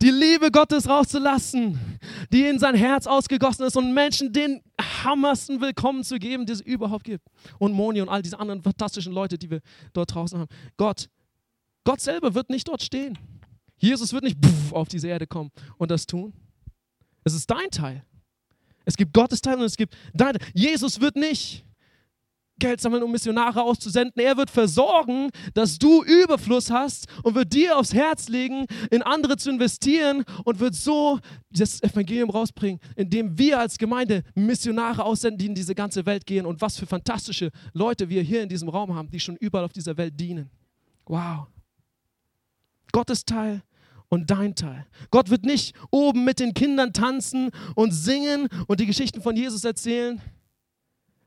die 0.02 0.10
Liebe 0.10 0.50
Gottes 0.50 0.86
rauszulassen, 0.86 1.98
die 2.30 2.42
in 2.42 2.58
sein 2.58 2.74
Herz 2.74 3.06
ausgegossen 3.06 3.64
ist 3.64 3.76
und 3.76 3.94
Menschen 3.94 4.32
den 4.32 4.60
hammersten 4.78 5.60
Willkommen 5.60 6.04
zu 6.04 6.18
geben, 6.18 6.44
die 6.44 6.52
es 6.52 6.60
überhaupt 6.60 7.04
gibt. 7.04 7.26
Und 7.58 7.72
Moni 7.72 8.02
und 8.02 8.10
all 8.10 8.20
diese 8.20 8.38
anderen 8.38 8.62
fantastischen 8.62 9.14
Leute, 9.14 9.38
die 9.38 9.48
wir 9.48 9.60
dort 9.94 10.14
draußen 10.14 10.38
haben. 10.38 10.48
Gott 10.76 11.08
Gott 11.88 12.02
selber 12.02 12.34
wird 12.34 12.50
nicht 12.50 12.68
dort 12.68 12.82
stehen. 12.82 13.16
Jesus 13.78 14.12
wird 14.12 14.22
nicht 14.22 14.36
auf 14.72 14.88
diese 14.88 15.08
Erde 15.08 15.26
kommen 15.26 15.50
und 15.78 15.90
das 15.90 16.06
tun. 16.06 16.34
Es 17.24 17.32
ist 17.32 17.50
dein 17.50 17.70
Teil. 17.70 18.04
Es 18.84 18.94
gibt 18.94 19.14
Gottes 19.14 19.40
Teil 19.40 19.56
und 19.56 19.62
es 19.62 19.74
gibt 19.74 19.96
dein 20.12 20.34
Teil. 20.34 20.48
Jesus 20.52 21.00
wird 21.00 21.16
nicht 21.16 21.64
Geld 22.58 22.80
sammeln, 22.80 23.02
um 23.02 23.12
Missionare 23.12 23.62
auszusenden. 23.62 24.22
Er 24.22 24.36
wird 24.36 24.50
versorgen, 24.50 25.30
dass 25.54 25.78
du 25.78 26.02
Überfluss 26.02 26.70
hast 26.70 27.06
und 27.22 27.34
wird 27.34 27.52
dir 27.52 27.78
aufs 27.78 27.94
Herz 27.94 28.28
legen, 28.28 28.66
in 28.90 29.02
andere 29.02 29.36
zu 29.36 29.50
investieren 29.50 30.24
und 30.44 30.60
wird 30.60 30.74
so 30.74 31.20
das 31.50 31.82
Evangelium 31.82 32.30
rausbringen, 32.30 32.80
indem 32.96 33.38
wir 33.38 33.58
als 33.58 33.78
Gemeinde 33.78 34.22
Missionare 34.34 35.04
aussenden, 35.04 35.38
die 35.38 35.46
in 35.46 35.54
diese 35.54 35.74
ganze 35.74 36.04
Welt 36.06 36.26
gehen. 36.26 36.46
Und 36.46 36.60
was 36.60 36.78
für 36.78 36.86
fantastische 36.86 37.50
Leute 37.72 38.08
wir 38.08 38.22
hier 38.22 38.42
in 38.42 38.48
diesem 38.48 38.68
Raum 38.68 38.94
haben, 38.94 39.10
die 39.10 39.20
schon 39.20 39.36
überall 39.36 39.64
auf 39.64 39.72
dieser 39.72 39.96
Welt 39.96 40.18
dienen. 40.18 40.50
Wow. 41.06 41.46
Gottes 42.92 43.24
Teil 43.24 43.62
und 44.08 44.30
dein 44.30 44.54
Teil. 44.54 44.86
Gott 45.10 45.30
wird 45.30 45.44
nicht 45.44 45.74
oben 45.90 46.24
mit 46.24 46.40
den 46.40 46.54
Kindern 46.54 46.92
tanzen 46.92 47.50
und 47.74 47.92
singen 47.92 48.48
und 48.66 48.80
die 48.80 48.86
Geschichten 48.86 49.22
von 49.22 49.36
Jesus 49.36 49.64
erzählen. 49.64 50.20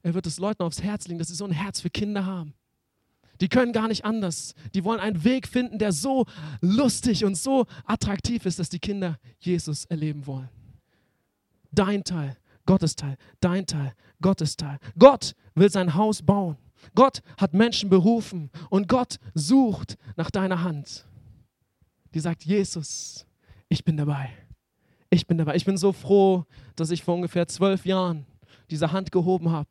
Er 0.04 0.14
wird 0.14 0.28
es 0.28 0.40
Leuten 0.40 0.64
aufs 0.64 0.82
Herz 0.82 1.08
legen, 1.08 1.20
dass 1.20 1.28
sie 1.28 1.36
so 1.36 1.46
ein 1.46 1.52
Herz 1.52 1.82
für 1.82 1.90
Kinder 1.90 2.26
haben. 2.26 2.54
Die 3.40 3.50
können 3.50 3.74
gar 3.74 3.88
nicht 3.88 4.06
anders. 4.06 4.54
Die 4.76 4.84
wollen 4.84 5.00
einen 5.00 5.24
Weg 5.24 5.48
finden, 5.48 5.80
der 5.80 5.92
so 5.92 6.26
lustig 6.62 7.26
und 7.26 7.36
so 7.36 7.66
attraktiv 7.86 8.46
ist, 8.46 8.60
dass 8.60 8.70
die 8.70 8.80
Kinder 8.80 9.18
Jesus 9.40 9.86
erleben 9.86 10.28
wollen. 10.28 10.50
Dein 11.72 12.04
Teil, 12.04 12.38
Gottes 12.66 12.96
Teil, 12.96 13.18
dein 13.40 13.66
Teil, 13.66 13.94
Gottes 14.22 14.58
Teil. 14.58 14.78
Gott 14.98 15.34
will 15.56 15.72
sein 15.72 15.96
Haus 15.96 16.22
bauen. 16.22 16.58
Gott 16.94 17.22
hat 17.38 17.54
Menschen 17.54 17.90
berufen 17.90 18.52
und 18.70 18.88
Gott 18.88 19.18
sucht 19.34 19.98
nach 20.16 20.30
deiner 20.30 20.64
Hand. 20.64 21.06
Die 22.14 22.20
sagt, 22.20 22.44
Jesus, 22.44 23.26
ich 23.70 23.84
bin 23.84 23.98
dabei. 23.98 24.30
Ich 25.10 25.28
bin 25.28 25.38
dabei. 25.38 25.56
Ich 25.56 25.66
bin 25.66 25.78
so 25.78 25.94
froh, 25.94 26.46
dass 26.76 26.92
ich 26.92 27.04
vor 27.04 27.16
ungefähr 27.16 27.48
zwölf 27.48 27.86
Jahren 27.86 28.26
diese 28.70 28.92
Hand 28.92 29.12
gehoben 29.12 29.52
habe. 29.52 29.70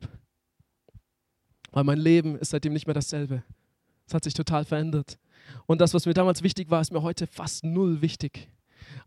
Weil 1.71 1.83
mein 1.83 1.97
Leben 1.97 2.37
ist 2.37 2.51
seitdem 2.51 2.73
nicht 2.73 2.87
mehr 2.87 2.93
dasselbe. 2.93 3.43
Es 4.07 4.13
hat 4.13 4.23
sich 4.23 4.33
total 4.33 4.65
verändert. 4.65 5.17
Und 5.65 5.81
das, 5.81 5.93
was 5.93 6.05
mir 6.05 6.13
damals 6.13 6.43
wichtig 6.43 6.69
war, 6.69 6.81
ist 6.81 6.91
mir 6.91 7.01
heute 7.01 7.27
fast 7.27 7.63
null 7.63 8.01
wichtig. 8.01 8.49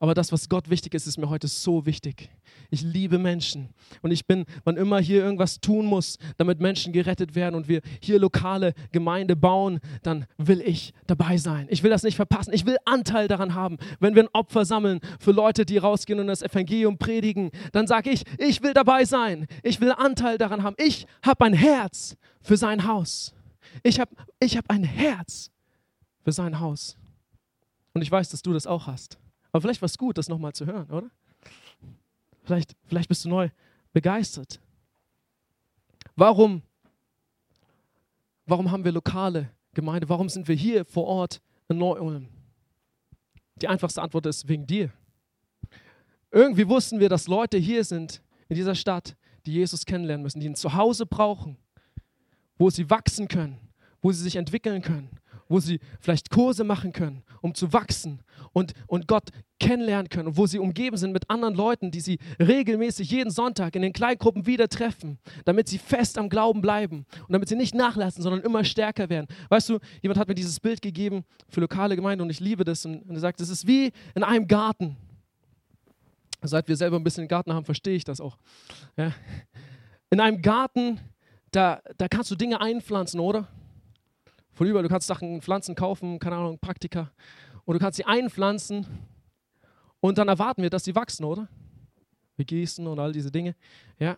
Aber 0.00 0.14
das, 0.14 0.32
was 0.32 0.48
Gott 0.48 0.70
wichtig 0.70 0.94
ist, 0.94 1.06
ist 1.06 1.18
mir 1.18 1.28
heute 1.28 1.48
so 1.48 1.86
wichtig. 1.86 2.30
Ich 2.70 2.82
liebe 2.82 3.18
Menschen 3.18 3.70
und 4.02 4.10
ich 4.10 4.26
bin, 4.26 4.44
wann 4.64 4.76
immer 4.76 5.00
hier 5.00 5.22
irgendwas 5.22 5.60
tun 5.60 5.86
muss, 5.86 6.18
damit 6.36 6.60
Menschen 6.60 6.92
gerettet 6.92 7.34
werden 7.34 7.54
und 7.54 7.68
wir 7.68 7.80
hier 8.00 8.18
lokale 8.18 8.74
Gemeinde 8.92 9.36
bauen, 9.36 9.80
dann 10.02 10.26
will 10.38 10.60
ich 10.60 10.92
dabei 11.06 11.36
sein. 11.36 11.66
Ich 11.70 11.82
will 11.82 11.90
das 11.90 12.02
nicht 12.02 12.16
verpassen. 12.16 12.52
Ich 12.52 12.66
will 12.66 12.76
Anteil 12.84 13.28
daran 13.28 13.54
haben. 13.54 13.78
Wenn 14.00 14.14
wir 14.14 14.24
ein 14.24 14.28
Opfer 14.32 14.64
sammeln 14.64 15.00
für 15.18 15.32
Leute, 15.32 15.64
die 15.64 15.78
rausgehen 15.78 16.20
und 16.20 16.26
das 16.26 16.42
Evangelium 16.42 16.98
predigen, 16.98 17.50
dann 17.72 17.86
sage 17.86 18.10
ich, 18.10 18.24
ich 18.38 18.62
will 18.62 18.74
dabei 18.74 19.04
sein. 19.04 19.46
Ich 19.62 19.80
will 19.80 19.92
Anteil 19.92 20.38
daran 20.38 20.62
haben. 20.62 20.76
Ich 20.78 21.06
habe 21.22 21.44
ein 21.44 21.54
Herz 21.54 22.16
für 22.40 22.56
sein 22.56 22.86
Haus. 22.86 23.34
Ich 23.82 24.00
habe 24.00 24.10
ich 24.40 24.56
hab 24.56 24.70
ein 24.70 24.84
Herz 24.84 25.50
für 26.22 26.32
sein 26.32 26.60
Haus. 26.60 26.96
Und 27.92 28.02
ich 28.02 28.10
weiß, 28.10 28.30
dass 28.30 28.42
du 28.42 28.52
das 28.52 28.66
auch 28.66 28.86
hast. 28.86 29.18
Aber 29.54 29.60
vielleicht 29.60 29.82
war 29.82 29.86
es 29.86 29.96
gut, 29.96 30.18
das 30.18 30.28
nochmal 30.28 30.52
zu 30.52 30.66
hören, 30.66 30.90
oder? 30.90 31.08
Vielleicht, 32.42 32.74
vielleicht 32.86 33.08
bist 33.08 33.24
du 33.24 33.28
neu 33.28 33.50
begeistert. 33.92 34.58
Warum, 36.16 36.60
warum 38.46 38.72
haben 38.72 38.84
wir 38.84 38.90
lokale 38.90 39.48
Gemeinde? 39.72 40.08
Warum 40.08 40.28
sind 40.28 40.48
wir 40.48 40.56
hier 40.56 40.84
vor 40.84 41.04
Ort 41.04 41.40
in 41.68 41.78
Neu-Ulm? 41.78 42.26
Die 43.62 43.68
einfachste 43.68 44.02
Antwort 44.02 44.26
ist 44.26 44.48
wegen 44.48 44.66
dir. 44.66 44.92
Irgendwie 46.32 46.68
wussten 46.68 46.98
wir, 46.98 47.08
dass 47.08 47.28
Leute 47.28 47.56
hier 47.56 47.84
sind 47.84 48.22
in 48.48 48.56
dieser 48.56 48.74
Stadt, 48.74 49.16
die 49.46 49.52
Jesus 49.52 49.86
kennenlernen 49.86 50.24
müssen, 50.24 50.40
die 50.40 50.48
ein 50.48 50.56
Zuhause 50.56 51.06
brauchen, 51.06 51.58
wo 52.58 52.70
sie 52.70 52.90
wachsen 52.90 53.28
können, 53.28 53.60
wo 54.02 54.10
sie 54.10 54.24
sich 54.24 54.34
entwickeln 54.34 54.82
können, 54.82 55.10
wo 55.48 55.60
sie 55.60 55.80
vielleicht 56.00 56.30
Kurse 56.30 56.64
machen 56.64 56.92
können, 56.92 57.22
um 57.40 57.54
zu 57.54 57.72
wachsen 57.72 58.20
und, 58.52 58.72
und 58.86 59.06
Gott 59.06 59.30
kennenlernen 59.60 60.08
können 60.08 60.28
und 60.28 60.36
wo 60.36 60.46
sie 60.46 60.58
umgeben 60.58 60.96
sind 60.96 61.12
mit 61.12 61.30
anderen 61.30 61.54
Leuten, 61.54 61.90
die 61.90 62.00
sie 62.00 62.18
regelmäßig 62.38 63.10
jeden 63.10 63.30
Sonntag 63.30 63.76
in 63.76 63.82
den 63.82 63.92
Kleingruppen 63.92 64.46
wieder 64.46 64.68
treffen, 64.68 65.18
damit 65.44 65.68
sie 65.68 65.78
fest 65.78 66.18
am 66.18 66.28
Glauben 66.28 66.60
bleiben 66.60 67.06
und 67.20 67.32
damit 67.32 67.48
sie 67.48 67.56
nicht 67.56 67.74
nachlassen, 67.74 68.22
sondern 68.22 68.42
immer 68.42 68.64
stärker 68.64 69.08
werden. 69.08 69.26
Weißt 69.48 69.68
du, 69.68 69.78
jemand 70.02 70.18
hat 70.18 70.28
mir 70.28 70.34
dieses 70.34 70.60
Bild 70.60 70.82
gegeben 70.82 71.24
für 71.48 71.60
lokale 71.60 71.96
Gemeinden 71.96 72.22
und 72.22 72.30
ich 72.30 72.40
liebe 72.40 72.64
das 72.64 72.84
und, 72.84 73.02
und 73.02 73.14
er 73.14 73.20
sagt, 73.20 73.40
es 73.40 73.48
ist 73.48 73.66
wie 73.66 73.92
in 74.14 74.22
einem 74.22 74.46
Garten. 74.46 74.96
Seit 76.42 76.68
wir 76.68 76.76
selber 76.76 76.96
ein 76.96 77.04
bisschen 77.04 77.26
Garten 77.26 77.54
haben, 77.54 77.64
verstehe 77.64 77.96
ich 77.96 78.04
das 78.04 78.20
auch. 78.20 78.36
Ja. 78.96 79.12
In 80.10 80.20
einem 80.20 80.42
Garten, 80.42 81.00
da, 81.52 81.80
da 81.96 82.06
kannst 82.08 82.30
du 82.30 82.34
Dinge 82.34 82.60
einpflanzen, 82.60 83.18
oder? 83.18 83.48
Von 84.54 84.68
überall, 84.68 84.84
du 84.84 84.88
kannst 84.88 85.08
Sachen, 85.08 85.42
Pflanzen 85.42 85.74
kaufen, 85.74 86.18
keine 86.18 86.36
Ahnung, 86.36 86.58
Praktika. 86.58 87.10
Und 87.64 87.74
du 87.74 87.80
kannst 87.80 87.96
sie 87.96 88.04
einpflanzen 88.04 88.86
und 90.00 90.18
dann 90.18 90.28
erwarten 90.28 90.62
wir, 90.62 90.70
dass 90.70 90.84
sie 90.84 90.94
wachsen, 90.94 91.24
oder? 91.24 91.48
Wir 92.36 92.44
gießen 92.44 92.86
und 92.86 92.98
all 92.98 93.12
diese 93.12 93.30
Dinge. 93.30 93.56
Ja. 93.98 94.16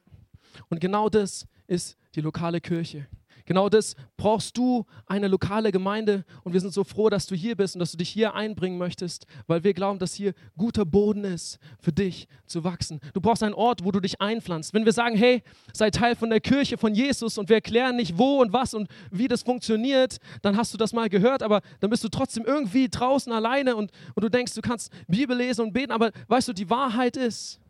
Und 0.69 0.81
genau 0.81 1.09
das 1.09 1.47
ist 1.67 1.97
die 2.15 2.21
lokale 2.21 2.61
Kirche. 2.61 3.07
Genau 3.47 3.69
das 3.69 3.95
brauchst 4.17 4.59
du, 4.59 4.85
eine 5.07 5.29
lokale 5.29 5.73
Gemeinde. 5.73 6.25
Und 6.43 6.53
wir 6.53 6.61
sind 6.61 6.75
so 6.75 6.85
froh, 6.85 7.09
dass 7.09 7.27
du 7.27 7.35
hier 7.35 7.57
bist 7.57 7.77
und 7.77 7.81
dass 7.81 7.93
du 7.93 7.97
dich 7.97 8.11
hier 8.11 8.35
einbringen 8.35 8.77
möchtest, 8.77 9.27
weil 9.47 9.65
wir 9.65 9.73
glauben, 9.73 9.99
dass 9.99 10.15
hier 10.15 10.35
guter 10.57 10.85
Boden 10.85 11.25
ist 11.25 11.59
für 11.81 11.93
dich 11.93 12.27
zu 12.47 12.65
wachsen. 12.65 13.01
Du 13.15 13.21
brauchst 13.21 13.45
einen 13.45 13.55
Ort, 13.55 13.85
wo 13.85 13.93
du 13.93 14.01
dich 14.01 14.21
einpflanzt. 14.21 14.75
Wenn 14.75 14.85
wir 14.85 14.93
sagen, 14.93 15.17
hey, 15.17 15.43
sei 15.73 15.91
Teil 15.91 16.17
von 16.17 16.29
der 16.29 16.41
Kirche 16.41 16.77
von 16.77 16.95
Jesus 16.95 17.39
und 17.39 17.49
wir 17.49 17.57
erklären 17.57 17.97
nicht, 17.97 18.19
wo 18.19 18.41
und 18.41 18.53
was 18.53 18.75
und 18.75 18.89
wie 19.11 19.29
das 19.29 19.43
funktioniert, 19.43 20.19
dann 20.43 20.57
hast 20.57 20.75
du 20.75 20.79
das 20.79 20.93
mal 20.93 21.09
gehört, 21.09 21.43
aber 21.43 21.63
dann 21.81 21.91
bist 21.91 22.03
du 22.03 22.09
trotzdem 22.09 22.45
irgendwie 22.45 22.89
draußen 22.89 23.33
alleine 23.33 23.77
und, 23.77 23.93
und 24.15 24.25
du 24.25 24.29
denkst, 24.29 24.55
du 24.55 24.61
kannst 24.61 24.93
Bibel 25.07 25.37
lesen 25.37 25.63
und 25.63 25.73
beten, 25.73 25.93
aber 25.93 26.11
weißt 26.27 26.49
du, 26.49 26.53
die 26.53 26.69
Wahrheit 26.69 27.17
ist, 27.17 27.61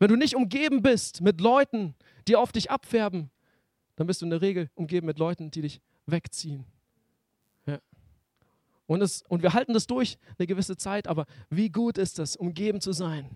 wenn 0.00 0.08
du 0.08 0.16
nicht 0.16 0.34
umgeben 0.34 0.82
bist 0.82 1.20
mit 1.20 1.40
Leuten, 1.40 1.94
die 2.26 2.34
auf 2.34 2.50
dich 2.50 2.72
abfärben, 2.72 3.30
dann 4.02 4.08
bist 4.08 4.20
du 4.20 4.26
in 4.26 4.30
der 4.30 4.40
Regel 4.40 4.68
umgeben 4.74 5.06
mit 5.06 5.20
Leuten, 5.20 5.52
die 5.52 5.62
dich 5.62 5.80
wegziehen. 6.06 6.64
Ja. 7.66 7.78
Und, 8.86 9.00
es, 9.00 9.22
und 9.28 9.44
wir 9.44 9.52
halten 9.52 9.74
das 9.74 9.86
durch 9.86 10.18
eine 10.36 10.48
gewisse 10.48 10.76
Zeit, 10.76 11.06
aber 11.06 11.24
wie 11.50 11.68
gut 11.68 11.98
ist 11.98 12.18
es, 12.18 12.34
umgeben 12.34 12.80
zu 12.80 12.90
sein 12.92 13.30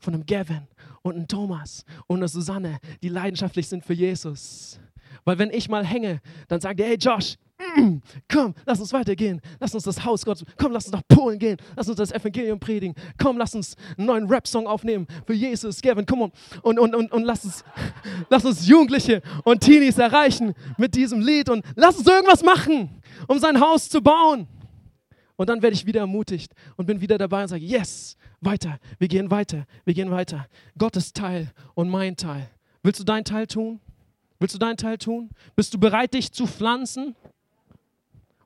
von 0.00 0.14
einem 0.14 0.26
Gavin 0.26 0.66
und 1.02 1.14
einem 1.14 1.28
Thomas 1.28 1.84
und 2.08 2.16
einer 2.16 2.26
Susanne, 2.26 2.80
die 3.00 3.10
leidenschaftlich 3.10 3.68
sind 3.68 3.84
für 3.84 3.94
Jesus. 3.94 4.80
Weil 5.24 5.38
wenn 5.38 5.50
ich 5.50 5.68
mal 5.68 5.84
hänge, 5.84 6.20
dann 6.48 6.60
sagt 6.60 6.80
er, 6.80 6.86
hey 6.86 6.96
Josh, 6.96 7.36
mm, 7.76 7.98
komm, 8.30 8.54
lass 8.66 8.80
uns 8.80 8.92
weitergehen. 8.92 9.40
Lass 9.60 9.74
uns 9.74 9.84
das 9.84 10.04
Haus 10.04 10.24
Gottes, 10.24 10.44
komm, 10.56 10.72
lass 10.72 10.86
uns 10.86 10.92
nach 10.92 11.02
Polen 11.08 11.38
gehen. 11.38 11.56
Lass 11.76 11.88
uns 11.88 11.96
das 11.96 12.12
Evangelium 12.12 12.58
predigen. 12.58 12.94
Komm, 13.20 13.38
lass 13.38 13.54
uns 13.54 13.76
einen 13.96 14.06
neuen 14.06 14.26
Rap-Song 14.26 14.66
aufnehmen 14.66 15.06
für 15.26 15.34
Jesus. 15.34 15.80
Gavin, 15.80 16.06
komm 16.06 16.22
on. 16.22 16.32
Und, 16.62 16.78
und, 16.78 16.94
und, 16.94 17.12
und 17.12 17.24
lass, 17.24 17.44
uns, 17.44 17.64
lass 18.30 18.44
uns 18.44 18.66
Jugendliche 18.66 19.22
und 19.44 19.60
Teenies 19.60 19.98
erreichen 19.98 20.54
mit 20.76 20.94
diesem 20.94 21.20
Lied 21.20 21.48
und 21.48 21.64
lass 21.76 21.98
uns 21.98 22.06
irgendwas 22.06 22.42
machen, 22.42 23.02
um 23.26 23.38
sein 23.38 23.60
Haus 23.60 23.88
zu 23.88 24.00
bauen. 24.00 24.46
Und 25.38 25.48
dann 25.48 25.62
werde 25.62 25.74
ich 25.74 25.86
wieder 25.86 26.00
ermutigt 26.00 26.52
und 26.76 26.86
bin 26.86 27.00
wieder 27.00 27.16
dabei 27.16 27.42
und 27.42 27.48
sage, 27.48 27.64
yes, 27.64 28.16
weiter, 28.40 28.80
wir 28.98 29.06
gehen 29.06 29.30
weiter, 29.30 29.66
wir 29.84 29.94
gehen 29.94 30.10
weiter. 30.10 30.48
Gottes 30.76 31.12
Teil 31.12 31.52
und 31.74 31.88
mein 31.88 32.16
Teil. 32.16 32.50
Willst 32.82 32.98
du 32.98 33.04
deinen 33.04 33.24
Teil 33.24 33.46
tun? 33.46 33.80
Willst 34.38 34.54
du 34.54 34.58
deinen 34.58 34.76
Teil 34.76 34.98
tun? 34.98 35.30
Bist 35.56 35.74
du 35.74 35.78
bereit, 35.78 36.14
dich 36.14 36.32
zu 36.32 36.46
pflanzen? 36.46 37.16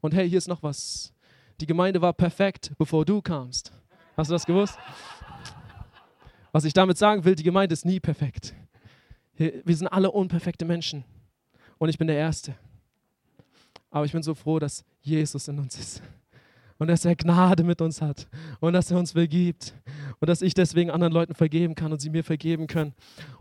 Und 0.00 0.14
hey, 0.14 0.28
hier 0.28 0.38
ist 0.38 0.48
noch 0.48 0.62
was. 0.62 1.12
Die 1.60 1.66
Gemeinde 1.66 2.00
war 2.00 2.12
perfekt, 2.12 2.72
bevor 2.78 3.04
du 3.04 3.20
kamst. 3.20 3.72
Hast 4.16 4.30
du 4.30 4.34
das 4.34 4.46
gewusst? 4.46 4.78
Was 6.50 6.64
ich 6.64 6.72
damit 6.72 6.98
sagen 6.98 7.24
will, 7.24 7.34
die 7.34 7.42
Gemeinde 7.42 7.72
ist 7.72 7.84
nie 7.84 8.00
perfekt. 8.00 8.54
Wir 9.36 9.76
sind 9.76 9.88
alle 9.88 10.10
unperfekte 10.10 10.64
Menschen. 10.64 11.04
Und 11.78 11.88
ich 11.88 11.98
bin 11.98 12.06
der 12.06 12.16
Erste. 12.16 12.54
Aber 13.90 14.04
ich 14.04 14.12
bin 14.12 14.22
so 14.22 14.34
froh, 14.34 14.58
dass 14.58 14.84
Jesus 15.00 15.48
in 15.48 15.58
uns 15.58 15.78
ist. 15.78 16.02
Und 16.78 16.88
dass 16.88 17.04
er 17.04 17.14
Gnade 17.14 17.64
mit 17.64 17.80
uns 17.80 18.00
hat. 18.00 18.28
Und 18.60 18.72
dass 18.72 18.90
er 18.90 18.98
uns 18.98 19.12
vergibt. 19.12 19.74
Und 20.20 20.28
dass 20.28 20.42
ich 20.42 20.54
deswegen 20.54 20.90
anderen 20.90 21.12
Leuten 21.12 21.34
vergeben 21.34 21.74
kann 21.74 21.92
und 21.92 22.00
sie 22.00 22.10
mir 22.10 22.24
vergeben 22.24 22.66
können. 22.66 22.94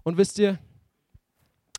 Und 0.03 0.17
wisst 0.17 0.37
ihr, 0.39 0.59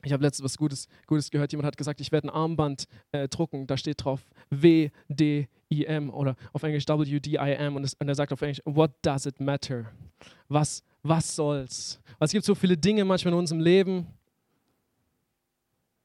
ich 0.04 0.12
habe 0.12 0.22
letztens 0.22 0.44
was 0.44 0.58
Gutes, 0.58 0.88
Gutes 1.06 1.30
gehört. 1.30 1.52
Jemand 1.52 1.66
hat 1.66 1.76
gesagt, 1.76 2.00
ich 2.00 2.10
werde 2.10 2.28
ein 2.28 2.30
Armband 2.30 2.86
äh, 3.12 3.28
drucken. 3.28 3.66
Da 3.66 3.76
steht 3.76 4.04
drauf 4.04 4.20
W-D-I-M 4.50 6.10
oder 6.10 6.36
auf 6.52 6.62
Englisch 6.62 6.88
W-D-I-M. 6.88 7.76
Und, 7.76 7.92
und 7.98 8.08
er 8.08 8.14
sagt 8.14 8.32
auf 8.32 8.42
Englisch, 8.42 8.60
What 8.64 8.92
does 9.02 9.26
it 9.26 9.40
matter? 9.40 9.86
Was, 10.48 10.82
was 11.02 11.36
soll's? 11.36 12.00
Weil 12.18 12.26
es 12.26 12.32
gibt 12.32 12.44
so 12.44 12.54
viele 12.54 12.76
Dinge 12.76 13.04
manchmal 13.04 13.32
in 13.32 13.38
unserem 13.38 13.60
Leben 13.60 14.06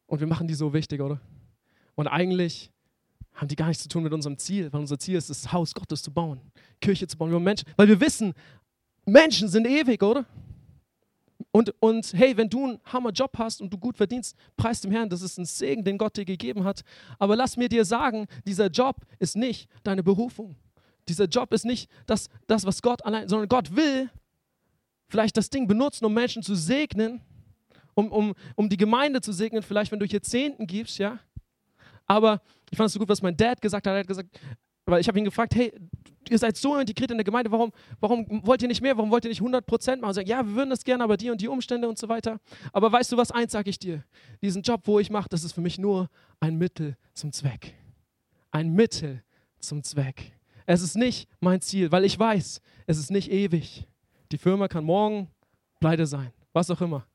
und 0.06 0.20
wir 0.20 0.28
machen 0.28 0.48
die 0.48 0.54
so 0.54 0.74
wichtig, 0.74 1.02
oder? 1.02 1.20
Und 1.96 2.08
eigentlich 2.08 2.72
haben 3.34 3.48
die 3.48 3.56
gar 3.56 3.68
nichts 3.68 3.84
zu 3.84 3.90
tun 3.90 4.04
mit 4.04 4.14
unserem 4.14 4.38
Ziel, 4.38 4.72
weil 4.72 4.80
unser 4.80 4.98
Ziel 4.98 5.16
ist, 5.16 5.30
das 5.30 5.52
Haus 5.52 5.74
Gottes 5.74 6.02
zu 6.02 6.12
bauen, 6.12 6.40
Kirche 6.82 7.08
zu 7.08 7.18
bauen, 7.18 7.32
Menschen, 7.44 7.68
weil 7.76 7.88
wir 7.88 8.00
wissen, 8.00 8.34
Menschen 9.06 9.48
sind 9.48 9.68
ewig, 9.68 10.02
oder? 10.02 10.26
Und, 11.58 11.74
und 11.80 12.14
hey, 12.14 12.38
wenn 12.38 12.52
du 12.52 12.66
einen 12.66 12.80
Hammerjob 12.86 13.36
hast 13.40 13.62
und 13.64 13.74
du 13.74 13.80
gut 13.80 13.98
verdienst, 13.98 14.38
preis 14.58 14.80
dem 14.82 14.92
Herrn, 14.92 15.10
das 15.10 15.24
ist 15.24 15.40
ein 15.40 15.46
Segen, 15.46 15.84
den 15.84 15.98
Gott 15.98 16.16
dir 16.16 16.24
gegeben 16.24 16.64
hat. 16.64 16.84
Aber 17.18 17.36
lass 17.36 17.58
mir 17.58 17.68
dir 17.68 17.84
sagen, 17.84 18.28
dieser 18.46 18.68
Job 18.68 18.98
ist 19.18 19.36
nicht 19.36 19.68
deine 19.84 20.04
Berufung. 20.04 20.56
Dieser 21.10 21.26
Job 21.26 21.52
ist 21.54 21.66
nicht 21.66 21.90
das, 22.06 22.30
das 22.46 22.64
was 22.64 22.84
Gott 22.84 23.04
allein, 23.04 23.28
sondern 23.28 23.50
Gott 23.50 23.76
will 23.76 24.12
vielleicht 25.08 25.36
das 25.36 25.50
Ding 25.50 25.66
benutzen, 25.66 26.06
um 26.06 26.14
Menschen 26.14 26.44
zu 26.44 26.54
segnen, 26.54 27.22
um, 27.96 28.12
um, 28.12 28.36
um 28.54 28.70
die 28.70 28.78
Gemeinde 28.78 29.20
zu 29.22 29.32
segnen, 29.32 29.64
vielleicht 29.64 29.92
wenn 29.92 30.00
du 30.00 30.06
hier 30.06 30.22
Zehnten 30.22 30.68
gibst, 30.68 31.00
ja. 31.00 31.18
Aber 32.06 32.40
ich 32.70 32.78
fand 32.78 32.86
es 32.86 32.94
so 32.94 33.00
gut, 33.00 33.10
was 33.10 33.24
mein 33.24 33.36
Dad 33.36 33.60
gesagt 33.64 33.88
hat. 33.88 33.94
Er 33.96 34.02
hat 34.02 34.08
gesagt, 34.08 34.40
weil 34.88 35.02
ich 35.02 35.08
habe 35.08 35.20
ihn 35.20 35.26
gefragt, 35.26 35.54
hey, 35.56 35.74
ihr 36.30 36.40
seid 36.40 36.58
so 36.58 36.78
integriert 36.78 37.12
in 37.12 37.18
der 37.18 37.24
Gemeinde, 37.24 37.52
warum, 37.52 37.72
warum 38.00 38.26
wollt 38.46 38.62
ihr 38.62 38.68
nicht 38.68 38.82
mehr, 38.82 38.98
warum 38.98 39.12
wollt 39.12 39.26
ihr 39.26 39.30
nicht 39.30 39.42
100 39.42 39.66
Prozent 39.66 40.02
machen? 40.02 40.10
Und 40.10 40.16
sagen, 40.16 40.28
ja, 40.28 40.46
wir 40.46 40.56
würden 40.56 40.70
das 40.70 40.84
gerne, 40.84 41.04
aber 41.04 41.18
die 41.18 41.30
und 41.30 41.42
die 41.42 41.48
Umstände 41.48 41.88
und 41.88 41.98
so 41.98 42.10
weiter. 42.10 42.40
Aber 42.74 42.92
weißt 42.92 43.12
du 43.12 43.18
was, 43.18 43.32
eins 43.32 43.52
sage 43.52 43.70
ich 43.70 43.80
dir, 43.80 44.04
diesen 44.42 44.62
Job, 44.62 44.82
wo 44.86 45.00
ich 45.00 45.10
mache, 45.10 45.28
das 45.30 45.44
ist 45.44 45.54
für 45.54 45.62
mich 45.62 45.78
nur 45.78 46.10
ein 46.40 46.58
Mittel 46.58 46.98
zum 47.14 47.32
Zweck. 47.32 47.76
Ein 48.52 48.74
Mittel 48.74 49.24
zum 49.60 49.84
Zweck. 49.84 50.34
Es 50.66 50.82
ist 50.82 50.96
nicht 50.96 51.30
mein 51.40 51.62
Ziel, 51.62 51.92
weil 51.92 52.06
ich 52.06 52.18
weiß, 52.18 52.62
es 52.88 52.98
ist 52.98 53.12
nicht 53.12 53.32
ewig. 53.32 53.88
Die 54.32 54.38
Firma 54.38 54.68
kann 54.68 54.84
morgen 54.84 55.30
pleite 55.80 56.06
sein, 56.06 56.32
was 56.54 56.70
auch 56.72 56.82
immer. 56.82 57.06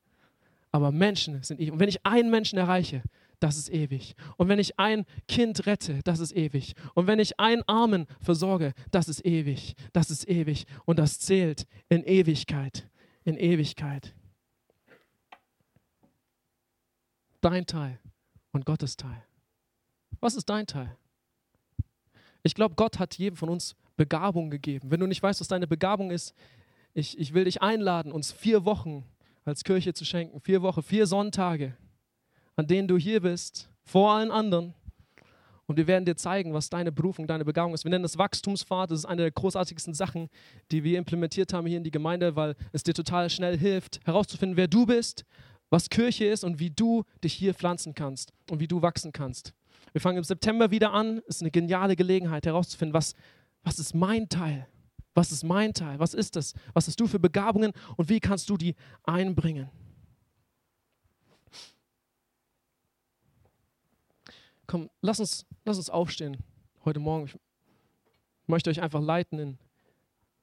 Aber 0.71 0.91
Menschen 0.91 1.43
sind 1.43 1.59
ewig. 1.59 1.71
Und 1.71 1.79
wenn 1.79 1.89
ich 1.89 2.03
einen 2.05 2.31
Menschen 2.31 2.57
erreiche, 2.57 3.03
das 3.43 3.57
ist 3.57 3.69
ewig. 3.69 4.15
Und 4.37 4.47
wenn 4.47 4.57
ich 4.57 4.79
ein 4.79 5.05
Kind 5.27 5.65
rette, 5.65 6.01
das 6.03 6.19
ist 6.19 6.33
ewig. 6.33 6.75
Und 6.93 7.07
wenn 7.07 7.19
ich 7.19 7.41
einen 7.41 7.61
Armen 7.67 8.07
versorge, 8.21 8.73
das 8.91 9.09
ist 9.09 9.25
ewig. 9.25 9.75
Das 9.91 10.09
ist 10.09 10.29
ewig. 10.29 10.65
Und 10.85 10.97
das 10.97 11.19
zählt 11.19 11.67
in 11.89 12.05
Ewigkeit. 12.05 12.87
In 13.25 13.37
Ewigkeit. 13.37 14.15
Dein 17.41 17.65
Teil 17.65 17.99
und 18.53 18.65
Gottes 18.65 18.95
Teil. 18.95 19.21
Was 20.21 20.35
ist 20.35 20.49
dein 20.49 20.65
Teil? 20.65 20.95
Ich 22.43 22.55
glaube, 22.55 22.75
Gott 22.75 22.97
hat 22.97 23.17
jedem 23.17 23.35
von 23.35 23.49
uns 23.49 23.75
Begabung 23.97 24.51
gegeben. 24.51 24.89
Wenn 24.89 25.01
du 25.01 25.07
nicht 25.07 25.21
weißt, 25.21 25.41
was 25.41 25.49
deine 25.49 25.67
Begabung 25.67 26.11
ist, 26.11 26.33
ich, 26.93 27.19
ich 27.19 27.33
will 27.33 27.43
dich 27.43 27.61
einladen, 27.61 28.13
uns 28.13 28.31
vier 28.31 28.63
Wochen 28.63 29.03
als 29.43 29.65
Kirche 29.65 29.93
zu 29.93 30.05
schenken. 30.05 30.39
Vier 30.39 30.61
Wochen, 30.61 30.81
vier 30.81 31.07
Sonntage, 31.07 31.75
an 32.55 32.67
denen 32.67 32.87
du 32.87 32.97
hier 32.97 33.21
bist, 33.21 33.69
vor 33.83 34.11
allen 34.11 34.31
anderen. 34.31 34.73
Und 35.65 35.77
wir 35.77 35.87
werden 35.87 36.05
dir 36.05 36.15
zeigen, 36.15 36.53
was 36.53 36.69
deine 36.69 36.91
Berufung, 36.91 37.25
deine 37.25 37.45
Begabung 37.45 37.73
ist. 37.73 37.85
Wir 37.85 37.89
nennen 37.89 38.03
das 38.03 38.17
Wachstumspfad. 38.17 38.91
Das 38.91 38.99
ist 38.99 39.05
eine 39.05 39.21
der 39.21 39.31
großartigsten 39.31 39.93
Sachen, 39.93 40.29
die 40.71 40.83
wir 40.83 40.97
implementiert 40.97 41.53
haben 41.53 41.67
hier 41.67 41.77
in 41.77 41.83
die 41.83 41.91
Gemeinde, 41.91 42.35
weil 42.35 42.55
es 42.73 42.83
dir 42.83 42.93
total 42.93 43.29
schnell 43.29 43.57
hilft, 43.57 44.01
herauszufinden, 44.05 44.57
wer 44.57 44.67
du 44.67 44.85
bist, 44.85 45.25
was 45.69 45.89
Kirche 45.89 46.25
ist 46.25 46.43
und 46.43 46.59
wie 46.59 46.69
du 46.69 47.03
dich 47.23 47.33
hier 47.33 47.53
pflanzen 47.53 47.95
kannst 47.95 48.33
und 48.51 48.59
wie 48.59 48.67
du 48.67 48.81
wachsen 48.81 49.11
kannst. 49.13 49.53
Wir 49.93 50.01
fangen 50.01 50.17
im 50.17 50.23
September 50.23 50.69
wieder 50.69 50.91
an. 50.91 51.21
Es 51.27 51.37
ist 51.37 51.41
eine 51.41 51.51
geniale 51.51 51.95
Gelegenheit 51.95 52.45
herauszufinden, 52.45 52.93
was, 52.93 53.15
was 53.63 53.79
ist 53.79 53.95
mein 53.95 54.27
Teil? 54.27 54.67
Was 55.15 55.31
ist 55.31 55.43
mein 55.43 55.73
Teil? 55.73 55.99
Was 55.99 56.13
ist 56.13 56.35
das? 56.35 56.53
Was 56.73 56.87
hast 56.87 56.99
du 56.99 57.07
für 57.07 57.19
Begabungen 57.19 57.71
und 57.95 58.09
wie 58.09 58.19
kannst 58.19 58.49
du 58.49 58.57
die 58.57 58.75
einbringen? 59.03 59.69
Komm, 64.73 64.89
lass 65.01 65.19
uns, 65.19 65.45
lass 65.65 65.77
uns 65.77 65.91
aufstehen 65.91 66.35
heute 66.83 66.99
Morgen. 66.99 67.25
Ich 67.25 67.37
möchte 68.47 68.71
euch 68.71 68.81
einfach 68.81 69.01
leiten 69.01 69.37
in 69.37 69.57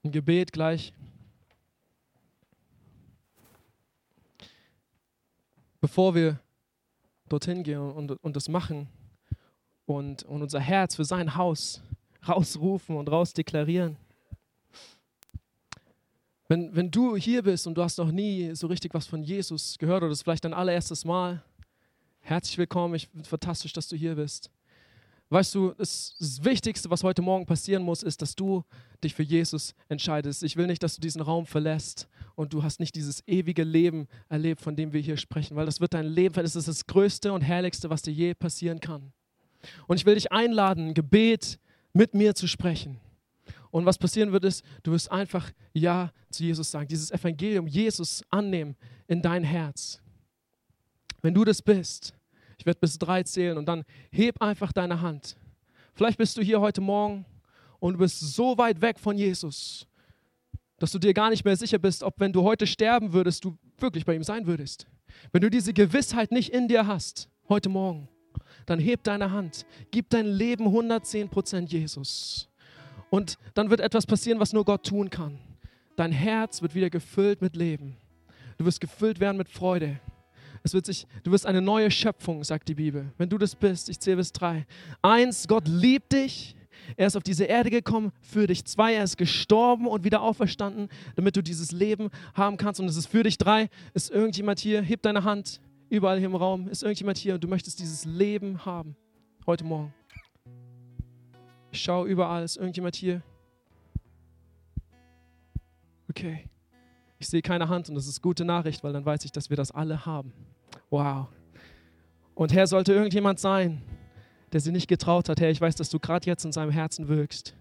ein 0.05 0.13
Gebet 0.13 0.53
gleich. 0.53 0.95
Bevor 5.81 6.15
wir 6.15 6.39
dorthin 7.29 7.65
gehen 7.65 7.81
und, 7.81 8.13
und 8.23 8.37
das 8.37 8.49
machen 8.49 8.89
und, 9.87 10.23
und 10.23 10.43
unser 10.43 10.61
Herz 10.61 10.95
für 10.95 11.05
sein 11.05 11.35
Haus 11.35 11.83
rausrufen 12.29 12.97
und 12.97 13.11
rausdeklarieren. 13.11 13.97
Wenn, 16.47 16.77
wenn 16.77 16.93
du 16.93 17.17
hier 17.17 17.43
bist 17.43 17.67
und 17.67 17.75
du 17.75 17.83
hast 17.83 17.99
noch 17.99 18.13
nie 18.13 18.55
so 18.55 18.69
richtig 18.69 18.95
was 18.95 19.09
von 19.09 19.25
Jesus 19.25 19.77
gehört 19.77 20.03
oder 20.03 20.11
das 20.11 20.19
ist 20.19 20.23
vielleicht 20.23 20.45
dein 20.45 20.55
allererstes 20.55 21.05
Mal, 21.05 21.43
herzlich 22.31 22.59
willkommen, 22.59 22.95
ich 22.95 23.09
finde 23.09 23.29
fantastisch, 23.29 23.73
dass 23.73 23.89
du 23.89 23.97
hier 23.97 24.15
bist. 24.15 24.51
Weißt 25.31 25.53
du, 25.55 25.73
das, 25.77 26.15
Wichtigste, 26.43 26.89
was 26.89 27.03
heute 27.03 27.23
Morgen 27.23 27.45
passieren 27.45 27.83
muss, 27.83 28.05
ist, 28.05 28.23
dass 28.23 28.37
du 28.37 28.65
dich 29.03 29.15
für 29.15 29.23
Jesus 29.25 29.75
entscheidest. 29.89 30.45
Ich 30.45 30.57
will 30.57 30.69
nicht, 30.69 30.83
dass 30.83 30.95
du 30.95 31.01
diesen 31.01 31.23
Raum 31.23 31.45
verlässt 31.45 32.09
und 32.37 32.53
du 32.53 32.63
hast 32.63 32.79
nicht 32.79 32.95
dieses 32.95 33.27
ewige 33.27 33.65
Leben 33.65 34.07
erlebt, 34.29 34.61
von 34.61 34.77
dem 34.77 34.93
wir 34.93 35.01
hier 35.01 35.17
sprechen, 35.17 35.57
weil 35.57 35.67
das 35.67 35.81
wird 35.81 35.95
dein 35.95 36.07
Leben, 36.07 36.35
das 36.35 36.57
ist 36.57 36.69
das 36.69 36.87
Größte 36.87 37.33
und 37.33 37.43
Herrlichste, 37.43 37.91
was 37.91 38.03
dir 38.03 38.13
je 38.13 38.35
passieren 38.35 38.81
kann. 38.81 39.13
Und 39.89 39.99
ich 39.99 40.07
will 40.07 40.15
dich 40.15 40.31
einladen, 40.31 40.89
ein 40.89 40.95
Gebet 40.95 41.59
mit 41.93 42.15
mir 42.15 42.35
zu 42.35 42.47
sprechen. 42.47 42.99
Und 43.73 43.87
was 43.87 43.99
passieren 43.99 44.33
wird, 44.33 44.45
ist, 44.45 44.65
du 44.85 44.93
wirst 44.93 45.11
einfach 45.11 45.51
Ja 45.73 46.13
zu 46.31 46.45
Jesus 46.45 46.71
sagen, 46.71 46.89
dieses 46.89 47.11
Evangelium, 47.11 47.67
Jesus 47.67 48.23
annehmen 48.31 48.77
in 49.07 49.21
dein 49.21 49.45
Herz. 49.45 50.01
Wenn 51.23 51.35
du 51.35 51.45
das 51.45 51.61
bist, 51.61 52.15
ich 52.61 52.67
werde 52.67 52.79
bis 52.79 52.99
drei 52.99 53.23
zählen 53.23 53.57
und 53.57 53.65
dann 53.65 53.85
heb 54.13 54.43
einfach 54.43 54.71
deine 54.71 55.01
Hand. 55.01 55.35
Vielleicht 55.95 56.19
bist 56.19 56.37
du 56.37 56.43
hier 56.43 56.61
heute 56.61 56.83
Morgen 56.83 57.25
und 57.79 57.95
du 57.95 57.99
bist 58.01 58.21
so 58.21 58.59
weit 58.59 58.83
weg 58.83 58.99
von 58.99 59.17
Jesus, 59.17 59.87
dass 60.79 60.93
du 60.93 60.99
dir 60.99 61.15
gar 61.15 61.31
nicht 61.31 61.43
mehr 61.43 61.57
sicher 61.57 61.79
bist, 61.79 62.03
ob 62.03 62.21
wenn 62.21 62.35
du 62.35 62.43
heute 62.43 62.67
sterben 62.67 63.15
würdest, 63.15 63.47
du 63.47 63.57
wirklich 63.79 64.05
bei 64.05 64.15
ihm 64.15 64.23
sein 64.23 64.47
würdest. 64.47 64.87
Wenn 65.33 65.41
du 65.41 65.49
diese 65.49 65.73
Gewissheit 65.73 66.33
nicht 66.33 66.53
in 66.53 66.69
dir 66.69 66.87
hast, 66.87 67.31
heute 67.49 67.71
Morgen, 67.71 68.09
dann 68.67 68.79
heb 68.79 69.05
deine 69.05 69.31
Hand, 69.31 69.65
gib 69.91 70.11
dein 70.11 70.27
Leben 70.27 70.67
110% 70.67 71.67
Jesus. 71.67 72.47
Und 73.09 73.39
dann 73.55 73.71
wird 73.71 73.81
etwas 73.81 74.05
passieren, 74.05 74.39
was 74.39 74.53
nur 74.53 74.67
Gott 74.67 74.85
tun 74.85 75.09
kann. 75.09 75.39
Dein 75.97 76.13
Herz 76.13 76.61
wird 76.61 76.75
wieder 76.75 76.91
gefüllt 76.91 77.41
mit 77.41 77.57
Leben. 77.57 77.97
Du 78.59 78.67
wirst 78.67 78.83
gefüllt 78.83 79.19
werden 79.19 79.39
mit 79.39 79.49
Freude. 79.49 79.99
Es 80.63 80.75
wird 80.75 80.87
sich, 80.87 81.07
du 81.23 81.33
wirst 81.33 81.47
eine 81.47 81.63
neue 81.63 81.91
Schöpfung, 81.91 82.45
sagt 82.45 82.69
die 82.69 82.75
Bibel. 82.75 83.13
Wenn 83.17 83.29
du 83.29 83.39
das 83.39 83.55
bist, 83.55 83.89
ich 83.89 83.99
zähle 83.99 84.19
bis 84.19 84.33
drei. 84.33 84.67
Eins, 85.01 85.49
Gott 85.49 85.67
liebt 85.67 86.13
dich. 86.13 86.55
Er 86.97 87.07
ist 87.07 87.17
auf 87.17 87.23
diese 87.23 87.45
Erde 87.45 87.71
gekommen 87.71 88.13
für 88.21 88.47
dich. 88.47 88.65
Zwei, 88.65 88.95
er 88.95 89.05
ist 89.05 89.17
gestorben 89.17 89.87
und 89.87 90.05
wieder 90.05 90.23
auferstanden, 90.23 90.89
damit 91.17 91.37
du 91.37 91.43
dieses 91.43 91.73
Leben 91.73 92.11
haben 92.35 92.57
kannst. 92.57 92.81
Und 92.81 92.89
es 92.89 92.97
ist 92.97 93.07
für 93.07 93.23
dich. 93.23 93.39
Drei, 93.39 93.69
ist 93.95 94.11
irgendjemand 94.11 94.59
hier? 94.59 94.83
Heb 94.83 95.03
deine 95.03 95.25
Hand 95.25 95.61
überall 95.89 96.19
hier 96.19 96.27
im 96.27 96.35
Raum. 96.35 96.69
Ist 96.69 96.83
irgendjemand 96.83 97.19
hier 97.19 97.35
und 97.35 97.45
du 97.45 97.49
möchtest 97.49 97.79
dieses 97.79 98.05
Leben 98.05 98.65
haben 98.65 98.97
heute 99.47 99.65
Morgen? 99.65 99.95
Ich 101.71 101.81
schaue 101.81 102.09
überall. 102.09 102.45
Ist 102.45 102.57
irgendjemand 102.57 102.97
hier? 102.97 103.23
Okay. 106.09 106.45
Ich 107.19 107.29
sehe 107.29 107.43
keine 107.43 107.69
Hand 107.69 107.89
und 107.89 107.95
das 107.95 108.07
ist 108.07 108.23
gute 108.23 108.45
Nachricht, 108.45 108.83
weil 108.83 108.93
dann 108.93 109.05
weiß 109.05 109.25
ich, 109.25 109.33
dass 109.33 109.51
wir 109.51 109.57
das 109.57 109.71
alle 109.71 110.07
haben. 110.07 110.33
Wow. 110.91 111.29
Und 112.35 112.53
Herr, 112.53 112.67
sollte 112.67 112.93
irgendjemand 112.93 113.39
sein, 113.39 113.83
der 114.53 114.61
sie 114.61 114.73
nicht 114.73 114.89
getraut 114.89 115.29
hat, 115.29 115.41
Herr, 115.41 115.51
ich 115.51 115.61
weiß, 115.61 115.77
dass 115.77 115.91
du 115.91 115.99
gerade 115.99 116.27
jetzt 116.27 116.45
in 116.45 116.53
seinem 116.53 116.71
Herzen 116.71 117.09
wirkst. 117.09 117.55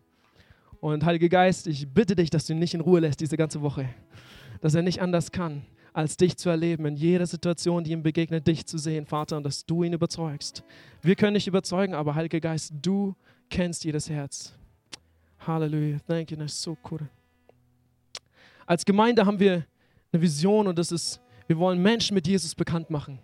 Und 0.82 1.06
Heiliger 1.06 1.30
Geist, 1.30 1.68
ich 1.68 1.88
bitte 1.88 2.16
dich, 2.16 2.30
dass 2.30 2.46
du 2.46 2.54
ihn 2.54 2.60
nicht 2.60 2.74
in 2.74 2.82
Ruhe 2.82 3.02
lässt 3.02 3.20
diese 3.20 3.38
ganze 3.38 3.62
Woche. 3.62 3.90
Dass 4.62 4.74
er 4.74 4.82
nicht 4.82 5.02
anders 5.02 5.32
kann, 5.32 5.64
als 5.94 6.18
dich 6.18 6.38
zu 6.38 6.50
erleben, 6.50 6.86
in 6.86 6.96
jeder 6.96 7.26
Situation, 7.26 7.84
die 7.84 7.92
ihm 7.92 8.04
begegnet, 8.04 8.48
dich 8.48 8.66
zu 8.66 8.78
sehen, 8.78 9.06
Vater, 9.06 9.38
und 9.38 9.44
dass 9.44 9.66
du 9.66 9.84
ihn 9.84 9.94
überzeugst. 9.94 10.64
Wir 11.02 11.16
können 11.16 11.34
nicht 11.34 11.48
überzeugen, 11.48 11.94
aber 11.94 12.16
Heiliger 12.16 12.40
Geist, 12.40 12.74
du 12.82 13.16
kennst 13.50 13.84
jedes 13.84 14.10
Herz. 14.10 14.54
Halleluja. 15.46 15.98
Thank 16.08 16.32
you. 16.32 16.38
Das 16.38 16.54
ist 16.54 16.62
so 16.62 16.78
cool. 16.90 17.10
Als 18.66 18.86
Gemeinde 18.86 19.26
haben 19.26 19.40
wir 19.40 19.66
eine 20.12 20.22
Vision 20.22 20.68
und 20.68 20.78
das 20.78 20.92
ist, 20.92 21.20
wir 21.50 21.58
wollen 21.58 21.82
Menschen 21.82 22.14
mit 22.14 22.28
Jesus 22.28 22.54
bekannt 22.54 22.92
machen. 22.92 23.18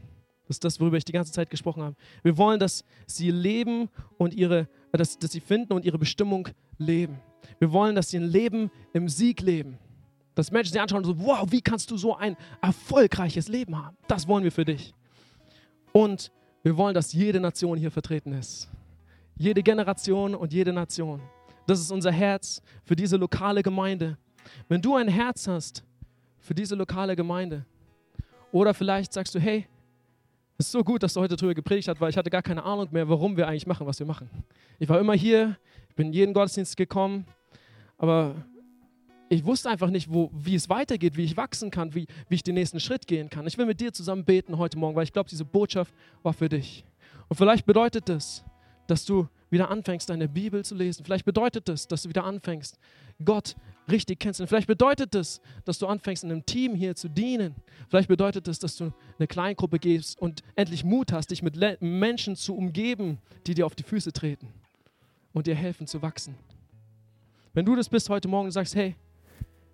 Das 0.48 0.56
ist 0.56 0.64
das, 0.64 0.80
worüber 0.80 0.98
ich 0.98 1.06
die 1.06 1.12
ganze 1.12 1.32
Zeit 1.32 1.52
gesprochen 1.52 1.84
habe. 1.84 1.96
Wir 2.24 2.36
wollen, 2.40 2.60
dass 2.60 2.84
sie 3.06 3.30
leben 3.30 3.88
und 4.18 4.34
ihre, 4.34 4.68
dass, 4.92 5.20
dass 5.20 5.32
sie 5.32 5.40
finden 5.40 5.74
und 5.74 5.86
ihre 5.86 6.00
Bestimmung 6.00 6.48
leben. 6.80 7.20
Wir 7.60 7.72
wollen, 7.72 7.94
dass 7.94 8.10
sie 8.10 8.18
ein 8.18 8.26
Leben 8.26 8.72
im 8.94 9.10
Sieg 9.10 9.42
leben. 9.42 9.78
Dass 10.34 10.50
Menschen 10.50 10.74
sie 10.74 10.80
anschauen 10.80 11.06
und 11.06 11.06
so, 11.06 11.20
wow, 11.24 11.46
wie 11.52 11.62
kannst 11.62 11.92
du 11.92 11.98
so 11.98 12.16
ein 12.16 12.36
erfolgreiches 12.64 13.48
Leben 13.48 13.78
haben? 13.78 13.96
Das 14.08 14.28
wollen 14.28 14.44
wir 14.44 14.52
für 14.52 14.66
dich. 14.66 14.96
Und 15.94 16.32
wir 16.64 16.76
wollen, 16.78 16.96
dass 16.96 17.14
jede 17.14 17.40
Nation 17.40 17.78
hier 17.78 17.92
vertreten 17.92 18.34
ist. 18.34 18.68
Jede 19.38 19.62
Generation 19.62 20.34
und 20.34 20.52
jede 20.52 20.74
Nation. 20.74 21.22
Das 21.68 21.80
ist 21.80 21.92
unser 21.92 22.12
Herz 22.12 22.60
für 22.86 22.96
diese 22.96 23.18
lokale 23.18 23.62
Gemeinde. 23.62 24.18
Wenn 24.68 24.82
du 24.82 24.96
ein 24.96 25.10
Herz 25.10 25.48
hast 25.48 25.84
für 26.40 26.56
diese 26.56 26.74
lokale 26.74 27.16
Gemeinde, 27.16 27.68
oder 28.56 28.74
vielleicht 28.74 29.12
sagst 29.12 29.36
du, 29.36 29.40
hey, 29.40 29.68
es 30.58 30.68
ist 30.68 30.72
so 30.72 30.82
gut, 30.82 31.04
dass 31.04 31.14
du 31.14 31.20
heute 31.20 31.36
drüber 31.36 31.54
gepredigt 31.54 31.90
hast, 31.90 32.00
weil 32.00 32.10
ich 32.10 32.16
hatte 32.16 32.30
gar 32.30 32.42
keine 32.42 32.64
Ahnung 32.64 32.88
mehr, 32.90 33.10
warum 33.10 33.36
wir 33.36 33.50
eigentlich 33.50 33.68
machen, 33.68 33.86
was 33.86 34.00
wir 34.00 34.06
machen. 34.06 34.30
Ich 34.80 34.88
war 34.88 34.98
immer 34.98 35.14
hier, 35.14 35.58
ich 35.90 35.96
bin 35.96 36.08
in 36.08 36.14
jeden 36.14 36.34
Gottesdienst 36.34 36.78
gekommen, 36.78 37.26
aber 37.98 38.34
ich 39.28 39.44
wusste 39.44 39.70
einfach 39.70 39.90
nicht, 39.90 40.10
wo, 40.10 40.32
wie 40.34 40.56
es 40.56 40.70
weitergeht, 40.70 41.18
wie 41.18 41.26
ich 41.26 41.36
wachsen 41.36 41.70
kann, 41.70 41.94
wie, 41.96 42.08
wie 42.30 42.36
ich 42.36 42.44
den 42.44 42.56
nächsten 42.56 42.80
Schritt 42.80 43.08
gehen 43.08 43.30
kann. 43.30 43.46
Ich 43.46 43.58
will 43.58 43.66
mit 43.66 43.82
dir 43.82 43.92
zusammen 43.92 44.24
beten 44.24 44.58
heute 44.58 44.78
Morgen, 44.78 44.96
weil 44.96 45.04
ich 45.04 45.12
glaube, 45.12 45.30
diese 45.30 45.44
Botschaft 45.44 45.94
war 46.24 46.32
für 46.32 46.48
dich. 46.48 46.86
Und 47.28 47.36
vielleicht 47.36 47.66
bedeutet 47.66 48.08
das, 48.08 48.46
dass 48.88 49.04
du 49.04 49.28
wieder 49.50 49.70
anfängst, 49.70 50.10
deine 50.10 50.30
Bibel 50.30 50.64
zu 50.64 50.76
lesen. 50.76 51.04
Vielleicht 51.04 51.26
bedeutet 51.26 51.68
das, 51.68 51.90
dass 51.90 52.04
du 52.04 52.10
wieder 52.10 52.24
anfängst, 52.24 52.80
Gott 53.22 53.58
richtig 53.90 54.20
kennenzulernen. 54.20 54.50
Vielleicht 54.50 54.68
bedeutet 54.68 55.16
das, 55.16 55.42
dass 55.64 55.80
du 55.80 55.88
anfängst, 55.88 56.24
in 56.24 56.32
einem 56.32 56.46
Team 56.46 56.76
hier 56.76 56.96
zu 56.96 57.10
dienen. 57.10 57.56
Vielleicht 57.90 58.08
bedeutet 58.08 58.48
das, 58.48 58.60
dass 58.60 58.76
du 58.76 58.92
eine 59.18 59.28
Kleingruppe 59.28 59.80
gehst 59.80 60.20
und 60.20 60.42
endlich 60.56 60.84
Mut 60.84 61.12
hast, 61.12 61.32
dich 61.32 61.42
mit 61.42 61.56
Menschen 61.82 62.36
zu 62.36 62.56
umgeben, 62.56 63.20
die 63.48 63.54
dir 63.54 63.66
auf 63.66 63.76
die 63.76 63.84
Füße 63.84 64.14
treten 64.14 64.48
und 65.34 65.48
dir 65.48 65.56
helfen 65.56 65.88
zu 65.88 66.02
wachsen. 66.02 66.36
Wenn 67.54 67.66
du 67.66 67.76
das 67.76 67.90
bist 67.90 68.10
heute 68.10 68.28
Morgen 68.28 68.48
und 68.48 68.52
sagst, 68.52 68.76
hey, 68.76 68.96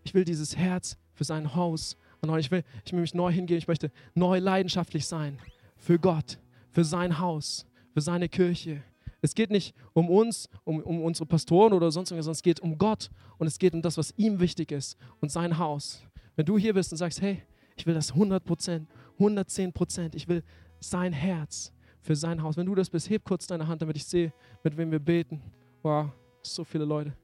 ich 0.03 0.13
will 0.13 0.25
dieses 0.25 0.55
Herz 0.57 0.97
für 1.13 1.23
sein 1.23 1.55
Haus 1.55 1.97
erneuern, 2.21 2.39
ich 2.39 2.51
will, 2.51 2.63
ich 2.85 2.93
will 2.93 3.01
mich 3.01 3.13
neu 3.13 3.31
hingehen, 3.31 3.57
ich 3.57 3.67
möchte 3.67 3.91
neu 4.13 4.39
leidenschaftlich 4.39 5.05
sein 5.07 5.37
für 5.77 5.97
Gott, 5.97 6.37
für 6.69 6.83
sein 6.83 7.19
Haus, 7.19 7.65
für 7.93 8.01
seine 8.01 8.29
Kirche, 8.29 8.83
es 9.21 9.35
geht 9.35 9.51
nicht 9.51 9.75
um 9.93 10.09
uns, 10.09 10.49
um, 10.63 10.81
um 10.81 11.03
unsere 11.03 11.27
Pastoren 11.27 11.73
oder 11.73 11.91
sonst 11.91 12.11
irgendwas, 12.11 12.25
sondern 12.25 12.37
es 12.37 12.43
geht 12.43 12.59
um 12.59 12.77
Gott 12.77 13.09
und 13.37 13.47
es 13.47 13.59
geht 13.59 13.73
um 13.73 13.81
das, 13.81 13.97
was 13.97 14.13
ihm 14.17 14.39
wichtig 14.39 14.71
ist 14.71 14.97
und 15.19 15.31
sein 15.31 15.57
Haus. 15.57 16.03
Wenn 16.35 16.45
du 16.45 16.57
hier 16.57 16.73
bist 16.73 16.91
und 16.91 16.97
sagst, 16.97 17.21
hey, 17.21 17.43
ich 17.75 17.85
will 17.85 17.93
das 17.93 18.11
100 18.11 18.43
Prozent, 18.43 18.89
110 19.13 19.73
Prozent, 19.73 20.15
ich 20.15 20.27
will 20.27 20.43
sein 20.79 21.13
Herz 21.13 21.71
für 22.01 22.15
sein 22.15 22.41
Haus. 22.41 22.57
Wenn 22.57 22.65
du 22.65 22.75
das 22.75 22.89
bist, 22.89 23.09
heb 23.09 23.23
kurz 23.23 23.45
deine 23.45 23.67
Hand, 23.67 23.81
damit 23.81 23.95
ich 23.95 24.05
sehe, 24.05 24.33
mit 24.63 24.75
wem 24.75 24.91
wir 24.91 24.99
beten. 24.99 25.41
Wow, 25.83 26.09
so 26.41 26.63
viele 26.63 26.85
Leute. 26.85 27.15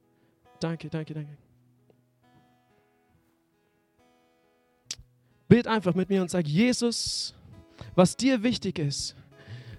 Danke, 0.60 0.89
danke, 0.89 1.14
danke. 1.14 1.38
Bet 5.48 5.68
einfach 5.68 5.95
mit 5.95 6.10
mir 6.10 6.22
und 6.22 6.30
sag, 6.30 6.45
Jesus, 6.45 7.34
was 7.95 8.18
dir 8.18 8.43
wichtig 8.43 8.80
ist, 8.80 9.16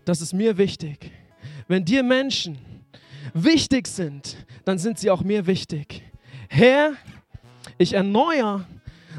das 0.04 0.20
ist 0.20 0.32
mir 0.32 0.56
wichtig. 0.56 1.12
Wenn 1.68 1.84
dir 1.84 2.02
Menschen 2.02 2.58
wichtig 3.34 3.86
sind, 3.88 4.38
dann 4.64 4.78
sind 4.78 4.98
sie 4.98 5.10
auch 5.10 5.22
mir 5.22 5.46
wichtig. 5.46 6.02
Herr, 6.48 6.94
ich 7.76 7.92
erneuere 7.92 8.66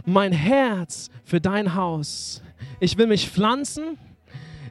mein 0.03 0.31
Herz 0.31 1.11
für 1.23 1.39
dein 1.39 1.75
Haus. 1.75 2.41
Ich 2.79 2.97
will 2.97 3.05
mich 3.05 3.29
pflanzen, 3.29 3.99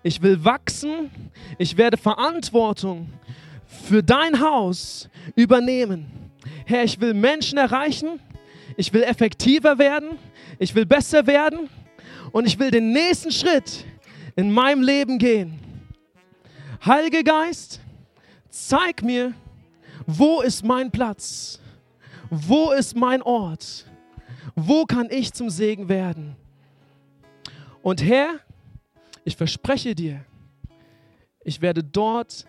ich 0.02 0.22
will 0.22 0.44
wachsen, 0.44 1.10
ich 1.56 1.76
werde 1.76 1.96
Verantwortung 1.96 3.10
für 3.84 4.02
dein 4.02 4.40
Haus 4.40 5.08
übernehmen. 5.36 6.06
Herr, 6.66 6.82
ich 6.82 7.00
will 7.00 7.14
Menschen 7.14 7.58
erreichen, 7.58 8.18
ich 8.76 8.92
will 8.92 9.04
effektiver 9.04 9.78
werden, 9.78 10.18
ich 10.58 10.74
will 10.74 10.84
besser 10.84 11.28
werden 11.28 11.68
und 12.32 12.44
ich 12.44 12.58
will 12.58 12.72
den 12.72 12.90
nächsten 12.90 13.30
Schritt 13.30 13.84
in 14.34 14.50
meinem 14.50 14.82
Leben 14.82 15.18
gehen. 15.18 15.67
Heiliger 16.84 17.22
Geist, 17.22 17.80
zeig 18.48 19.02
mir, 19.02 19.34
wo 20.06 20.40
ist 20.40 20.64
mein 20.64 20.90
Platz? 20.90 21.60
Wo 22.30 22.72
ist 22.72 22.96
mein 22.96 23.20
Ort? 23.22 23.86
Wo 24.54 24.84
kann 24.84 25.08
ich 25.10 25.32
zum 25.32 25.50
Segen 25.50 25.88
werden? 25.88 26.36
Und 27.82 28.04
Herr, 28.04 28.40
ich 29.24 29.36
verspreche 29.36 29.94
dir, 29.94 30.24
ich 31.42 31.60
werde 31.60 31.82
dort 31.82 32.46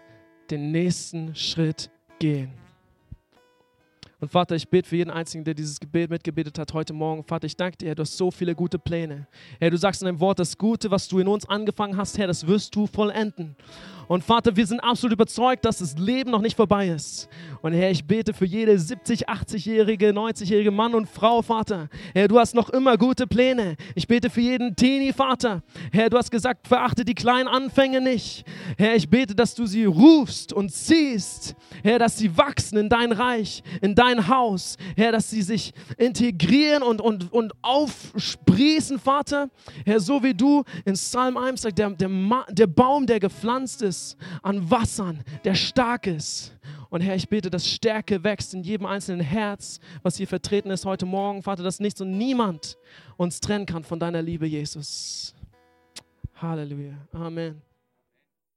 den 0.52 0.72
nächsten 0.72 1.36
Schritt 1.36 1.90
gehen. 2.20 2.52
Und 4.20 4.30
Vater, 4.30 4.56
ich 4.56 4.68
bete 4.68 4.90
für 4.90 4.98
jeden 4.98 5.12
Einzigen, 5.12 5.46
der 5.46 5.54
dieses 5.54 5.80
Gebet 5.80 6.10
mitgebetet 6.10 6.60
hat 6.60 6.74
heute 6.74 6.92
Morgen. 6.92 7.24
Vater, 7.24 7.46
ich 7.46 7.56
danke 7.56 7.78
dir, 7.78 7.96
du 7.96 8.02
hast 8.02 8.18
so 8.18 8.30
viele 8.30 8.54
gute 8.54 8.78
Pläne. 8.78 9.28
Herr, 9.60 9.70
du 9.70 9.78
sagst 9.78 10.02
in 10.02 10.08
deinem 10.08 10.20
Wort, 10.20 10.40
das 10.40 10.58
Gute, 10.58 10.92
was 10.92 11.08
du 11.08 11.20
in 11.20 11.28
uns 11.28 11.48
angefangen 11.48 11.96
hast, 11.96 12.18
Herr, 12.18 12.28
das 12.28 12.46
wirst 12.46 12.76
du 12.76 12.86
vollenden. 12.86 13.56
Und 14.10 14.24
Vater, 14.24 14.56
wir 14.56 14.66
sind 14.66 14.80
absolut 14.80 15.14
überzeugt, 15.14 15.66
dass 15.66 15.78
das 15.78 15.96
Leben 16.00 16.32
noch 16.32 16.42
nicht 16.42 16.56
vorbei 16.56 16.88
ist. 16.88 17.30
Und 17.62 17.74
Herr, 17.74 17.92
ich 17.92 18.04
bete 18.04 18.34
für 18.34 18.46
jede 18.46 18.80
70, 18.80 19.30
80-jährige, 19.30 20.10
90-jährige 20.10 20.72
Mann 20.72 20.96
und 20.96 21.08
Frau, 21.08 21.44
Vater. 21.44 21.90
Herr, 22.16 22.28
du 22.28 22.40
hast 22.40 22.56
noch 22.56 22.72
immer 22.72 22.98
gute 22.98 23.28
Pläne. 23.28 23.76
Ich 23.94 24.08
bete 24.08 24.32
für 24.32 24.42
jeden 24.42 24.76
Teenie, 24.76 25.14
Vater. 25.14 25.62
Herr, 25.92 26.10
du 26.10 26.18
hast 26.18 26.32
gesagt, 26.32 26.68
verachte 26.68 27.06
die 27.06 27.14
kleinen 27.14 27.48
Anfänge 27.48 28.02
nicht. 28.02 28.46
Herr, 28.80 28.96
ich 28.96 29.08
bete, 29.08 29.36
dass 29.36 29.54
du 29.54 29.68
sie 29.68 29.86
rufst 29.86 30.54
und 30.54 30.72
ziehst. 30.72 31.56
Herr, 31.84 32.00
dass 32.00 32.18
sie 32.18 32.36
wachsen 32.36 32.80
in 32.80 32.90
dein 32.90 33.12
Reich, 33.12 33.62
in 33.80 33.94
dein 33.94 34.28
Haus. 34.28 34.78
Herr, 34.98 35.12
dass 35.12 35.30
sie 35.30 35.44
sich 35.44 35.72
integrieren 35.98 36.82
und, 36.82 37.00
und, 37.00 37.32
und 37.32 37.54
aufsprießen, 37.62 38.98
Vater. 38.98 39.52
Herr, 39.86 40.00
so 40.00 40.24
wie 40.24 40.34
du 40.34 40.64
in 40.86 40.94
Psalm 40.94 41.38
1 41.38 41.62
sagst, 41.62 41.78
der, 41.78 41.92
der, 41.92 42.10
der 42.50 42.68
Baum, 42.68 43.06
der 43.06 43.20
gepflanzt 43.20 43.84
ist, 44.00 44.18
an 44.42 44.70
Wassern, 44.70 45.24
der 45.44 45.56
stark 45.56 46.08
ist. 46.08 46.56
Und 46.90 47.02
Herr, 47.02 47.16
ich 47.16 47.30
bete, 47.30 47.50
dass 47.50 47.68
Stärke 47.68 48.24
wächst 48.24 48.54
in 48.54 48.64
jedem 48.64 48.86
einzelnen 48.86 49.22
Herz, 49.22 49.80
was 50.02 50.18
hier 50.18 50.28
vertreten 50.28 50.72
ist 50.72 50.86
heute 50.86 51.06
Morgen. 51.06 51.44
Vater, 51.44 51.64
dass 51.64 51.80
nichts 51.80 52.02
und 52.02 52.18
niemand 52.18 52.78
uns 53.18 53.40
trennen 53.40 53.66
kann 53.66 53.84
von 53.84 54.00
deiner 54.00 54.22
Liebe, 54.22 54.48
Jesus. 54.48 55.36
Halleluja. 56.36 56.98
Amen. 57.12 57.69